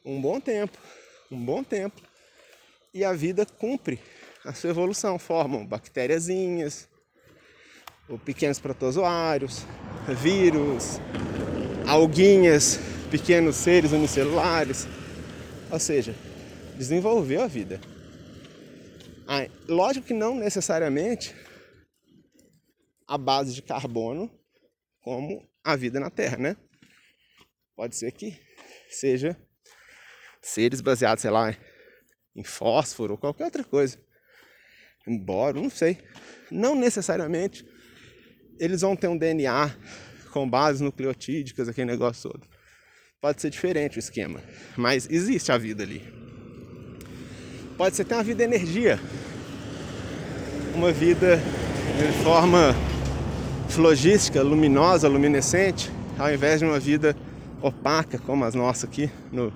Um 0.04 0.20
bom 0.20 0.40
tempo. 0.42 0.80
Um 1.30 1.46
bom 1.46 1.64
tempo. 1.64 2.02
E 2.92 3.06
a 3.06 3.14
vida 3.14 3.46
cumpre 3.46 4.02
a 4.44 4.52
sua 4.52 4.72
evolução. 4.72 5.20
Formam 5.20 5.64
bactériazinhas, 5.64 6.90
ou 8.10 8.18
pequenos 8.18 8.58
protozoários, 8.58 9.64
vírus, 10.14 11.00
alguinhas, 11.88 12.80
pequenos 13.10 13.56
seres 13.56 13.92
unicelulares. 13.92 14.88
Ou 15.72 15.80
seja, 15.80 16.16
desenvolveu 16.78 17.42
a 17.42 17.48
vida. 17.48 17.80
Ah, 19.28 19.48
lógico 19.68 20.08
que 20.08 20.14
não 20.14 20.36
necessariamente 20.36 21.36
a 23.08 23.18
base 23.18 23.54
de 23.54 23.62
carbono 23.62 24.32
como 25.02 25.48
a 25.64 25.76
vida 25.76 26.00
na 26.00 26.10
Terra, 26.10 26.38
né? 26.38 26.58
Pode 27.76 27.96
ser 27.96 28.12
que 28.12 28.40
seja 28.90 29.38
seres 30.42 30.82
baseados, 30.82 31.22
sei 31.22 31.32
lá, 31.32 31.56
em 32.36 32.44
fósforo 32.44 33.14
ou 33.14 33.18
qualquer 33.18 33.46
outra 33.46 33.64
coisa. 33.64 34.00
Embora, 35.08 35.60
não 35.60 35.70
sei. 35.70 35.98
Não 36.52 36.76
necessariamente 36.76 37.66
eles 38.60 38.82
vão 38.82 38.96
ter 38.96 39.08
um 39.08 39.18
DNA 39.18 39.74
com 40.32 40.48
bases 40.48 40.82
nucleotídicas, 40.82 41.68
aquele 41.68 41.90
negócio 41.90 42.30
todo. 42.30 42.42
Pode 43.22 43.42
ser 43.42 43.50
diferente 43.50 43.98
o 43.98 44.00
esquema, 44.00 44.40
mas 44.78 45.08
existe 45.10 45.52
a 45.52 45.58
vida 45.58 45.84
ali. 45.84 46.02
Pode 47.78 47.96
ser 47.96 48.04
até 48.04 48.16
uma 48.16 48.24
vida 48.24 48.44
energia, 48.44 49.00
uma 50.76 50.92
vida 50.92 51.38
de 51.38 52.24
forma 52.24 52.76
flogística, 53.70 54.42
luminosa, 54.42 55.08
luminescente, 55.08 55.92
ao 56.18 56.34
invés 56.34 56.60
de 56.60 56.66
uma 56.66 56.80
vida 56.80 57.16
opaca 57.62 58.18
como 58.20 58.46
as 58.46 58.56
nossas 58.56 58.86
aqui 58.86 59.10
no, 59.32 59.52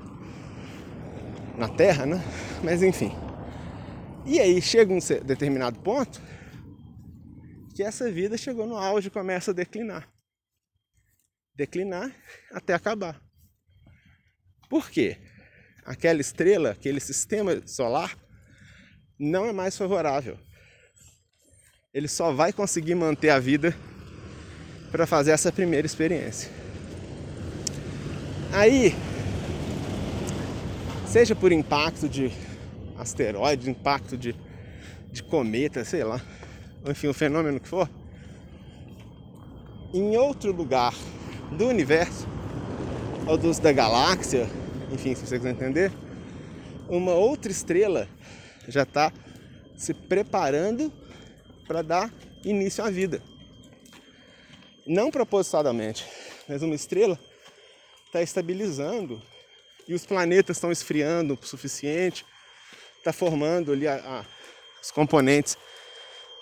na 1.58 1.68
Terra, 1.68 2.06
né? 2.06 2.24
Mas 2.64 2.82
enfim. 2.84 3.14
E 4.26 4.40
aí 4.40 4.62
chega 4.62 4.94
um 4.94 5.00
determinado 5.26 5.80
ponto 5.80 6.22
que 7.74 7.84
essa 7.84 8.10
vida 8.12 8.38
chegou 8.38 8.68
no 8.68 8.78
auge 8.78 9.08
e 9.08 9.12
começa 9.12 9.52
a 9.52 9.54
declinar. 9.54 10.08
Declinar 11.56 12.16
até 12.52 12.74
acabar. 12.74 13.20
Por 14.70 14.90
quê? 14.90 15.18
Aquela 15.84 16.22
estrela, 16.22 16.72
aquele 16.72 17.00
sistema 17.00 17.66
solar, 17.68 18.16
não 19.20 19.46
é 19.46 19.52
mais 19.52 19.78
favorável. 19.78 20.38
Ele 21.94 22.08
só 22.08 22.32
vai 22.32 22.54
conseguir 22.54 22.96
manter 22.96 23.30
a 23.30 23.40
vida 23.40 23.76
para 24.92 25.06
fazer 25.06 25.32
essa 25.32 25.52
primeira 25.52 25.86
experiência. 25.86 26.52
Aí, 28.52 28.96
seja 31.08 31.36
por 31.36 31.52
impacto 31.52 32.08
de 32.08 32.32
asteroide, 32.98 33.70
impacto 33.70 34.18
de, 34.18 34.36
de 35.12 35.24
cometa, 35.24 35.84
sei 35.84 36.04
lá, 36.04 36.22
enfim, 36.86 37.08
o 37.08 37.14
fenômeno 37.14 37.60
que 37.60 37.68
for, 37.68 37.90
em 39.94 40.18
outro 40.18 40.52
lugar 40.52 40.94
do 41.52 41.68
universo, 41.68 42.28
ou 43.28 43.38
dos 43.38 43.60
da 43.60 43.72
galáxia, 43.72 44.50
enfim, 44.92 45.16
se 45.16 45.26
você 45.26 45.38
quiser 45.38 45.52
entender, 45.52 45.92
uma 46.90 47.14
outra 47.14 47.52
estrela 47.52 48.08
já 48.68 48.84
está 48.84 49.12
se 49.78 49.94
preparando 49.94 50.92
para 51.68 51.82
dar 51.82 52.14
início 52.44 52.84
à 52.84 52.90
vida. 52.90 53.22
Não 54.86 55.10
propositadamente, 55.10 56.06
mas 56.48 56.62
uma 56.62 56.76
estrela 56.76 57.18
está 58.06 58.22
estabilizando 58.22 59.22
e 59.88 59.94
os 59.94 60.06
planetas 60.06 60.58
estão 60.58 60.72
esfriando 60.72 61.38
o 61.42 61.46
suficiente, 61.46 62.26
está 62.98 63.14
formando 63.14 63.72
ali 63.72 63.88
a, 63.88 63.96
a, 63.96 64.26
os 64.82 64.92
componentes 64.92 65.58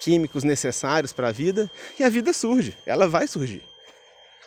químicos 0.01 0.43
necessários 0.43 1.13
para 1.13 1.29
a 1.29 1.31
vida 1.31 1.69
e 1.99 2.03
a 2.03 2.09
vida 2.09 2.33
surge, 2.33 2.75
ela 2.85 3.07
vai 3.07 3.27
surgir. 3.27 3.63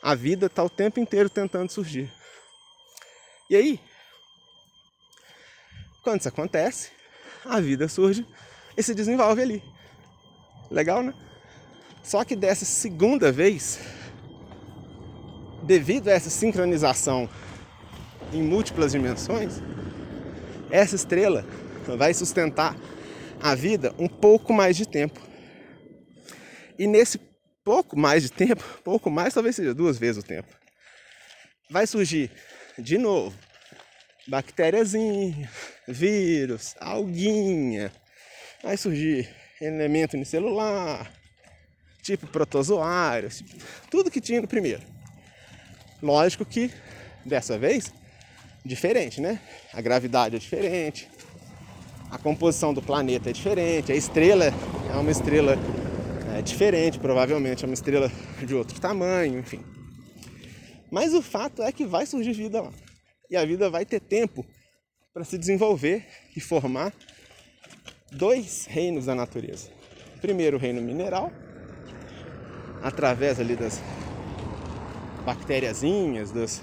A 0.02 0.14
vida 0.14 0.46
está 0.46 0.62
o 0.62 0.68
tempo 0.68 1.00
inteiro 1.00 1.30
tentando 1.30 1.70
surgir. 1.70 2.12
E 3.48 3.56
aí, 3.56 3.80
quando 6.02 6.20
isso 6.20 6.28
acontece, 6.28 6.90
a 7.44 7.60
vida 7.60 7.88
surge 7.88 8.26
e 8.76 8.82
se 8.82 8.94
desenvolve 8.94 9.40
ali. 9.40 9.62
Legal, 10.70 11.02
né? 11.02 11.14
Só 12.02 12.24
que 12.24 12.34
dessa 12.34 12.64
segunda 12.64 13.30
vez, 13.30 13.78
devido 15.62 16.08
a 16.08 16.12
essa 16.12 16.30
sincronização 16.30 17.30
em 18.32 18.42
múltiplas 18.42 18.92
dimensões, 18.92 19.62
essa 20.70 20.96
estrela 20.96 21.46
vai 21.96 22.12
sustentar 22.12 22.76
a 23.40 23.54
vida 23.54 23.94
um 23.98 24.08
pouco 24.08 24.52
mais 24.52 24.76
de 24.76 24.86
tempo. 24.86 25.33
E 26.78 26.86
nesse 26.86 27.18
pouco 27.64 27.98
mais 27.98 28.22
de 28.22 28.30
tempo, 28.30 28.62
pouco 28.84 29.10
mais 29.10 29.34
talvez 29.34 29.56
seja 29.56 29.74
duas 29.74 29.98
vezes 29.98 30.22
o 30.22 30.26
tempo, 30.26 30.48
vai 31.70 31.86
surgir 31.86 32.30
de 32.78 32.98
novo 32.98 33.36
bactériazinha, 34.26 35.50
vírus, 35.86 36.74
alguinha, 36.80 37.92
vai 38.62 38.76
surgir 38.76 39.28
elemento 39.60 40.14
unicelular, 40.14 41.12
tipo 42.02 42.26
protozoários, 42.26 43.42
tudo 43.90 44.10
que 44.10 44.20
tinha 44.20 44.40
no 44.40 44.48
primeiro. 44.48 44.82
Lógico 46.02 46.44
que 46.44 46.70
dessa 47.24 47.58
vez 47.58 47.92
diferente, 48.64 49.20
né? 49.20 49.40
A 49.72 49.80
gravidade 49.80 50.36
é 50.36 50.38
diferente, 50.38 51.08
a 52.10 52.18
composição 52.18 52.72
do 52.72 52.82
planeta 52.82 53.30
é 53.30 53.32
diferente, 53.32 53.92
a 53.92 53.96
estrela 53.96 54.46
é 54.90 54.96
uma 54.96 55.10
estrela 55.10 55.56
diferente, 56.44 56.98
provavelmente 56.98 57.64
é 57.64 57.66
uma 57.66 57.74
estrela 57.74 58.10
de 58.46 58.54
outro 58.54 58.78
tamanho, 58.80 59.38
enfim. 59.38 59.64
Mas 60.90 61.12
o 61.14 61.22
fato 61.22 61.62
é 61.62 61.72
que 61.72 61.84
vai 61.84 62.06
surgir 62.06 62.32
vida 62.32 62.62
lá. 62.62 62.72
E 63.30 63.36
a 63.36 63.44
vida 63.44 63.68
vai 63.70 63.84
ter 63.84 64.00
tempo 64.00 64.46
para 65.12 65.24
se 65.24 65.38
desenvolver 65.38 66.06
e 66.36 66.40
formar 66.40 66.92
dois 68.12 68.66
reinos 68.66 69.06
da 69.06 69.14
natureza. 69.14 69.70
Primeiro 70.20 70.56
o 70.56 70.60
reino 70.60 70.80
mineral, 70.80 71.32
através 72.82 73.40
ali 73.40 73.56
das 73.56 73.80
bactériazinhas, 75.24 76.30
dos 76.30 76.60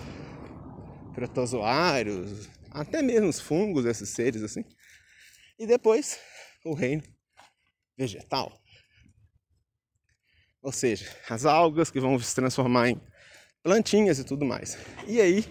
protozoários, 1.14 2.48
até 2.70 3.02
mesmo 3.02 3.28
os 3.28 3.40
fungos, 3.40 3.86
esses 3.86 4.10
seres 4.10 4.44
assim. 4.44 4.64
E 5.60 5.66
depois 5.66 6.20
o 6.64 6.74
reino 6.74 7.04
vegetal. 7.98 8.61
Ou 10.62 10.72
seja, 10.72 11.10
as 11.30 11.46
algas 11.46 11.90
que 11.90 12.00
vão 12.00 12.20
se 12.20 12.36
transformar 12.36 12.90
em 12.90 13.02
plantinhas 13.64 14.20
e 14.20 14.24
tudo 14.24 14.46
mais. 14.46 14.78
E 15.08 15.20
aí 15.20 15.46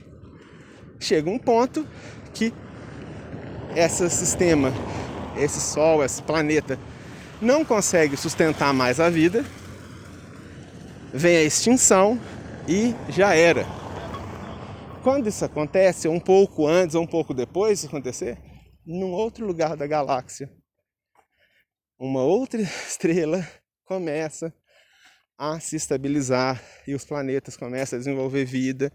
chega 1.00 1.28
um 1.28 1.38
ponto 1.38 1.86
que 2.32 2.52
esse 3.74 4.08
sistema, 4.10 4.72
esse 5.36 5.60
sol, 5.60 6.04
esse 6.04 6.22
planeta 6.22 6.78
não 7.40 7.64
consegue 7.64 8.16
sustentar 8.16 8.72
mais 8.72 9.00
a 9.00 9.08
vida, 9.08 9.44
vem 11.12 11.36
a 11.36 11.42
extinção 11.42 12.20
e 12.68 12.94
já 13.08 13.34
era. 13.34 13.64
Quando 15.02 15.28
isso 15.28 15.44
acontece, 15.44 16.06
um 16.08 16.20
pouco 16.20 16.66
antes 16.66 16.94
ou 16.94 17.02
um 17.02 17.06
pouco 17.06 17.32
depois 17.32 17.80
de 17.80 17.86
acontecer, 17.86 18.38
num 18.84 19.12
outro 19.12 19.46
lugar 19.46 19.76
da 19.76 19.86
galáxia, 19.86 20.50
uma 21.98 22.22
outra 22.22 22.60
estrela 22.60 23.46
começa 23.84 24.54
a 25.40 25.58
se 25.58 25.74
estabilizar 25.74 26.62
e 26.86 26.94
os 26.94 27.02
planetas 27.02 27.56
começam 27.56 27.96
a 27.96 27.98
desenvolver 27.98 28.44
vida 28.44 28.92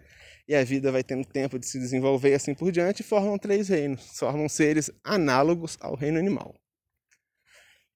e 0.47 0.53
a 0.53 0.63
vida 0.63 0.91
vai 0.91 1.03
tendo 1.03 1.25
tempo 1.25 1.57
de 1.57 1.65
se 1.65 1.79
desenvolver 1.79 2.29
e 2.29 2.33
assim 2.35 2.53
por 2.53 2.71
diante, 2.71 2.99
e 2.99 3.03
formam 3.03 3.35
três 3.35 3.67
reinos, 3.67 4.15
formam 4.19 4.47
seres 4.47 4.91
análogos 5.03 5.75
ao 5.81 5.95
reino 5.95 6.19
animal. 6.19 6.53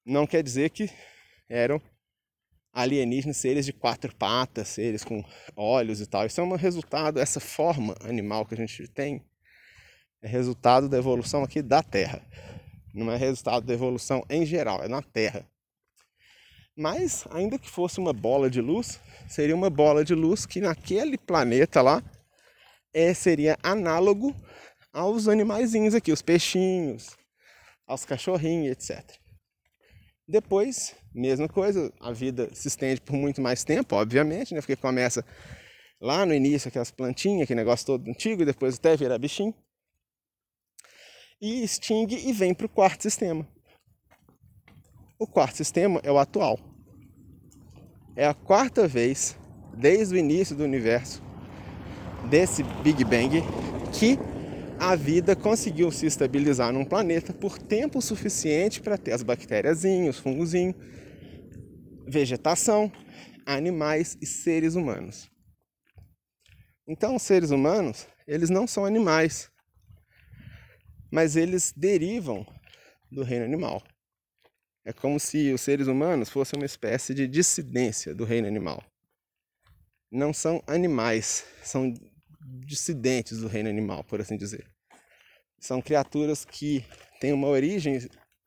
Não 0.03 0.25
quer 0.25 0.41
dizer 0.41 0.71
que 0.71 0.89
eram 1.47 1.79
alienígenas, 2.73 3.37
seres 3.37 3.67
de 3.67 3.73
quatro 3.73 4.15
patas, 4.15 4.67
seres 4.69 5.03
com 5.03 5.23
olhos 5.55 6.01
e 6.01 6.07
tal. 6.07 6.25
Isso 6.25 6.41
é 6.41 6.43
um 6.43 6.55
resultado, 6.55 7.19
essa 7.19 7.39
forma 7.39 7.95
animal 8.03 8.47
que 8.47 8.55
a 8.55 8.57
gente 8.57 8.87
tem, 8.87 9.23
é 10.23 10.27
resultado 10.27 10.89
da 10.89 10.97
evolução 10.97 11.43
aqui 11.43 11.61
da 11.61 11.83
Terra. 11.83 12.19
Não 12.95 13.11
é 13.11 13.15
resultado 13.15 13.63
da 13.63 13.73
evolução 13.75 14.25
em 14.27 14.43
geral, 14.43 14.83
é 14.83 14.87
na 14.87 15.03
Terra. 15.03 15.47
Mas, 16.79 17.27
ainda 17.31 17.59
que 17.59 17.69
fosse 17.69 17.99
uma 17.99 18.13
bola 18.13 18.49
de 18.49 18.61
luz, 18.61 19.01
seria 19.27 19.53
uma 19.53 19.69
bola 19.69 20.05
de 20.05 20.15
luz 20.15 20.45
que 20.45 20.61
naquele 20.61 21.17
planeta 21.17 21.81
lá 21.81 22.01
é, 22.93 23.13
seria 23.13 23.57
análogo 23.61 24.33
aos 24.93 25.27
animaizinhos 25.27 25.93
aqui, 25.93 26.09
os 26.09 26.21
peixinhos, 26.21 27.17
aos 27.85 28.05
cachorrinhos, 28.05 28.71
etc. 28.71 29.05
Depois, 30.25 30.95
mesma 31.13 31.49
coisa, 31.49 31.91
a 31.99 32.13
vida 32.13 32.49
se 32.55 32.69
estende 32.69 33.01
por 33.01 33.17
muito 33.17 33.41
mais 33.41 33.65
tempo, 33.65 33.97
obviamente, 33.97 34.53
né? 34.53 34.61
Porque 34.61 34.77
começa 34.77 35.25
lá 35.99 36.25
no 36.25 36.33
início 36.33 36.69
aquelas 36.69 36.91
plantinhas, 36.91 37.43
aquele 37.43 37.59
negócio 37.59 37.85
todo 37.87 38.09
antigo, 38.09 38.43
e 38.43 38.45
depois 38.45 38.77
até 38.77 38.95
virar 38.95 39.17
bichinho. 39.17 39.53
E 41.41 41.61
extingue 41.61 42.15
e 42.15 42.31
vem 42.31 42.53
para 42.53 42.67
o 42.67 42.69
quarto 42.69 43.01
sistema. 43.01 43.45
O 45.19 45.27
quarto 45.27 45.57
sistema 45.57 45.99
é 46.05 46.09
o 46.09 46.17
atual. 46.17 46.68
É 48.15 48.25
a 48.25 48.33
quarta 48.33 48.87
vez 48.87 49.37
desde 49.73 50.15
o 50.15 50.17
início 50.17 50.55
do 50.55 50.63
universo 50.63 51.21
desse 52.29 52.63
Big 52.83 53.03
Bang 53.03 53.41
que 53.93 54.17
a 54.79 54.95
vida 54.95 55.35
conseguiu 55.35 55.91
se 55.91 56.05
estabilizar 56.05 56.71
num 56.71 56.85
planeta 56.85 57.33
por 57.33 57.57
tempo 57.57 58.01
suficiente 58.01 58.81
para 58.81 58.97
ter 58.97 59.11
as 59.11 59.23
bactériazinhas, 59.23 60.21
os 60.25 60.53
vegetação, 62.07 62.91
animais 63.45 64.17
e 64.21 64.25
seres 64.25 64.75
humanos. 64.75 65.29
Então, 66.87 67.15
os 67.15 67.21
seres 67.21 67.51
humanos, 67.51 68.07
eles 68.27 68.49
não 68.49 68.65
são 68.65 68.85
animais, 68.85 69.51
mas 71.11 71.35
eles 71.35 71.73
derivam 71.75 72.45
do 73.11 73.21
reino 73.21 73.45
animal. 73.45 73.83
É 74.89 74.93
como 74.93 75.19
se 75.19 75.53
os 75.53 75.61
seres 75.61 75.85
humanos 75.85 76.29
fossem 76.29 76.59
uma 76.59 76.65
espécie 76.65 77.13
de 77.13 77.27
dissidência 77.27 78.15
do 78.15 78.25
reino 78.25 78.47
animal. 78.47 78.83
Não 80.11 80.33
são 80.33 80.63
animais, 80.65 81.45
são 81.61 81.93
dissidentes 82.65 83.37
do 83.37 83.47
reino 83.47 83.69
animal, 83.69 84.03
por 84.03 84.19
assim 84.19 84.35
dizer. 84.35 84.65
São 85.59 85.79
criaturas 85.79 86.43
que 86.43 86.83
têm 87.19 87.33
uma 87.33 87.47
origem 87.47 87.99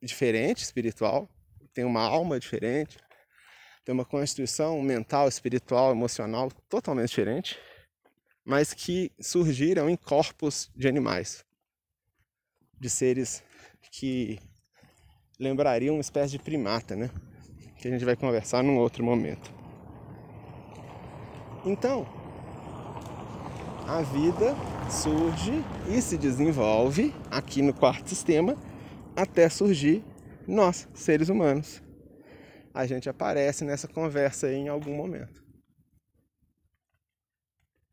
diferente, 0.03 0.65
espiritual, 0.65 1.31
têm 1.73 1.85
uma 1.85 2.03
alma 2.03 2.41
diferente, 2.41 2.99
têm 3.85 3.93
uma 3.93 4.05
constituição 4.05 4.83
mental, 4.83 5.29
espiritual, 5.29 5.93
emocional 5.93 6.51
totalmente 6.69 7.11
diferente, 7.11 7.57
mas 8.45 8.75
que 8.75 9.13
surgiram 9.21 9.89
em 9.89 9.95
corpos 9.95 10.69
de 10.75 10.89
animais, 10.89 11.45
de 12.81 12.91
seres 12.91 13.45
que 13.93 14.41
lembrariam 15.43 15.97
uma 15.97 16.01
espécie 16.01 16.33
de 16.33 16.39
primata, 16.39 16.95
né? 16.95 17.11
Que 17.77 17.89
a 17.89 17.91
gente 17.91 18.05
vai 18.05 18.15
conversar 18.15 18.63
num 18.63 18.79
outro 18.79 19.05
momento. 19.05 19.53
Então, 21.65 22.07
a 23.87 24.01
vida 24.03 24.55
surge 24.91 25.65
e 25.89 26.01
se 26.01 26.17
desenvolve 26.17 27.15
aqui 27.31 27.61
no 27.61 27.75
quarto 27.75 28.09
sistema 28.09 28.57
até 29.17 29.49
surgir 29.49 30.05
nós, 30.47 30.89
seres 30.95 31.29
humanos. 31.29 31.83
A 32.73 32.87
gente 32.87 33.09
aparece 33.09 33.65
nessa 33.65 33.89
conversa 33.89 34.47
aí 34.47 34.55
em 34.55 34.69
algum 34.69 34.95
momento. 34.95 35.43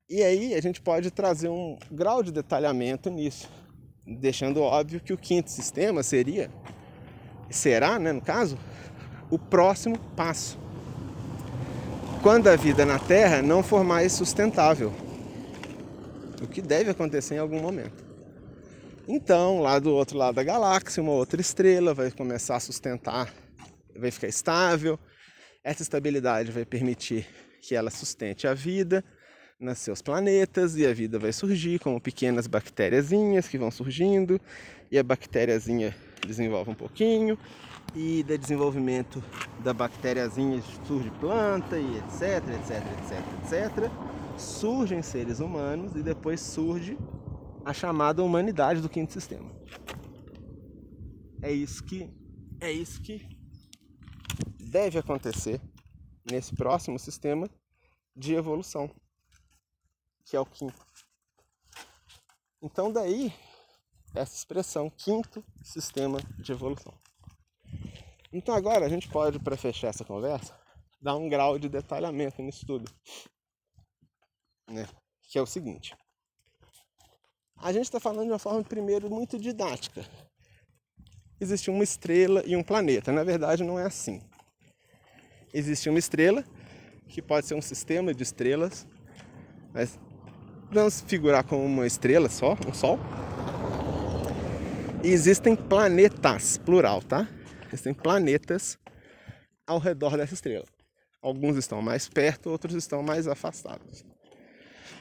E 0.09 0.23
aí 0.23 0.55
a 0.55 0.61
gente 0.61 0.81
pode 0.81 1.11
trazer 1.11 1.49
um 1.49 1.77
grau 1.91 2.23
de 2.23 2.31
detalhamento 2.31 3.09
nisso, 3.09 3.49
deixando 4.05 4.61
óbvio 4.61 4.99
que 4.99 5.13
o 5.13 5.17
quinto 5.17 5.51
sistema 5.51 6.01
seria, 6.01 6.49
será, 7.49 7.99
né, 7.99 8.11
no 8.11 8.21
caso, 8.21 8.57
o 9.29 9.37
próximo 9.37 9.97
passo. 10.15 10.57
Quando 12.21 12.47
a 12.47 12.55
vida 12.55 12.85
na 12.85 12.99
Terra 12.99 13.41
não 13.41 13.63
for 13.63 13.83
mais 13.83 14.11
sustentável, 14.11 14.93
o 16.41 16.47
que 16.47 16.61
deve 16.61 16.91
acontecer 16.91 17.35
em 17.35 17.39
algum 17.39 17.61
momento. 17.61 18.03
Então, 19.07 19.61
lá 19.61 19.79
do 19.79 19.93
outro 19.93 20.17
lado 20.17 20.35
da 20.35 20.43
galáxia, 20.43 21.01
uma 21.01 21.13
outra 21.13 21.41
estrela 21.41 21.93
vai 21.93 22.11
começar 22.11 22.57
a 22.57 22.59
sustentar, 22.59 23.33
vai 23.95 24.11
ficar 24.11 24.27
estável. 24.27 24.99
Essa 25.63 25.81
estabilidade 25.81 26.51
vai 26.51 26.65
permitir 26.65 27.27
que 27.61 27.75
ela 27.75 27.89
sustente 27.89 28.47
a 28.47 28.53
vida 28.53 29.03
nos 29.59 29.79
seus 29.79 30.01
planetas 30.01 30.77
e 30.77 30.85
a 30.85 30.93
vida 30.93 31.19
vai 31.19 31.33
surgir 31.33 31.79
como 31.79 31.99
pequenas 31.99 32.47
bactériazinhas 32.47 33.47
que 33.47 33.57
vão 33.57 33.69
surgindo 33.69 34.39
e 34.89 34.97
a 34.97 35.03
bactériazinha 35.03 35.93
desenvolve 36.25 36.71
um 36.71 36.75
pouquinho 36.75 37.37
e 37.95 38.23
do 38.23 38.37
desenvolvimento 38.37 39.23
da 39.63 39.73
bactériazinha 39.73 40.61
surge 40.85 41.09
planta 41.19 41.77
e 41.77 41.97
etc, 41.97 42.43
etc, 42.55 42.83
etc, 42.99 43.53
etc 43.53 44.09
surgem 44.39 45.01
seres 45.01 45.39
humanos 45.39 45.95
e 45.95 46.01
depois 46.01 46.39
surge 46.39 46.97
a 47.65 47.73
chamada 47.73 48.23
humanidade 48.23 48.81
do 48.81 48.89
quinto 48.89 49.11
sistema. 49.11 49.51
É 51.41 51.51
isso 51.51 51.83
que 51.83 52.09
é 52.61 52.71
isso 52.71 53.01
que 53.01 53.25
deve 54.59 54.97
acontecer 54.97 55.61
nesse 56.29 56.55
próximo 56.55 56.99
sistema 56.99 57.49
de 58.15 58.33
evolução, 58.33 58.89
que 60.25 60.35
é 60.35 60.39
o 60.39 60.45
quinto. 60.45 60.85
Então 62.61 62.91
daí 62.91 63.33
essa 64.15 64.35
expressão 64.35 64.89
quinto 64.89 65.43
sistema 65.63 66.19
de 66.37 66.51
evolução. 66.51 66.93
Então 68.31 68.53
agora 68.53 68.85
a 68.85 68.89
gente 68.89 69.07
pode, 69.07 69.39
para 69.39 69.57
fechar 69.57 69.87
essa 69.87 70.05
conversa, 70.05 70.57
dar 71.01 71.15
um 71.15 71.29
grau 71.29 71.57
de 71.57 71.69
detalhamento 71.69 72.41
nisso 72.41 72.65
tudo. 72.65 72.91
Né? 74.69 74.87
Que 75.23 75.37
é 75.37 75.41
o 75.41 75.45
seguinte. 75.45 75.95
A 77.57 77.73
gente 77.73 77.85
está 77.85 77.99
falando 77.99 78.25
de 78.25 78.31
uma 78.31 78.39
forma, 78.39 78.63
primeiro, 78.63 79.09
muito 79.09 79.37
didática. 79.37 80.05
Existe 81.41 81.69
uma 81.69 81.83
estrela 81.83 82.43
e 82.45 82.55
um 82.55 82.63
planeta. 82.63 83.11
Na 83.11 83.23
verdade, 83.23 83.63
não 83.63 83.79
é 83.79 83.85
assim. 83.85 84.21
Existe 85.53 85.89
uma 85.89 85.99
estrela, 85.99 86.43
que 87.07 87.21
pode 87.21 87.47
ser 87.47 87.55
um 87.55 87.61
sistema 87.61 88.13
de 88.13 88.23
estrelas, 88.23 88.87
mas 89.73 89.99
vamos 90.71 91.01
figurar 91.01 91.43
como 91.43 91.65
uma 91.65 91.87
estrela 91.87 92.29
só, 92.29 92.55
um 92.67 92.73
sol. 92.73 92.99
E 95.01 95.07
existem 95.07 95.55
planetas, 95.55 96.57
plural, 96.57 97.01
tá? 97.01 97.25
Existem 97.67 97.93
planetas 97.93 98.77
ao 99.65 99.79
redor 99.79 100.17
dessa 100.17 100.33
estrela. 100.33 100.65
Alguns 101.21 101.55
estão 101.55 101.81
mais 101.81 102.09
perto, 102.09 102.49
outros 102.49 102.75
estão 102.75 103.01
mais 103.01 103.25
afastados. 103.25 104.03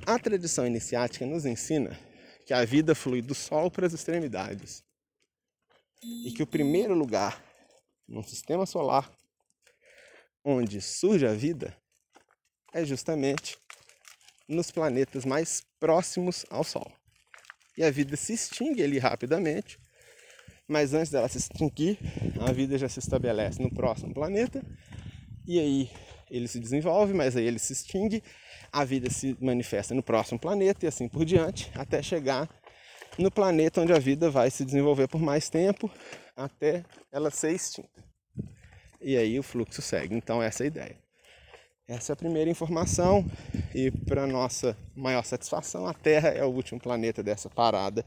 A 0.07 0.17
tradição 0.19 0.67
iniciática 0.67 1.27
nos 1.27 1.45
ensina 1.45 1.99
que 2.47 2.55
a 2.55 2.65
vida 2.65 2.95
flui 2.95 3.21
do 3.21 3.35
Sol 3.35 3.71
para 3.71 3.87
as 3.87 3.93
extremidades 3.93 4.85
e 6.25 6.31
que 6.31 6.43
o 6.43 6.47
primeiro 6.47 6.95
lugar 6.95 7.43
no 8.07 8.23
sistema 8.23 8.67
solar 8.67 9.11
onde 10.45 10.81
surge 10.81 11.27
a 11.27 11.35
vida 11.35 11.77
é 12.73 12.85
justamente 12.85 13.59
nos 14.49 14.71
planetas 14.71 15.25
mais 15.25 15.63
próximos 15.81 16.47
ao 16.49 16.63
Sol. 16.63 16.91
E 17.77 17.85
a 17.85 17.91
vida 17.91 18.17
se 18.17 18.33
extingue 18.33 18.83
ali 18.83 18.99
rapidamente, 18.99 19.79
mas 20.69 20.93
antes 20.93 21.11
dela 21.11 21.29
se 21.29 21.39
extinguir, 21.39 21.99
a 22.41 22.53
vida 22.53 22.77
já 22.77 22.89
se 22.89 22.99
estabelece 22.99 23.63
no 23.63 23.71
próximo 23.71 24.13
planeta, 24.13 24.63
e 25.47 25.59
aí 25.59 25.91
ele 26.31 26.47
se 26.47 26.61
desenvolve, 26.61 27.15
mas 27.15 27.37
aí 27.37 27.47
ele 27.47 27.59
se 27.59 27.73
extingue, 27.73 28.23
a 28.71 28.85
vida 28.85 29.09
se 29.09 29.37
manifesta 29.41 29.95
no 29.95 30.03
próximo 30.03 30.39
planeta 30.39 30.85
e 30.85 30.89
assim 30.89 31.09
por 31.09 31.25
diante, 31.25 31.71
até 31.75 32.03
chegar 32.03 32.49
no 33.19 33.31
planeta 33.31 33.81
onde 33.81 33.93
a 33.93 33.99
vida 33.99 34.31
vai 34.31 34.51
se 34.51 34.65
desenvolver 34.65 35.09
por 35.09 35.21
mais 35.21 35.49
tempo, 35.49 35.91
até 36.37 36.85
ela 37.11 37.31
ser 37.31 37.53
extinta. 37.53 38.05
E 39.01 39.17
aí 39.17 39.39
o 39.39 39.43
fluxo 39.43 39.81
segue. 39.81 40.15
Então 40.15 40.43
essa 40.43 40.63
é 40.63 40.65
a 40.65 40.67
ideia. 40.67 40.97
Essa 41.89 42.13
é 42.13 42.15
a 42.15 42.17
primeira 42.17 42.51
informação 42.51 43.25
e 43.75 43.91
para 43.91 44.27
nossa 44.27 44.77
maior 44.95 45.25
satisfação, 45.25 45.87
a 45.87 45.95
Terra 45.95 46.29
é 46.29 46.45
o 46.45 46.49
último 46.49 46.79
planeta 46.79 47.23
dessa 47.23 47.49
parada 47.49 48.05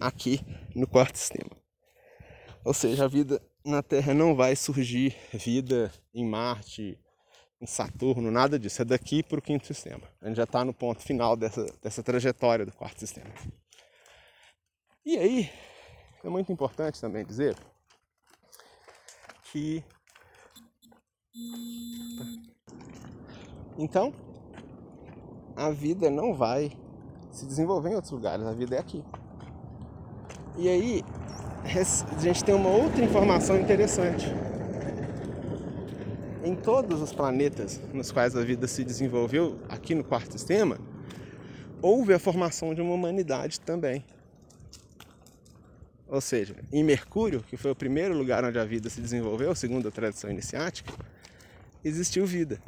aqui 0.00 0.40
no 0.74 0.88
quarto 0.88 1.16
sistema. 1.16 1.61
Ou 2.64 2.72
seja, 2.72 3.04
a 3.04 3.08
vida 3.08 3.42
na 3.64 3.82
Terra 3.82 4.14
não 4.14 4.34
vai 4.34 4.54
surgir 4.54 5.16
vida 5.32 5.92
em 6.14 6.24
Marte, 6.24 6.98
em 7.60 7.66
Saturno, 7.66 8.30
nada 8.30 8.58
disso. 8.58 8.82
É 8.82 8.84
daqui 8.84 9.22
para 9.22 9.38
o 9.38 9.42
quinto 9.42 9.66
sistema. 9.66 10.02
A 10.20 10.28
gente 10.28 10.36
já 10.36 10.44
está 10.44 10.64
no 10.64 10.72
ponto 10.72 11.00
final 11.00 11.36
dessa, 11.36 11.64
dessa 11.82 12.02
trajetória 12.02 12.64
do 12.64 12.72
quarto 12.72 13.00
sistema. 13.00 13.32
E 15.04 15.18
aí, 15.18 15.50
é 16.24 16.28
muito 16.28 16.52
importante 16.52 17.00
também 17.00 17.24
dizer 17.24 17.56
que. 19.50 19.82
Então, 23.76 24.12
a 25.56 25.70
vida 25.70 26.10
não 26.10 26.34
vai 26.34 26.70
se 27.30 27.46
desenvolver 27.46 27.90
em 27.90 27.94
outros 27.94 28.12
lugares, 28.12 28.46
a 28.46 28.52
vida 28.52 28.76
é 28.76 28.78
aqui. 28.78 29.02
E 30.56 30.68
aí, 30.68 31.04
a 31.64 32.20
gente 32.20 32.44
tem 32.44 32.54
uma 32.54 32.68
outra 32.68 33.04
informação 33.04 33.58
interessante 33.58 34.26
em 36.44 36.56
todos 36.56 37.00
os 37.00 37.12
planetas 37.12 37.80
nos 37.92 38.10
quais 38.10 38.36
a 38.36 38.42
vida 38.42 38.66
se 38.66 38.84
desenvolveu, 38.84 39.58
aqui 39.68 39.94
no 39.94 40.02
quarto 40.02 40.32
sistema, 40.32 40.78
houve 41.80 42.12
a 42.12 42.18
formação 42.18 42.74
de 42.74 42.80
uma 42.80 42.92
humanidade 42.92 43.60
também. 43.60 44.04
Ou 46.08 46.20
seja, 46.20 46.56
em 46.72 46.82
Mercúrio, 46.82 47.42
que 47.42 47.56
foi 47.56 47.70
o 47.70 47.76
primeiro 47.76 48.16
lugar 48.16 48.44
onde 48.44 48.58
a 48.58 48.64
vida 48.64 48.90
se 48.90 49.00
desenvolveu, 49.00 49.54
segundo 49.54 49.88
a 49.88 49.90
tradição 49.90 50.30
iniciática, 50.30 50.92
existiu 51.84 52.26
vida. 52.26 52.60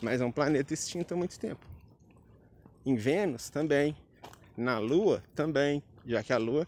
Mas 0.00 0.20
é 0.20 0.24
um 0.24 0.30
planeta 0.30 0.72
extinto 0.72 1.14
há 1.14 1.16
muito 1.16 1.38
tempo. 1.38 1.66
Em 2.86 2.96
Vênus 2.96 3.50
também. 3.50 3.96
Na 4.56 4.78
Lua 4.78 5.22
também, 5.34 5.82
já 6.04 6.22
que 6.22 6.32
a 6.32 6.38
Lua 6.38 6.66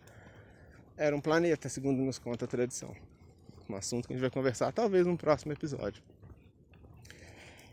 era 0.97 1.14
um 1.14 1.20
planeta, 1.20 1.68
segundo 1.68 2.03
nos 2.03 2.18
conta 2.18 2.45
a 2.45 2.49
tradição 2.49 2.95
um 3.72 3.76
assunto 3.76 4.07
que 4.07 4.12
a 4.12 4.16
gente 4.16 4.20
vai 4.20 4.30
conversar 4.30 4.72
talvez 4.72 5.07
no 5.07 5.16
próximo 5.16 5.53
episódio. 5.53 6.03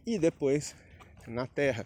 E 0.06 0.18
depois 0.18 0.76
na 1.28 1.46
Terra. 1.46 1.86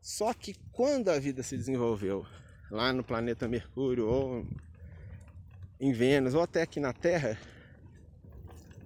Só 0.00 0.32
que 0.32 0.54
quando 0.72 1.08
a 1.08 1.18
vida 1.18 1.42
se 1.42 1.56
desenvolveu 1.56 2.24
lá 2.70 2.92
no 2.92 3.02
planeta 3.02 3.48
Mercúrio 3.48 4.06
ou 4.06 4.46
em 5.80 5.92
Vênus 5.92 6.34
ou 6.34 6.42
até 6.42 6.62
aqui 6.62 6.78
na 6.78 6.92
Terra, 6.92 7.38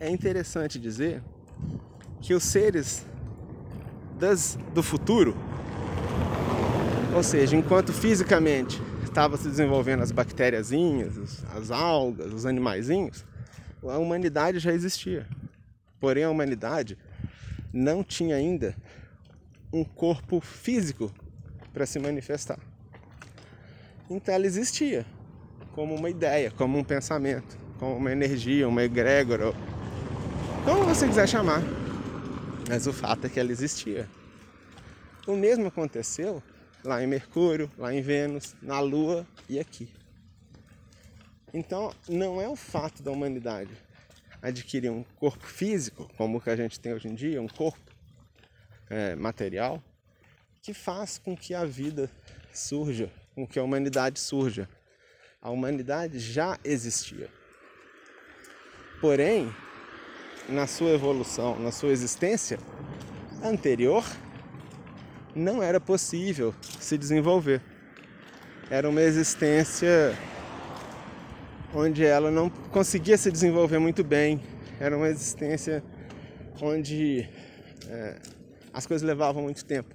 é 0.01 0.09
interessante 0.09 0.79
dizer 0.79 1.23
que 2.21 2.35
os 2.35 2.43
seres 2.43 3.05
das, 4.19 4.57
do 4.73 4.83
futuro, 4.83 5.37
ou 7.15 7.23
seja, 7.23 7.57
enquanto 7.57 7.93
fisicamente 7.93 8.83
estava 9.05 9.37
se 9.37 9.49
desenvolvendo 9.49 10.03
as 10.03 10.11
bactériazinhas, 10.11 11.45
as 11.55 11.71
algas, 11.71 12.33
os 12.33 12.45
animaizinhos, 12.45 13.25
a 13.85 13.99
humanidade 13.99 14.59
já 14.59 14.73
existia. 14.73 15.25
Porém, 16.01 16.25
a 16.25 16.31
humanidade 16.31 16.99
não 17.73 18.03
tinha 18.03 18.35
ainda 18.35 18.75
um 19.73 19.85
corpo 19.85 20.41
físico 20.41 21.13
para 21.73 21.87
se 21.87 22.01
manifestar. 22.01 22.59
Então 24.11 24.35
ela 24.35 24.47
existia 24.47 25.07
como 25.73 25.95
uma 25.95 26.11
ideia, 26.11 26.51
como 26.51 26.77
um 26.77 26.85
pensamento, 26.85 27.57
como 27.79 27.97
uma 27.97 28.11
energia, 28.11 28.69
uma 28.69 28.83
egrégora, 28.83 29.53
como 30.65 30.85
você 30.85 31.07
quiser 31.07 31.29
chamar. 31.29 31.63
Mas 32.69 32.89
o 32.89 32.93
fato 32.93 33.27
é 33.27 33.31
que 33.31 33.39
ela 33.39 33.53
existia. 33.53 34.09
O 35.27 35.37
mesmo 35.37 35.69
aconteceu 35.69 36.43
lá 36.85 37.03
em 37.03 37.07
Mercúrio, 37.07 37.71
lá 37.79 37.93
em 37.93 38.03
Vênus, 38.03 38.55
na 38.61 38.79
Lua 38.79 39.27
e 39.49 39.59
aqui. 39.59 39.89
Então, 41.53 41.93
não 42.09 42.41
é 42.41 42.49
o 42.49 42.55
fato 42.55 43.03
da 43.03 43.11
humanidade 43.11 43.71
adquirir 44.43 44.91
um 44.91 45.03
corpo 45.17 45.47
físico, 45.47 46.11
como 46.19 46.37
o 46.37 46.41
que 46.41 46.51
a 46.51 46.57
gente 46.57 46.79
tem 46.79 46.93
hoje 46.93 47.09
em 47.09 47.15
dia, 47.15 47.41
um 47.41 47.49
corpo 47.49 47.81
é, 48.91 49.15
material, 49.15 49.83
que 50.61 50.75
faz 50.75 51.17
com 51.17 51.35
que 51.35 51.55
a 51.55 51.65
vida 51.65 52.11
surja, 52.53 53.11
com 53.35 53.47
que 53.47 53.59
a 53.59 53.63
humanidade 53.63 54.21
surja. 54.21 54.69
A 55.41 55.51
humanidade 55.51 56.19
já 56.19 56.59
existia. 56.63 57.31
Porém, 59.01 59.55
na 60.49 60.67
sua 60.67 60.91
evolução, 60.91 61.59
na 61.59 61.73
sua 61.73 61.91
existência 61.91 62.59
anterior, 63.43 64.05
não 65.35 65.63
era 65.63 65.81
possível 65.81 66.55
se 66.81 66.97
desenvolver. 66.97 67.61
Era 68.71 68.89
uma 68.89 69.03
existência 69.03 70.17
onde 71.75 72.05
ela 72.05 72.31
não 72.31 72.49
conseguia 72.49 73.19
se 73.19 73.31
desenvolver 73.31 73.79
muito 73.79 74.05
bem. 74.05 74.41
Era 74.81 74.97
uma 74.97 75.09
existência 75.09 75.83
onde 76.63 77.29
é, 77.89 78.21
as 78.73 78.87
coisas 78.87 79.07
levavam 79.07 79.43
muito 79.43 79.65
tempo. 79.65 79.95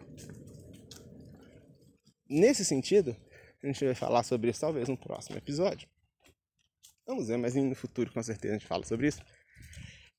Nesse 2.29 2.63
sentido, 2.63 3.15
a 3.63 3.67
gente 3.67 3.83
vai 3.83 3.95
falar 3.95 4.23
sobre 4.23 4.49
isso 4.49 4.61
talvez 4.61 4.87
no 4.87 4.97
próximo 4.97 5.37
episódio. 5.37 5.87
Vamos 7.07 7.27
ver, 7.27 7.37
mas 7.37 7.55
no 7.55 7.73
futuro 7.73 8.11
com 8.11 8.21
certeza 8.21 8.53
a 8.53 8.57
gente 8.57 8.67
fala 8.67 8.85
sobre 8.85 9.07
isso. 9.07 9.21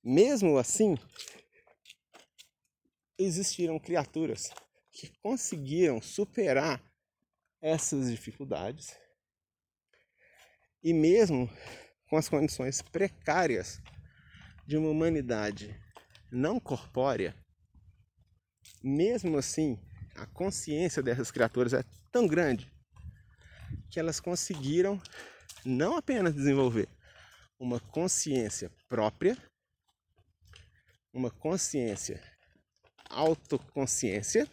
Mesmo 0.02 0.58
assim, 0.58 0.96
existiram 3.18 3.78
criaturas 3.78 4.50
que 4.90 5.08
conseguiram 5.22 6.00
superar 6.00 6.82
essas 7.60 8.10
dificuldades 8.10 8.96
e 10.82 10.92
mesmo 10.92 11.48
com 12.08 12.16
as 12.16 12.28
condições 12.28 12.82
precárias 12.82 13.80
de 14.66 14.76
uma 14.76 14.88
humanidade 14.88 15.78
não 16.30 16.58
corpórea, 16.58 17.34
mesmo 18.82 19.36
assim, 19.36 19.78
a 20.14 20.26
consciência 20.26 21.02
dessas 21.02 21.30
criaturas 21.30 21.72
é 21.72 21.84
tão 22.10 22.26
grande 22.26 22.72
que 23.90 24.00
elas 24.00 24.20
conseguiram 24.20 25.00
não 25.64 25.96
apenas 25.96 26.34
desenvolver 26.34 26.88
uma 27.58 27.78
consciência 27.78 28.70
própria, 28.88 29.36
uma 31.12 31.30
consciência, 31.30 32.22
autoconsciência, 33.08 34.48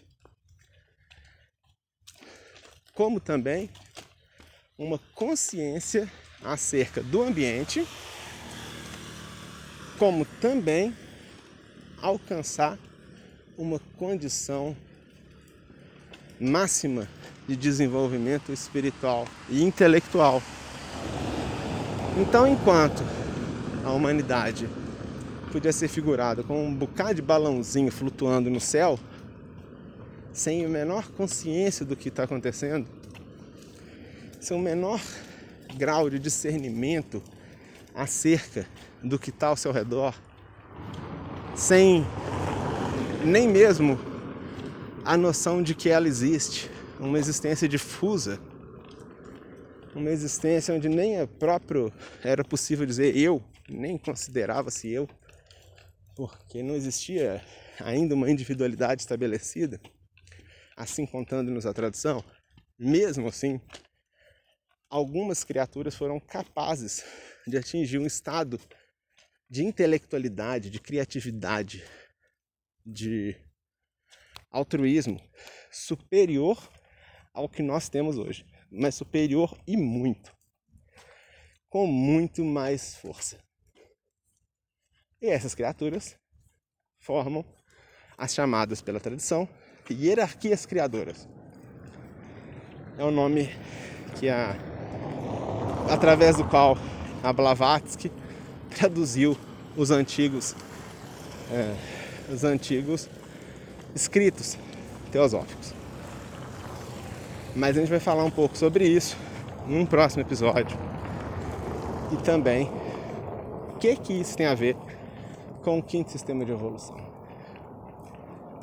como 2.97 3.19
também 3.19 3.69
uma 4.75 4.99
consciência 5.13 6.11
acerca 6.43 7.03
do 7.03 7.21
ambiente, 7.21 7.87
como 9.99 10.25
também 10.41 10.91
alcançar 12.01 12.75
uma 13.55 13.79
condição 13.99 14.75
máxima 16.41 17.07
de 17.47 17.55
desenvolvimento 17.55 18.51
espiritual 18.51 19.27
e 19.47 19.61
intelectual. 19.61 20.41
Então, 22.19 22.47
enquanto 22.47 23.03
a 23.85 23.91
humanidade 23.91 24.67
podia 25.51 25.71
ser 25.71 25.87
figurada 25.87 26.41
como 26.41 26.63
um 26.63 26.73
bocado 26.73 27.13
de 27.13 27.21
balãozinho 27.21 27.91
flutuando 27.91 28.49
no 28.49 28.59
céu, 28.59 28.99
sem 30.38 30.63
a 30.63 30.69
menor 30.69 31.09
consciência 31.13 31.83
do 31.83 31.95
que 31.95 32.09
está 32.09 32.21
acontecendo, 32.21 32.88
sem 34.39 34.55
o 34.55 34.59
menor 34.59 35.01
grau 35.75 36.11
de 36.11 36.19
discernimento 36.19 37.23
acerca 37.95 38.67
do 39.03 39.17
que 39.17 39.31
está 39.31 39.47
ao 39.47 39.57
seu 39.57 39.71
redor, 39.71 40.13
sem 41.55 42.05
nem 43.25 43.47
mesmo 43.47 43.99
a 45.03 45.17
noção 45.17 45.63
de 45.63 45.73
que 45.73 45.89
ela 45.89 46.07
existe, 46.07 46.69
uma 46.99 47.17
existência 47.17 47.67
difusa, 47.67 48.39
uma 49.95 50.11
existência 50.11 50.71
onde 50.71 50.88
nem 50.88 51.19
a 51.19 51.25
próprio 51.25 51.91
era 52.23 52.43
possível 52.43 52.85
dizer 52.85 53.17
eu, 53.17 53.41
nem 53.67 53.97
considerava-se 53.97 54.88
eu, 54.88 55.09
porque 56.15 56.61
não 56.61 56.75
existia 56.75 57.41
ainda 57.79 58.13
uma 58.13 58.29
individualidade 58.29 59.01
estabelecida, 59.01 59.81
assim 60.78 61.07
contando-nos 61.07 61.65
a 61.65 61.73
tradição. 61.73 62.23
Mesmo 62.78 63.28
assim, 63.28 63.59
algumas 64.88 65.43
criaturas 65.43 65.95
foram 65.95 66.19
capazes 66.19 67.03
de 67.47 67.57
atingir 67.57 67.97
um 67.97 68.05
estado 68.05 68.59
de 69.49 69.65
intelectualidade, 69.65 70.69
de 70.69 70.80
criatividade, 70.80 71.84
de 72.86 73.36
altruísmo 74.51 75.19
superior 75.71 76.57
ao 77.34 77.49
que 77.49 77.63
nós 77.63 77.89
temos 77.89 78.17
hoje, 78.17 78.45
mas 78.71 78.93
superior 78.93 79.57
e 79.65 79.75
muito, 79.75 80.32
com 81.69 81.88
muito 81.88 82.45
mais 82.45 82.95
força. 82.95 83.39
E 85.19 85.28
essas 85.28 85.55
criaturas 85.55 86.15
formam 86.99 87.43
as 88.15 88.34
chamadas 88.34 88.82
pela 88.82 88.99
tradição 88.99 89.49
hierarquias 89.93 90.65
criadoras. 90.65 91.27
É 92.97 93.03
o 93.03 93.11
nome 93.11 93.49
que 94.15 94.29
a 94.29 94.55
através 95.89 96.38
do 96.38 96.43
qual 96.43 96.77
a 97.23 97.31
Blavatsky 97.31 98.11
traduziu 98.75 99.38
os 99.75 99.91
antigos 99.91 100.55
é, 101.51 101.75
os 102.31 102.43
antigos 102.43 103.09
escritos 103.95 104.57
teosóficos. 105.11 105.73
Mas 107.55 107.77
a 107.77 107.79
gente 107.79 107.89
vai 107.89 107.99
falar 107.99 108.23
um 108.23 108.31
pouco 108.31 108.57
sobre 108.57 108.88
isso 108.88 109.17
num 109.65 109.85
próximo 109.85 110.21
episódio. 110.21 110.77
E 112.11 112.17
também 112.17 112.69
o 113.73 113.77
que 113.79 113.95
que 113.95 114.13
isso 114.13 114.35
tem 114.38 114.45
a 114.45 114.55
ver 114.55 114.75
com 115.63 115.79
o 115.79 115.83
quinto 115.83 116.11
sistema 116.11 116.45
de 116.45 116.51
evolução. 116.51 117.06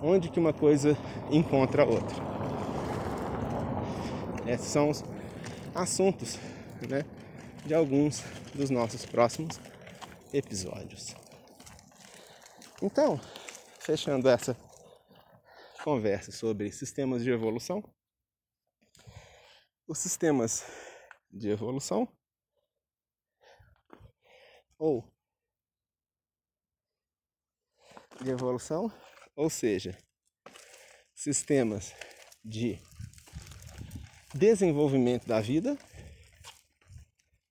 Onde 0.07 0.29
que 0.29 0.39
uma 0.39 0.53
coisa 0.53 0.91
encontra 1.31 1.83
a 1.83 1.87
outra. 1.87 2.15
Esses 4.47 4.67
são 4.67 4.91
os 4.91 5.03
assuntos 5.75 6.37
né, 6.87 7.07
de 7.65 7.73
alguns 7.73 8.23
dos 8.55 8.69
nossos 8.69 9.07
próximos 9.07 9.59
episódios. 10.31 11.15
Então, 12.83 13.19
fechando 13.81 14.29
essa 14.29 14.55
conversa 15.83 16.31
sobre 16.33 16.71
sistemas 16.71 17.25
de 17.25 17.31
evolução, 17.31 17.83
os 19.89 19.97
sistemas 19.97 20.67
de 21.31 21.49
evolução 21.49 22.07
ou 24.79 25.03
de 28.23 28.31
evolução, 28.31 28.93
ou 29.37 29.51
seja, 29.51 29.97
sistemas 31.15 31.93
de 32.45 32.79
desenvolvimento 34.35 35.27
da 35.27 35.41
vida 35.41 35.79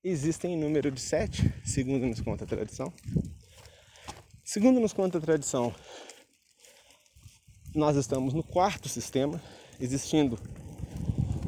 existem 0.03 0.53
em 0.53 0.57
número 0.57 0.91
de 0.91 0.99
sete, 0.99 1.53
segundo 1.65 2.05
nos 2.05 2.19
conta 2.21 2.43
a 2.43 2.47
tradição. 2.47 2.93
Segundo 4.43 4.79
nos 4.79 4.93
conta 4.93 5.17
a 5.17 5.21
tradição, 5.21 5.73
nós 7.73 7.95
estamos 7.95 8.33
no 8.33 8.43
quarto 8.43 8.89
sistema, 8.89 9.41
existindo 9.79 10.37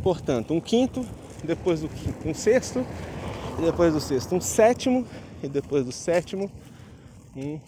portanto, 0.01 0.53
um 0.53 0.61
quinto, 0.61 1.03
depois 1.43 1.81
do 1.81 1.89
quinto, 1.89 2.29
um 2.29 2.33
sexto, 2.33 2.85
e 3.59 3.61
depois 3.63 3.91
do 3.91 3.99
sexto, 3.99 4.35
um 4.35 4.41
sétimo, 4.41 5.05
e 5.41 5.47
depois 5.47 5.83
do 5.83 5.91
sétimo, 5.91 6.51
um 7.35 7.59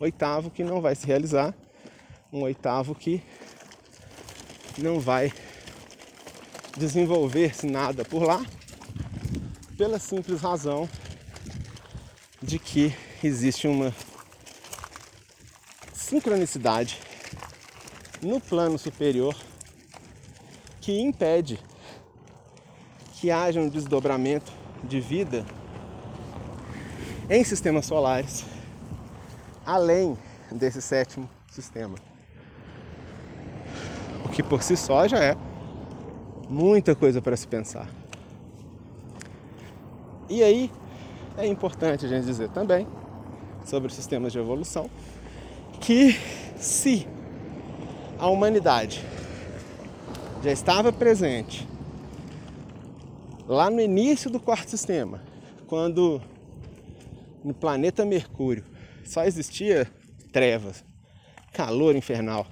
oitavo 0.00 0.50
que 0.50 0.64
não 0.64 0.80
vai 0.80 0.94
se 0.94 1.06
realizar, 1.06 1.54
um 2.34 2.42
oitavo 2.42 2.96
que 2.96 3.22
não 4.76 4.98
vai 4.98 5.32
desenvolver-se 6.76 7.64
nada 7.64 8.04
por 8.04 8.24
lá, 8.24 8.44
pela 9.78 10.00
simples 10.00 10.40
razão 10.40 10.88
de 12.42 12.58
que 12.58 12.92
existe 13.22 13.68
uma 13.68 13.94
sincronicidade 15.92 16.98
no 18.20 18.40
plano 18.40 18.76
superior 18.78 19.36
que 20.80 21.00
impede 21.00 21.60
que 23.12 23.30
haja 23.30 23.60
um 23.60 23.68
desdobramento 23.68 24.52
de 24.82 25.00
vida 25.00 25.46
em 27.30 27.44
sistemas 27.44 27.86
solares 27.86 28.44
além 29.64 30.18
desse 30.50 30.82
sétimo 30.82 31.30
sistema. 31.48 32.13
Que 34.34 34.42
por 34.42 34.62
si 34.62 34.76
só 34.76 35.06
já 35.06 35.18
é 35.22 35.36
muita 36.48 36.94
coisa 36.94 37.22
para 37.22 37.36
se 37.36 37.46
pensar. 37.46 37.88
E 40.28 40.42
aí 40.42 40.70
é 41.38 41.46
importante 41.46 42.04
a 42.04 42.08
gente 42.08 42.24
dizer 42.24 42.48
também 42.50 42.86
sobre 43.64 43.88
os 43.88 43.94
sistemas 43.94 44.32
de 44.32 44.38
evolução 44.38 44.90
que 45.80 46.18
se 46.56 47.06
a 48.18 48.26
humanidade 48.28 49.04
já 50.42 50.50
estava 50.50 50.92
presente 50.92 51.66
lá 53.46 53.70
no 53.70 53.80
início 53.80 54.30
do 54.30 54.40
quarto 54.40 54.68
sistema, 54.68 55.22
quando 55.66 56.20
no 57.44 57.54
planeta 57.54 58.04
Mercúrio 58.04 58.64
só 59.04 59.24
existia 59.24 59.86
trevas, 60.32 60.84
calor 61.52 61.94
infernal 61.94 62.46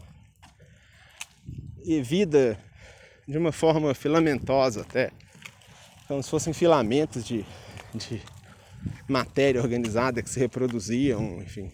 e 1.85 2.01
vida 2.01 2.59
de 3.27 3.39
uma 3.39 3.53
forma 3.53 3.95
filamentosa 3.95 4.83
até, 4.83 5.11
como 6.09 6.23
se 6.23 6.31
fossem 6.31 6.53
filamentos 6.53 7.25
de, 7.25 7.45
de 7.95 8.21
matéria 9.09 9.61
organizada 9.61 10.23
que 10.23 10.31
se 10.31 10.39
reproduziam, 10.39 11.41
enfim. 11.41 11.71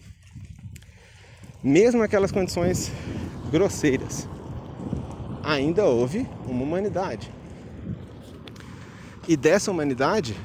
Mesmo 1.63 2.01
aquelas 2.01 2.31
condições 2.31 2.91
grosseiras, 3.51 4.27
ainda 5.43 5.85
houve 5.85 6.27
uma 6.45 6.63
humanidade. 6.63 7.31
E 9.27 9.35
dessa 9.35 9.69
humanidade, 9.71 10.35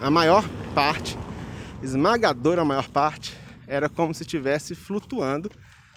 a 0.00 0.10
maior 0.10 0.48
parte, 0.74 1.16
esmagadora 1.82 2.64
maior 2.64 2.88
parte, 2.88 3.36
era 3.66 3.88
como 3.88 4.12
se 4.14 4.22
estivesse 4.22 4.74
flutuando 4.74 5.50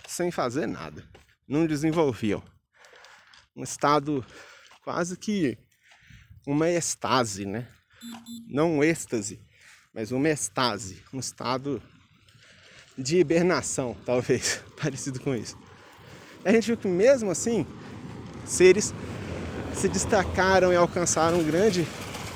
sem 0.07 0.31
fazer 0.31 0.67
nada. 0.67 1.03
Não 1.47 1.65
desenvolviam. 1.65 2.41
Um 3.57 3.63
estado 3.63 4.23
quase 4.83 5.17
que 5.17 5.57
uma 6.45 6.69
estase, 6.69 7.43
né? 7.43 7.67
Não 8.47 8.77
um 8.77 8.83
êxtase, 8.83 9.41
mas 9.91 10.11
uma 10.11 10.29
estase, 10.29 11.03
um 11.11 11.19
estado 11.19 11.81
de 12.95 13.17
hibernação, 13.17 13.97
talvez, 14.05 14.63
parecido 14.79 15.19
com 15.19 15.33
isso. 15.33 15.57
A 16.45 16.51
gente 16.51 16.67
viu 16.67 16.77
que 16.77 16.87
mesmo 16.87 17.31
assim, 17.31 17.65
seres 18.45 18.93
se 19.73 19.89
destacaram 19.89 20.71
e 20.71 20.75
alcançaram 20.75 21.43
grande 21.43 21.85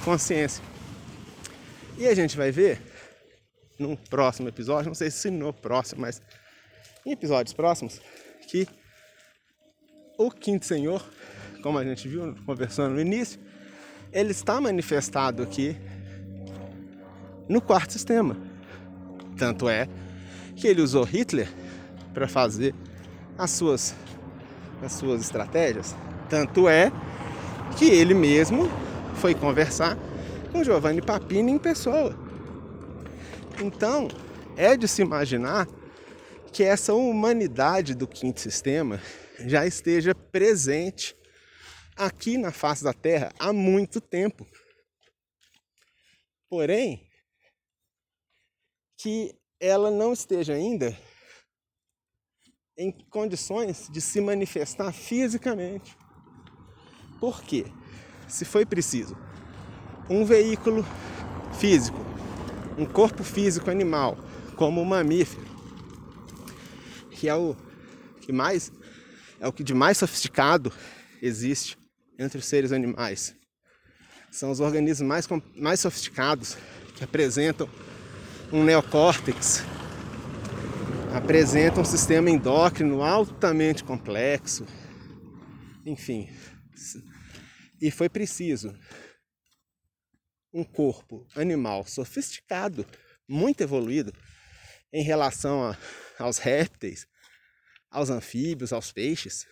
consciência. 0.03 0.63
E 1.99 2.07
a 2.07 2.15
gente 2.15 2.35
vai 2.35 2.51
ver 2.51 2.81
num 3.77 3.95
próximo 3.95 4.49
episódio, 4.49 4.89
não 4.89 4.95
sei 4.95 5.11
se 5.11 5.29
no 5.29 5.53
próximo, 5.53 6.01
mas 6.01 6.19
em 7.05 7.11
episódios 7.11 7.53
próximos 7.53 8.01
que 8.49 8.67
o 10.17 10.29
quinto 10.29 10.65
senhor, 10.65 11.03
como 11.61 11.77
a 11.77 11.83
gente 11.83 12.07
viu 12.07 12.35
conversando 12.45 12.95
no 12.95 13.01
início, 13.01 13.39
ele 14.11 14.31
está 14.31 14.59
manifestado 14.59 15.43
aqui 15.43 15.77
no 17.47 17.61
quarto 17.61 17.93
sistema. 17.93 18.37
Tanto 19.37 19.69
é 19.69 19.87
que 20.55 20.67
ele 20.67 20.81
usou 20.81 21.03
Hitler 21.03 21.49
para 22.13 22.27
fazer 22.27 22.75
as 23.37 23.51
suas, 23.51 23.95
as 24.83 24.93
suas 24.93 25.21
estratégias. 25.21 25.95
Tanto 26.29 26.67
é 26.67 26.91
que 27.77 27.85
ele 27.85 28.13
mesmo 28.13 28.69
foi 29.15 29.33
conversar 29.33 29.97
com 30.51 30.63
Giovanni 30.63 31.01
Papini 31.01 31.51
em 31.51 31.57
pessoa. 31.57 32.15
Então, 33.61 34.07
é 34.55 34.75
de 34.75 34.87
se 34.87 35.01
imaginar 35.01 35.67
que 36.51 36.63
essa 36.63 36.93
humanidade 36.93 37.95
do 37.95 38.07
quinto 38.07 38.41
sistema 38.41 38.99
já 39.47 39.65
esteja 39.65 40.13
presente 40.15 41.15
aqui 41.95 42.37
na 42.37 42.51
face 42.51 42.83
da 42.83 42.93
Terra 42.93 43.31
há 43.39 43.53
muito 43.53 43.99
tempo. 44.01 44.45
Porém, 46.49 47.07
que 48.97 49.35
ela 49.59 49.89
não 49.89 50.13
esteja 50.13 50.53
ainda 50.53 50.97
em 52.77 52.91
condições 53.09 53.87
de 53.89 54.01
se 54.01 54.19
manifestar 54.19 54.91
fisicamente. 54.91 55.95
Por 57.19 57.41
quê? 57.43 57.65
Se 58.27 58.43
foi 58.45 58.65
preciso 58.65 59.15
um 60.09 60.25
veículo 60.25 60.83
físico, 61.59 61.99
um 62.77 62.85
corpo 62.85 63.23
físico 63.23 63.69
animal, 63.69 64.17
como 64.55 64.81
o 64.81 64.85
mamífero, 64.85 65.45
que 67.11 67.29
é 67.29 67.35
o 67.35 67.55
que 68.19 68.31
mais 68.33 68.71
é 69.41 69.47
o 69.47 69.51
que 69.51 69.63
de 69.63 69.73
mais 69.73 69.97
sofisticado 69.97 70.71
existe 71.19 71.75
entre 72.17 72.37
os 72.37 72.45
seres 72.45 72.71
animais. 72.71 73.35
São 74.29 74.51
os 74.51 74.59
organismos 74.59 75.07
mais, 75.07 75.27
mais 75.55 75.79
sofisticados 75.79 76.55
que 76.95 77.03
apresentam 77.03 77.67
um 78.53 78.63
neocórtex, 78.63 79.63
apresentam 81.13 81.81
um 81.81 81.85
sistema 81.85 82.29
endócrino 82.29 83.01
altamente 83.01 83.83
complexo, 83.83 84.65
enfim. 85.85 86.29
E 87.81 87.89
foi 87.89 88.07
preciso 88.07 88.73
um 90.53 90.63
corpo 90.63 91.25
animal 91.35 91.85
sofisticado, 91.87 92.85
muito 93.27 93.61
evoluído 93.61 94.13
em 94.93 95.01
relação 95.01 95.63
a, 95.63 95.77
aos 96.19 96.37
répteis, 96.37 97.07
aos 97.91 98.09
anfíbios, 98.09 98.71
aos 98.71 98.91
peixes, 98.91 99.45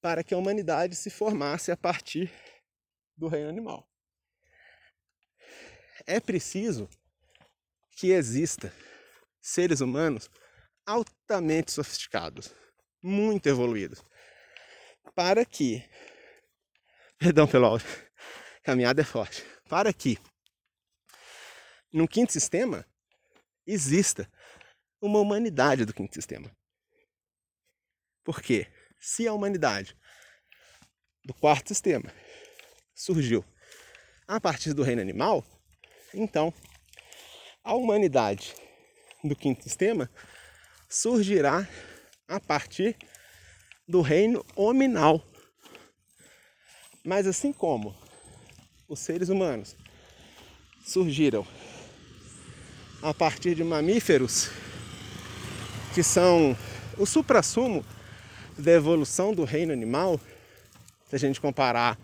para 0.00 0.24
que 0.24 0.34
a 0.34 0.36
humanidade 0.36 0.96
se 0.96 1.08
formasse 1.08 1.70
a 1.70 1.76
partir 1.76 2.30
do 3.16 3.28
reino 3.28 3.48
animal. 3.48 3.88
É 6.06 6.18
preciso 6.18 6.88
que 7.92 8.08
exista 8.08 8.72
seres 9.40 9.80
humanos 9.80 10.30
altamente 10.86 11.70
sofisticados, 11.70 12.52
muito 13.02 13.46
evoluídos, 13.46 14.02
para 15.14 15.44
que, 15.44 15.88
perdão 17.18 17.46
pelo 17.46 17.66
áudio, 17.66 17.86
caminhada 18.64 19.02
é 19.02 19.04
forte, 19.04 19.44
para 19.68 19.92
que 19.92 20.18
no 21.92 22.08
quinto 22.08 22.32
sistema 22.32 22.86
exista 23.66 24.30
uma 25.00 25.18
humanidade 25.18 25.84
do 25.84 25.94
quinto 25.94 26.14
sistema. 26.14 26.50
Por 28.24 28.42
quê? 28.42 28.66
Se 28.98 29.26
a 29.26 29.32
humanidade 29.32 29.96
do 31.24 31.34
quarto 31.34 31.68
sistema 31.68 32.12
surgiu 32.94 33.44
a 34.28 34.40
partir 34.40 34.74
do 34.74 34.82
reino 34.82 35.00
animal, 35.00 35.44
então 36.12 36.52
a 37.64 37.74
humanidade 37.74 38.54
do 39.24 39.34
quinto 39.34 39.62
sistema 39.62 40.10
surgirá 40.88 41.68
a 42.28 42.38
partir 42.38 42.96
do 43.88 44.00
reino 44.00 44.44
hominal. 44.54 45.24
Mas 47.04 47.26
assim 47.26 47.52
como 47.52 47.96
os 48.88 48.98
seres 48.98 49.28
humanos 49.28 49.76
surgiram 50.84 51.46
a 53.02 53.14
partir 53.14 53.54
de 53.54 53.64
mamíferos 53.64 54.50
que 55.94 56.02
são 56.02 56.56
o 56.98 57.06
suprassumo 57.06 57.84
da 58.60 58.72
evolução 58.72 59.34
do 59.34 59.44
reino 59.44 59.72
animal, 59.72 60.20
se 61.08 61.16
a 61.16 61.18
gente 61.18 61.40
comparar 61.40 61.98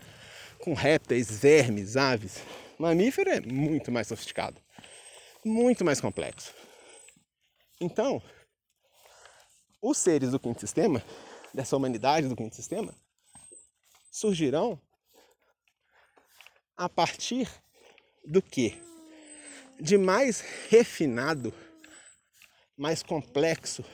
com 0.58 0.74
répteis, 0.74 1.30
vermes, 1.30 1.96
aves, 1.96 2.42
mamífero 2.78 3.30
é 3.30 3.40
muito 3.40 3.92
mais 3.92 4.08
sofisticado, 4.08 4.60
muito 5.44 5.84
mais 5.84 6.00
complexo. 6.00 6.52
Então, 7.80 8.22
os 9.80 9.98
seres 9.98 10.30
do 10.30 10.40
quinto 10.40 10.60
sistema, 10.60 11.02
dessa 11.52 11.76
humanidade 11.76 12.28
do 12.28 12.36
quinto 12.36 12.56
sistema, 12.56 12.94
surgirão 14.10 14.80
a 16.76 16.88
partir 16.88 17.48
do 18.24 18.42
que? 18.42 18.82
De 19.78 19.98
mais 19.98 20.40
refinado, 20.68 21.52
mais 22.76 23.02
complexo, 23.02 23.84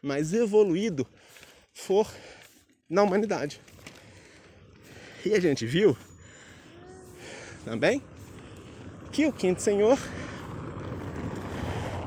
mais 0.00 0.32
evoluído 0.32 1.06
for 1.72 2.10
na 2.88 3.02
humanidade. 3.02 3.60
E 5.24 5.34
a 5.34 5.40
gente 5.40 5.64
viu 5.64 5.96
também 7.64 8.02
que 9.12 9.26
o 9.26 9.32
quinto 9.32 9.62
senhor 9.62 9.98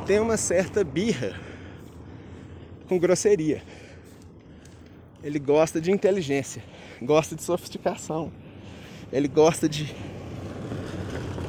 tem 0.05 0.19
uma 0.19 0.37
certa 0.37 0.83
birra 0.83 1.39
com 2.87 2.99
grosseria. 2.99 3.63
Ele 5.23 5.39
gosta 5.39 5.81
de 5.81 5.91
inteligência, 5.91 6.63
gosta 7.01 7.35
de 7.35 7.41
sofisticação, 7.41 8.31
ele 9.11 9.27
gosta 9.27 9.67
de 9.67 9.95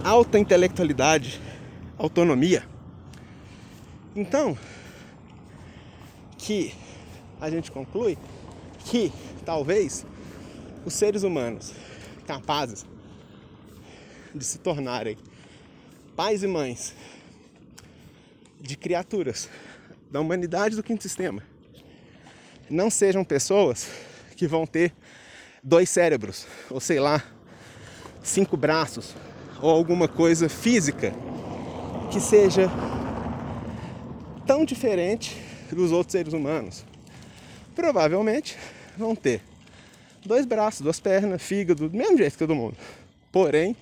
alta 0.02 0.38
intelectualidade, 0.38 1.40
autonomia. 1.98 2.64
Então, 4.14 4.56
que 6.38 6.72
a 7.40 7.50
gente 7.50 7.70
conclui 7.70 8.18
que 8.84 9.12
talvez 9.44 10.06
os 10.84 10.94
seres 10.94 11.22
humanos 11.22 11.72
capazes 12.26 12.84
de 14.34 14.44
se 14.44 14.58
tornarem 14.58 15.16
pais 16.14 16.42
e 16.42 16.46
mães 16.46 16.94
de 18.60 18.76
criaturas 18.76 19.48
da 20.10 20.20
humanidade 20.20 20.76
do 20.76 20.82
quinto 20.82 21.02
sistema 21.02 21.42
não 22.68 22.90
sejam 22.90 23.24
pessoas 23.24 23.88
que 24.36 24.46
vão 24.46 24.66
ter 24.66 24.92
dois 25.62 25.88
cérebros, 25.88 26.46
ou 26.70 26.80
sei 26.80 27.00
lá, 27.00 27.22
cinco 28.22 28.56
braços, 28.56 29.14
ou 29.60 29.70
alguma 29.70 30.08
coisa 30.08 30.48
física 30.48 31.12
que 32.10 32.20
seja 32.20 32.70
tão 34.46 34.64
diferente 34.64 35.40
dos 35.72 35.92
outros 35.92 36.12
seres 36.12 36.32
humanos. 36.32 36.84
Provavelmente 37.76 38.56
vão 38.96 39.14
ter 39.14 39.42
dois 40.24 40.44
braços, 40.44 40.80
duas 40.80 40.98
pernas, 40.98 41.40
fígado, 41.42 41.88
do 41.88 41.96
mesmo 41.96 42.16
jeito 42.16 42.32
que 42.32 42.38
todo 42.38 42.54
mundo. 42.54 42.76
Porém, 43.30 43.76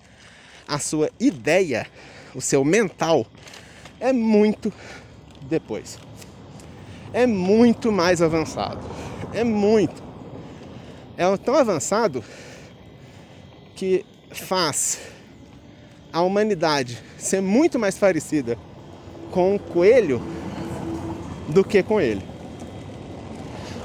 a 0.66 0.78
sua 0.78 1.10
ideia, 1.18 1.86
o 2.34 2.40
seu 2.40 2.64
mental 2.64 3.26
é 4.00 4.12
muito 4.12 4.72
depois. 5.42 5.98
É 7.12 7.26
muito 7.26 7.92
mais 7.92 8.20
avançado. 8.20 8.84
É 9.32 9.44
muito. 9.44 10.02
É 11.16 11.36
tão 11.36 11.54
avançado 11.54 12.24
que 13.76 14.04
faz 14.32 14.98
a 16.12 16.20
humanidade 16.22 16.98
ser 17.16 17.40
muito 17.40 17.78
mais 17.78 17.96
parecida 17.96 18.58
com 19.30 19.54
o 19.54 19.58
coelho 19.58 20.20
do 21.48 21.64
que 21.64 21.82
com 21.82 22.00
ele. 22.00 22.33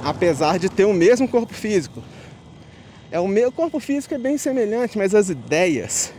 Apesar 0.04 0.58
de 0.58 0.70
ter 0.70 0.86
o 0.86 0.94
mesmo 0.94 1.28
corpo 1.28 1.54
físico. 1.54 2.04
É 3.12 3.20
o 3.20 3.28
meu 3.28 3.52
corpo 3.52 3.80
físico 3.80 4.14
é 4.14 4.18
bem 4.18 4.38
semelhante, 4.38 4.98
mas 4.98 5.16
as 5.16 5.30
ideias, 5.30 6.14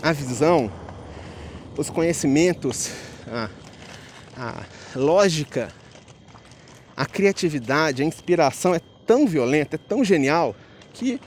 a 0.00 0.12
visão, 0.12 0.70
os 1.76 1.90
conhecimentos, 1.90 2.92
a, 3.26 3.50
a 4.36 4.62
lógica, 4.94 5.68
a 6.96 7.04
criatividade, 7.04 8.02
a 8.02 8.04
inspiração 8.04 8.74
é 8.74 8.80
tão 9.04 9.26
violenta, 9.26 9.74
é 9.74 9.78
tão 9.78 10.04
genial 10.04 10.54
que 10.92 11.20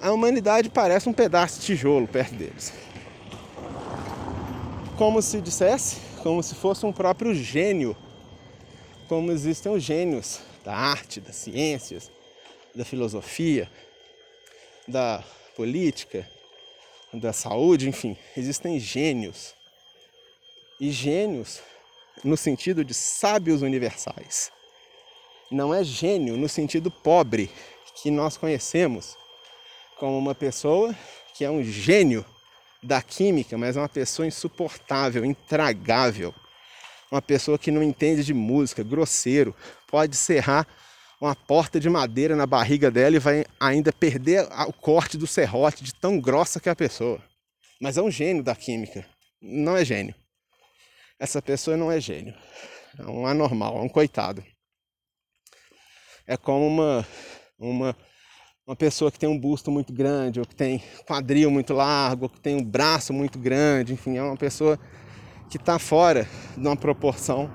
a 0.00 0.10
humanidade 0.10 0.70
parece 0.70 1.08
um 1.08 1.12
pedaço 1.12 1.60
de 1.60 1.66
tijolo 1.66 2.08
perto 2.08 2.34
deles. 2.34 2.72
Como 4.96 5.20
se 5.20 5.40
dissesse, 5.40 5.96
como 6.22 6.42
se 6.42 6.54
fosse 6.54 6.86
um 6.86 6.92
próprio 6.92 7.34
gênio 7.34 7.94
como 9.08 9.32
existem 9.32 9.72
os 9.72 9.82
gênios 9.82 10.40
da 10.68 10.76
arte, 10.76 11.18
das 11.18 11.34
ciências, 11.34 12.10
da 12.74 12.84
filosofia, 12.84 13.70
da 14.86 15.24
política, 15.56 16.30
da 17.10 17.32
saúde, 17.32 17.88
enfim, 17.88 18.14
existem 18.36 18.78
gênios. 18.78 19.54
E 20.78 20.90
gênios 20.90 21.62
no 22.22 22.36
sentido 22.36 22.84
de 22.84 22.92
sábios 22.92 23.62
universais. 23.62 24.52
Não 25.50 25.72
é 25.72 25.82
gênio 25.82 26.36
no 26.36 26.50
sentido 26.50 26.90
pobre 26.90 27.50
que 28.02 28.10
nós 28.10 28.36
conhecemos 28.36 29.16
como 29.96 30.18
uma 30.18 30.34
pessoa 30.34 30.94
que 31.32 31.46
é 31.46 31.50
um 31.50 31.64
gênio 31.64 32.26
da 32.82 33.00
química, 33.00 33.56
mas 33.56 33.78
é 33.78 33.80
uma 33.80 33.88
pessoa 33.88 34.28
insuportável, 34.28 35.24
intragável. 35.24 36.34
Uma 37.10 37.22
pessoa 37.22 37.58
que 37.58 37.70
não 37.70 37.82
entende 37.82 38.22
de 38.22 38.34
música, 38.34 38.82
grosseiro, 38.82 39.54
pode 39.86 40.16
serrar 40.16 40.66
uma 41.20 41.34
porta 41.34 41.80
de 41.80 41.88
madeira 41.88 42.36
na 42.36 42.46
barriga 42.46 42.90
dela 42.90 43.16
e 43.16 43.18
vai 43.18 43.44
ainda 43.58 43.92
perder 43.92 44.46
o 44.68 44.72
corte 44.72 45.16
do 45.16 45.26
serrote 45.26 45.82
de 45.82 45.94
tão 45.94 46.20
grossa 46.20 46.60
que 46.60 46.68
é 46.68 46.72
a 46.72 46.76
pessoa. 46.76 47.20
Mas 47.80 47.96
é 47.96 48.02
um 48.02 48.10
gênio 48.10 48.42
da 48.42 48.54
química, 48.54 49.06
não 49.40 49.76
é 49.76 49.84
gênio. 49.84 50.14
Essa 51.18 51.42
pessoa 51.42 51.76
não 51.76 51.90
é 51.90 52.00
gênio, 52.00 52.34
é 52.98 53.02
um 53.04 53.26
anormal, 53.26 53.78
é 53.78 53.80
um 53.80 53.88
coitado. 53.88 54.44
É 56.26 56.36
como 56.36 56.66
uma, 56.66 57.06
uma, 57.58 57.96
uma 58.66 58.76
pessoa 58.76 59.10
que 59.10 59.18
tem 59.18 59.28
um 59.28 59.38
busto 59.38 59.70
muito 59.70 59.92
grande, 59.92 60.38
ou 60.38 60.46
que 60.46 60.54
tem 60.54 60.82
quadril 61.06 61.50
muito 61.50 61.72
largo, 61.72 62.24
ou 62.24 62.28
que 62.28 62.38
tem 62.38 62.54
um 62.54 62.62
braço 62.62 63.12
muito 63.12 63.38
grande, 63.38 63.94
enfim, 63.94 64.16
é 64.16 64.22
uma 64.22 64.36
pessoa 64.36 64.78
que 65.48 65.56
está 65.56 65.78
fora 65.78 66.26
de 66.56 66.66
uma 66.66 66.76
proporção 66.76 67.50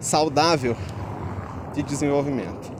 saudável 0.00 0.76
de 1.74 1.82
desenvolvimento. 1.82 2.72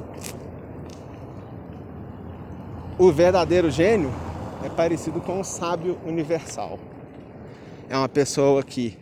O 2.99 3.11
verdadeiro 3.11 3.71
gênio 3.71 4.13
é 4.65 4.69
parecido 4.69 5.21
com 5.21 5.41
um 5.41 5.45
sábio 5.45 5.99
universal. 6.07 6.79
É 7.89 7.97
uma 7.97 8.09
pessoa 8.09 8.63
que 8.63 8.97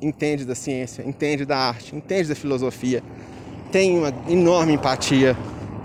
entende 0.00 0.44
da 0.44 0.54
ciência, 0.54 1.02
entende 1.06 1.44
da 1.44 1.58
arte, 1.58 1.94
entende 1.94 2.28
da 2.28 2.34
filosofia, 2.34 3.02
tem 3.70 3.98
uma 3.98 4.12
enorme 4.28 4.74
empatia, 4.74 5.36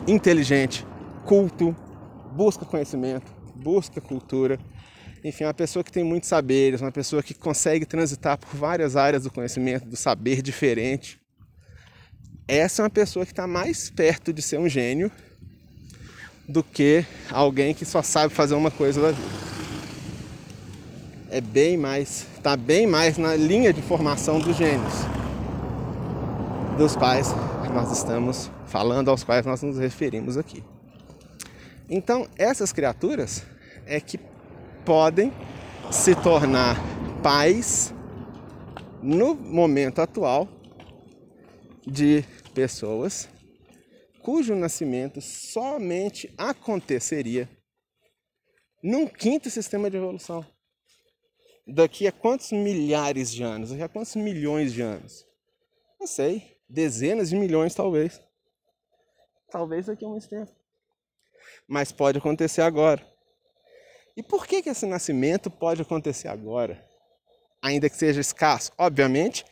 inteligente, 0.07 0.85
culto, 1.25 1.75
busca 2.33 2.65
conhecimento, 2.65 3.31
busca 3.55 3.99
cultura. 3.99 4.59
Enfim, 5.25 5.43
é 5.43 5.47
uma 5.47 5.55
pessoa 5.55 5.83
que 5.83 5.91
tem 5.91 6.03
muitos 6.03 6.29
saberes, 6.29 6.81
uma 6.81 6.91
pessoa 6.91 7.23
que 7.23 7.33
consegue 7.33 7.83
transitar 7.83 8.37
por 8.37 8.55
várias 8.55 8.95
áreas 8.95 9.23
do 9.23 9.31
conhecimento, 9.31 9.83
do 9.83 9.95
saber 9.95 10.39
diferente. 10.39 11.19
Essa 12.47 12.83
é 12.83 12.83
uma 12.83 12.91
pessoa 12.91 13.25
que 13.25 13.31
está 13.31 13.47
mais 13.47 13.89
perto 13.89 14.31
de 14.31 14.43
ser 14.43 14.59
um 14.59 14.69
gênio 14.69 15.11
do 16.47 16.63
que 16.63 17.03
alguém 17.31 17.73
que 17.73 17.85
só 17.85 18.03
sabe 18.03 18.31
fazer 18.35 18.53
uma 18.53 18.69
coisa 18.69 19.01
da 19.01 19.11
vida. 19.13 19.29
É 21.31 21.41
bem 21.41 21.75
mais, 21.75 22.27
está 22.37 22.55
bem 22.55 22.85
mais 22.85 23.17
na 23.17 23.35
linha 23.35 23.73
de 23.73 23.81
formação 23.81 24.39
dos 24.39 24.55
gênios, 24.55 24.93
dos 26.77 26.95
quais 26.95 27.33
nós 27.73 27.91
estamos 27.91 28.51
falando, 28.67 29.09
aos 29.09 29.23
quais 29.23 29.43
nós 29.43 29.63
nos 29.63 29.79
referimos 29.79 30.37
aqui. 30.37 30.63
Então, 31.89 32.27
essas 32.37 32.71
criaturas 32.71 33.41
é 33.87 33.99
que 33.99 34.19
podem 34.85 35.33
se 35.91 36.15
tornar 36.15 36.77
pais 37.23 37.93
no 39.01 39.33
momento 39.33 39.99
atual 39.99 40.47
de 41.85 42.23
pessoas 42.53 43.27
cujo 44.21 44.55
nascimento 44.55 45.21
somente 45.21 46.33
aconteceria 46.37 47.49
num 48.81 49.07
quinto 49.07 49.49
sistema 49.49 49.89
de 49.89 49.97
evolução. 49.97 50.45
Daqui 51.67 52.07
a 52.07 52.11
quantos 52.11 52.51
milhares 52.51 53.31
de 53.31 53.43
anos? 53.43 53.71
Daqui 53.71 53.83
a 53.83 53.89
quantos 53.89 54.15
milhões 54.15 54.71
de 54.71 54.81
anos? 54.81 55.25
Não 55.99 56.07
sei, 56.07 56.59
dezenas 56.69 57.29
de 57.29 57.35
milhões 57.35 57.73
talvez. 57.73 58.21
Talvez 59.49 59.87
daqui 59.87 60.05
a 60.05 60.07
muito 60.07 60.27
tempo. 60.29 60.51
Mas 61.67 61.91
pode 61.91 62.19
acontecer 62.19 62.61
agora. 62.61 63.14
E 64.17 64.23
por 64.23 64.47
que, 64.47 64.61
que 64.61 64.69
esse 64.69 64.85
nascimento 64.85 65.49
pode 65.49 65.81
acontecer 65.81 66.29
agora? 66.29 66.81
Ainda 67.61 67.89
que 67.89 67.97
seja 67.97 68.21
escasso? 68.21 68.71
Obviamente, 68.77 69.43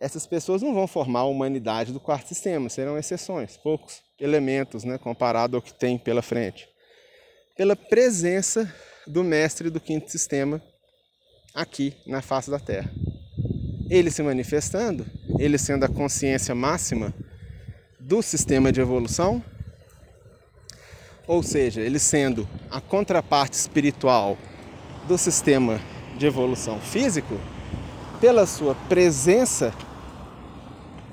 essas 0.00 0.26
pessoas 0.26 0.62
não 0.62 0.74
vão 0.74 0.88
formar 0.88 1.20
a 1.20 1.24
humanidade 1.24 1.92
do 1.92 2.00
quarto 2.00 2.26
sistema, 2.26 2.68
serão 2.68 2.98
exceções, 2.98 3.56
poucos 3.56 4.02
elementos, 4.18 4.82
né, 4.82 4.98
comparado 4.98 5.56
ao 5.56 5.62
que 5.62 5.72
tem 5.72 5.96
pela 5.96 6.22
frente. 6.22 6.68
Pela 7.56 7.76
presença 7.76 8.72
do 9.06 9.22
mestre 9.22 9.70
do 9.70 9.78
quinto 9.78 10.10
sistema 10.10 10.60
aqui 11.54 11.94
na 12.06 12.20
face 12.20 12.50
da 12.50 12.58
Terra. 12.58 12.90
Ele 13.88 14.10
se 14.10 14.22
manifestando, 14.22 15.06
ele 15.38 15.58
sendo 15.58 15.84
a 15.84 15.88
consciência 15.88 16.54
máxima 16.54 17.14
do 18.00 18.22
sistema 18.22 18.72
de 18.72 18.80
evolução, 18.80 19.44
ou 21.26 21.42
seja, 21.42 21.80
ele 21.80 21.98
sendo 21.98 22.48
a 22.70 22.80
contraparte 22.80 23.56
espiritual 23.56 24.36
do 25.06 25.16
sistema 25.16 25.80
de 26.16 26.26
evolução 26.26 26.80
físico, 26.80 27.38
pela 28.20 28.46
sua 28.46 28.74
presença 28.88 29.72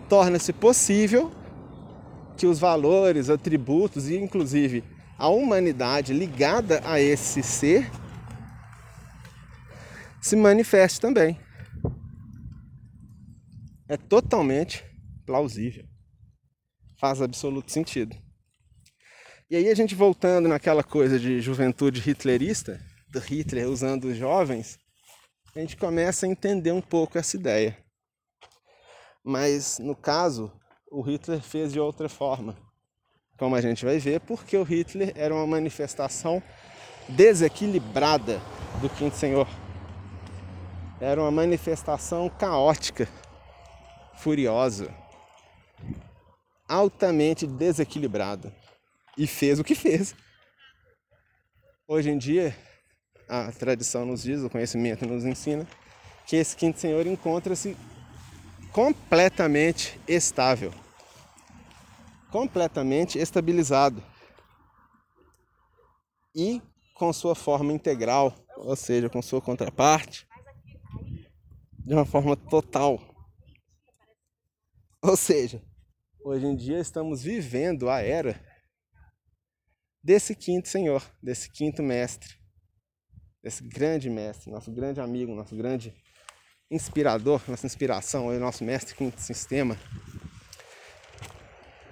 torna-se 0.07 0.51
possível 0.51 1.31
que 2.35 2.47
os 2.47 2.59
valores, 2.59 3.29
atributos 3.29 4.09
e 4.09 4.17
inclusive 4.17 4.83
a 5.17 5.27
humanidade 5.27 6.13
ligada 6.13 6.81
a 6.85 6.99
esse 6.99 7.43
ser 7.43 7.89
se 10.21 10.35
manifeste 10.35 10.99
também. 10.99 11.39
É 13.87 13.97
totalmente 13.97 14.83
plausível. 15.25 15.85
Faz 16.99 17.21
absoluto 17.21 17.71
sentido. 17.71 18.15
E 19.51 19.55
aí 19.55 19.67
a 19.67 19.73
gente 19.73 19.95
voltando 19.95 20.47
naquela 20.47 20.83
coisa 20.83 21.19
de 21.19 21.41
juventude 21.41 22.07
hitlerista, 22.07 22.79
do 23.07 23.17
Hitler 23.17 23.67
usando 23.67 24.03
os 24.03 24.15
jovens, 24.15 24.77
a 25.55 25.59
gente 25.59 25.75
começa 25.75 26.27
a 26.27 26.29
entender 26.29 26.71
um 26.71 26.81
pouco 26.81 27.17
essa 27.17 27.35
ideia. 27.35 27.75
Mas 29.23 29.79
no 29.79 29.95
caso, 29.95 30.51
o 30.91 31.01
Hitler 31.01 31.41
fez 31.41 31.73
de 31.73 31.79
outra 31.79 32.07
forma. 32.07 32.55
Como 33.39 33.55
a 33.55 33.61
gente 33.61 33.83
vai 33.83 33.97
ver, 33.97 34.19
porque 34.19 34.55
o 34.55 34.61
Hitler 34.61 35.13
era 35.15 35.33
uma 35.33 35.47
manifestação 35.47 36.43
desequilibrada 37.07 38.39
do 38.79 38.87
Quinto 38.87 39.15
Senhor. 39.15 39.47
Era 41.01 41.19
uma 41.19 41.31
manifestação 41.31 42.29
caótica, 42.29 43.09
furiosa, 44.15 44.93
altamente 46.67 47.47
desequilibrada. 47.47 48.53
E 49.19 49.27
fez 49.27 49.59
o 49.59 49.65
que 49.65 49.75
fez. 49.75 50.15
Hoje 51.85 52.09
em 52.09 52.17
dia, 52.17 52.55
a 53.27 53.51
tradição 53.51 54.05
nos 54.05 54.23
diz, 54.23 54.39
o 54.41 54.49
conhecimento 54.49 55.05
nos 55.05 55.25
ensina, 55.25 55.67
que 56.25 56.37
esse 56.37 56.55
Quinto 56.55 56.79
Senhor 56.79 57.05
encontra-se 57.05 57.75
completamente 58.71 59.99
estável, 60.07 60.73
completamente 62.31 63.19
estabilizado 63.19 64.01
e 66.33 66.61
com 66.93 67.11
sua 67.11 67.35
forma 67.35 67.73
integral, 67.73 68.33
ou 68.55 68.77
seja, 68.77 69.09
com 69.09 69.21
sua 69.21 69.41
contraparte, 69.41 70.25
de 71.77 71.93
uma 71.93 72.05
forma 72.05 72.37
total. 72.37 73.01
Ou 75.01 75.17
seja, 75.17 75.61
hoje 76.23 76.45
em 76.45 76.55
dia 76.55 76.79
estamos 76.79 77.21
vivendo 77.21 77.89
a 77.89 77.99
era 77.99 78.47
desse 80.09 80.33
quinto 80.33 80.67
Senhor, 80.67 81.03
desse 81.21 81.51
quinto 81.51 81.83
mestre, 81.83 82.33
desse 83.43 83.63
grande 83.63 84.09
mestre, 84.09 84.49
nosso 84.49 84.71
grande 84.71 84.99
amigo, 84.99 85.35
nosso 85.35 85.55
grande 85.55 85.93
inspirador, 86.71 87.39
nossa 87.47 87.67
inspiração, 87.67 88.25
o 88.25 88.39
nosso 88.39 88.63
mestre 88.63 88.95
quinto 88.95 89.21
sistema. 89.21 89.77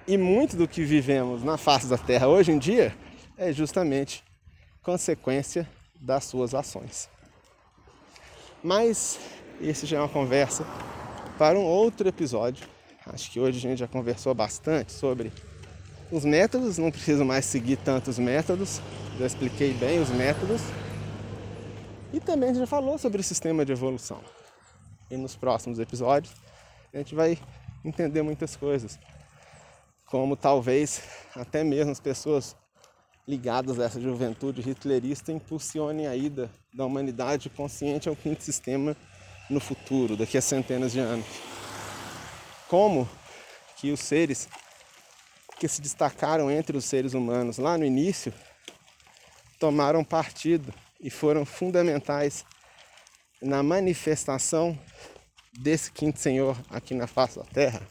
E 0.08 0.18
muito 0.18 0.58
do 0.58 0.68
que 0.68 0.84
vivemos 0.84 1.44
na 1.44 1.60
face 1.60 1.86
da 1.86 1.96
Terra 1.96 2.28
hoje 2.28 2.52
em 2.52 2.58
dia 2.58 2.98
é 3.38 3.54
justamente 3.54 4.24
consequência 4.82 5.70
das 6.02 6.24
suas 6.24 6.56
ações. 6.56 7.08
Mas 8.64 9.20
esse 9.62 9.86
já 9.86 9.98
é 9.98 10.00
uma 10.00 10.10
conversa 10.10 10.66
para 11.38 11.56
um 11.60 11.64
outro 11.64 12.10
episódio. 12.10 12.68
Acho 13.06 13.30
que 13.30 13.40
hoje 13.40 13.60
a 13.60 13.62
gente 13.62 13.78
já 13.78 13.88
conversou 13.88 14.34
bastante 14.34 14.92
sobre 14.92 15.32
os 16.12 16.26
métodos, 16.26 16.78
não 16.78 16.92
preciso 16.92 17.26
mais 17.26 17.46
seguir 17.46 17.78
tantos 17.78 18.18
métodos, 18.18 18.82
já 19.20 19.26
expliquei 19.26 19.74
bem 19.74 20.00
os 20.00 20.10
métodos. 20.10 20.62
E 22.14 22.20
também 22.20 22.54
já 22.56 22.66
falou 22.66 22.98
sobre 22.98 23.22
o 23.22 23.24
sistema 23.24 23.66
de 23.66 23.72
evolução 23.74 24.22
e 25.10 25.18
nos 25.18 25.36
próximos 25.36 25.80
episódios 25.80 26.34
a 26.94 26.98
gente 26.98 27.16
vai 27.16 27.38
entender 27.84 28.22
muitas 28.22 28.56
coisas. 28.56 29.00
como 30.06 30.38
talvez 30.38 31.02
até 31.36 31.66
mesmo 31.66 31.92
as 31.92 32.00
pessoas 32.00 32.56
ligadas 33.28 33.78
a 33.78 33.84
essa 33.84 34.00
juventude 34.00 34.62
hitlerista 34.62 35.34
impulsionem 35.34 36.08
a 36.08 36.16
ida 36.16 36.50
da 36.74 36.86
humanidade 36.86 37.50
consciente 37.50 38.08
ao 38.08 38.16
quinto 38.16 38.42
sistema 38.42 38.96
no 39.50 39.60
futuro, 39.60 40.16
daqui 40.16 40.38
a 40.38 40.42
centenas 40.42 40.94
de 40.94 41.00
anos. 41.00 41.26
Como 42.70 43.08
que 43.76 43.92
os 43.92 44.00
seres 44.00 44.48
que 45.60 45.68
se 45.68 45.82
destacaram 45.82 46.52
entre 46.52 46.78
os 46.78 46.86
seres 46.86 47.14
humanos 47.14 47.58
lá 47.58 47.78
no 47.78 47.86
início 47.86 48.34
tomaram 49.60 50.04
partido 50.04 50.74
e 51.00 51.10
foram 51.10 51.46
fundamentais 51.46 52.46
na 53.42 53.64
manifestação 53.64 54.78
desse 55.54 55.92
quinto 55.92 56.20
Senhor 56.20 56.58
aqui 56.70 56.94
na 56.94 57.08
face 57.08 57.40
da 57.40 57.46
Terra. 57.46 57.82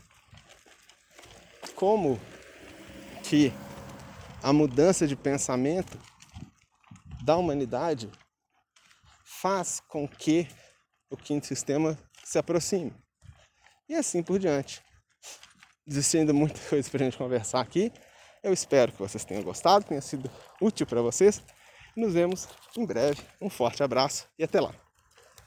Como 1.74 2.20
que 3.22 3.52
a 4.42 4.52
mudança 4.52 5.06
de 5.06 5.16
pensamento 5.16 5.98
da 7.24 7.36
humanidade 7.36 8.10
faz 9.24 9.80
com 9.88 10.06
que 10.06 10.48
o 11.10 11.16
quinto 11.16 11.46
sistema 11.46 11.98
se 12.24 12.38
aproxime. 12.38 12.94
E 13.88 13.94
assim 13.94 14.22
por 14.22 14.38
diante. 14.38 14.85
Existindo 15.86 16.34
muita 16.34 16.58
coisa 16.68 16.90
para 16.90 17.02
a 17.02 17.04
gente 17.04 17.18
conversar 17.18 17.60
aqui. 17.60 17.92
Eu 18.42 18.52
espero 18.52 18.92
que 18.92 18.98
vocês 18.98 19.24
tenham 19.24 19.42
gostado, 19.42 19.84
tenha 19.84 20.00
sido 20.00 20.30
útil 20.60 20.86
para 20.86 21.02
vocês. 21.02 21.42
Nos 21.96 22.12
vemos 22.12 22.48
em 22.76 22.84
breve. 22.84 23.22
Um 23.40 23.48
forte 23.48 23.82
abraço 23.82 24.28
e 24.38 24.44
até 24.44 24.60
lá. 24.60 24.85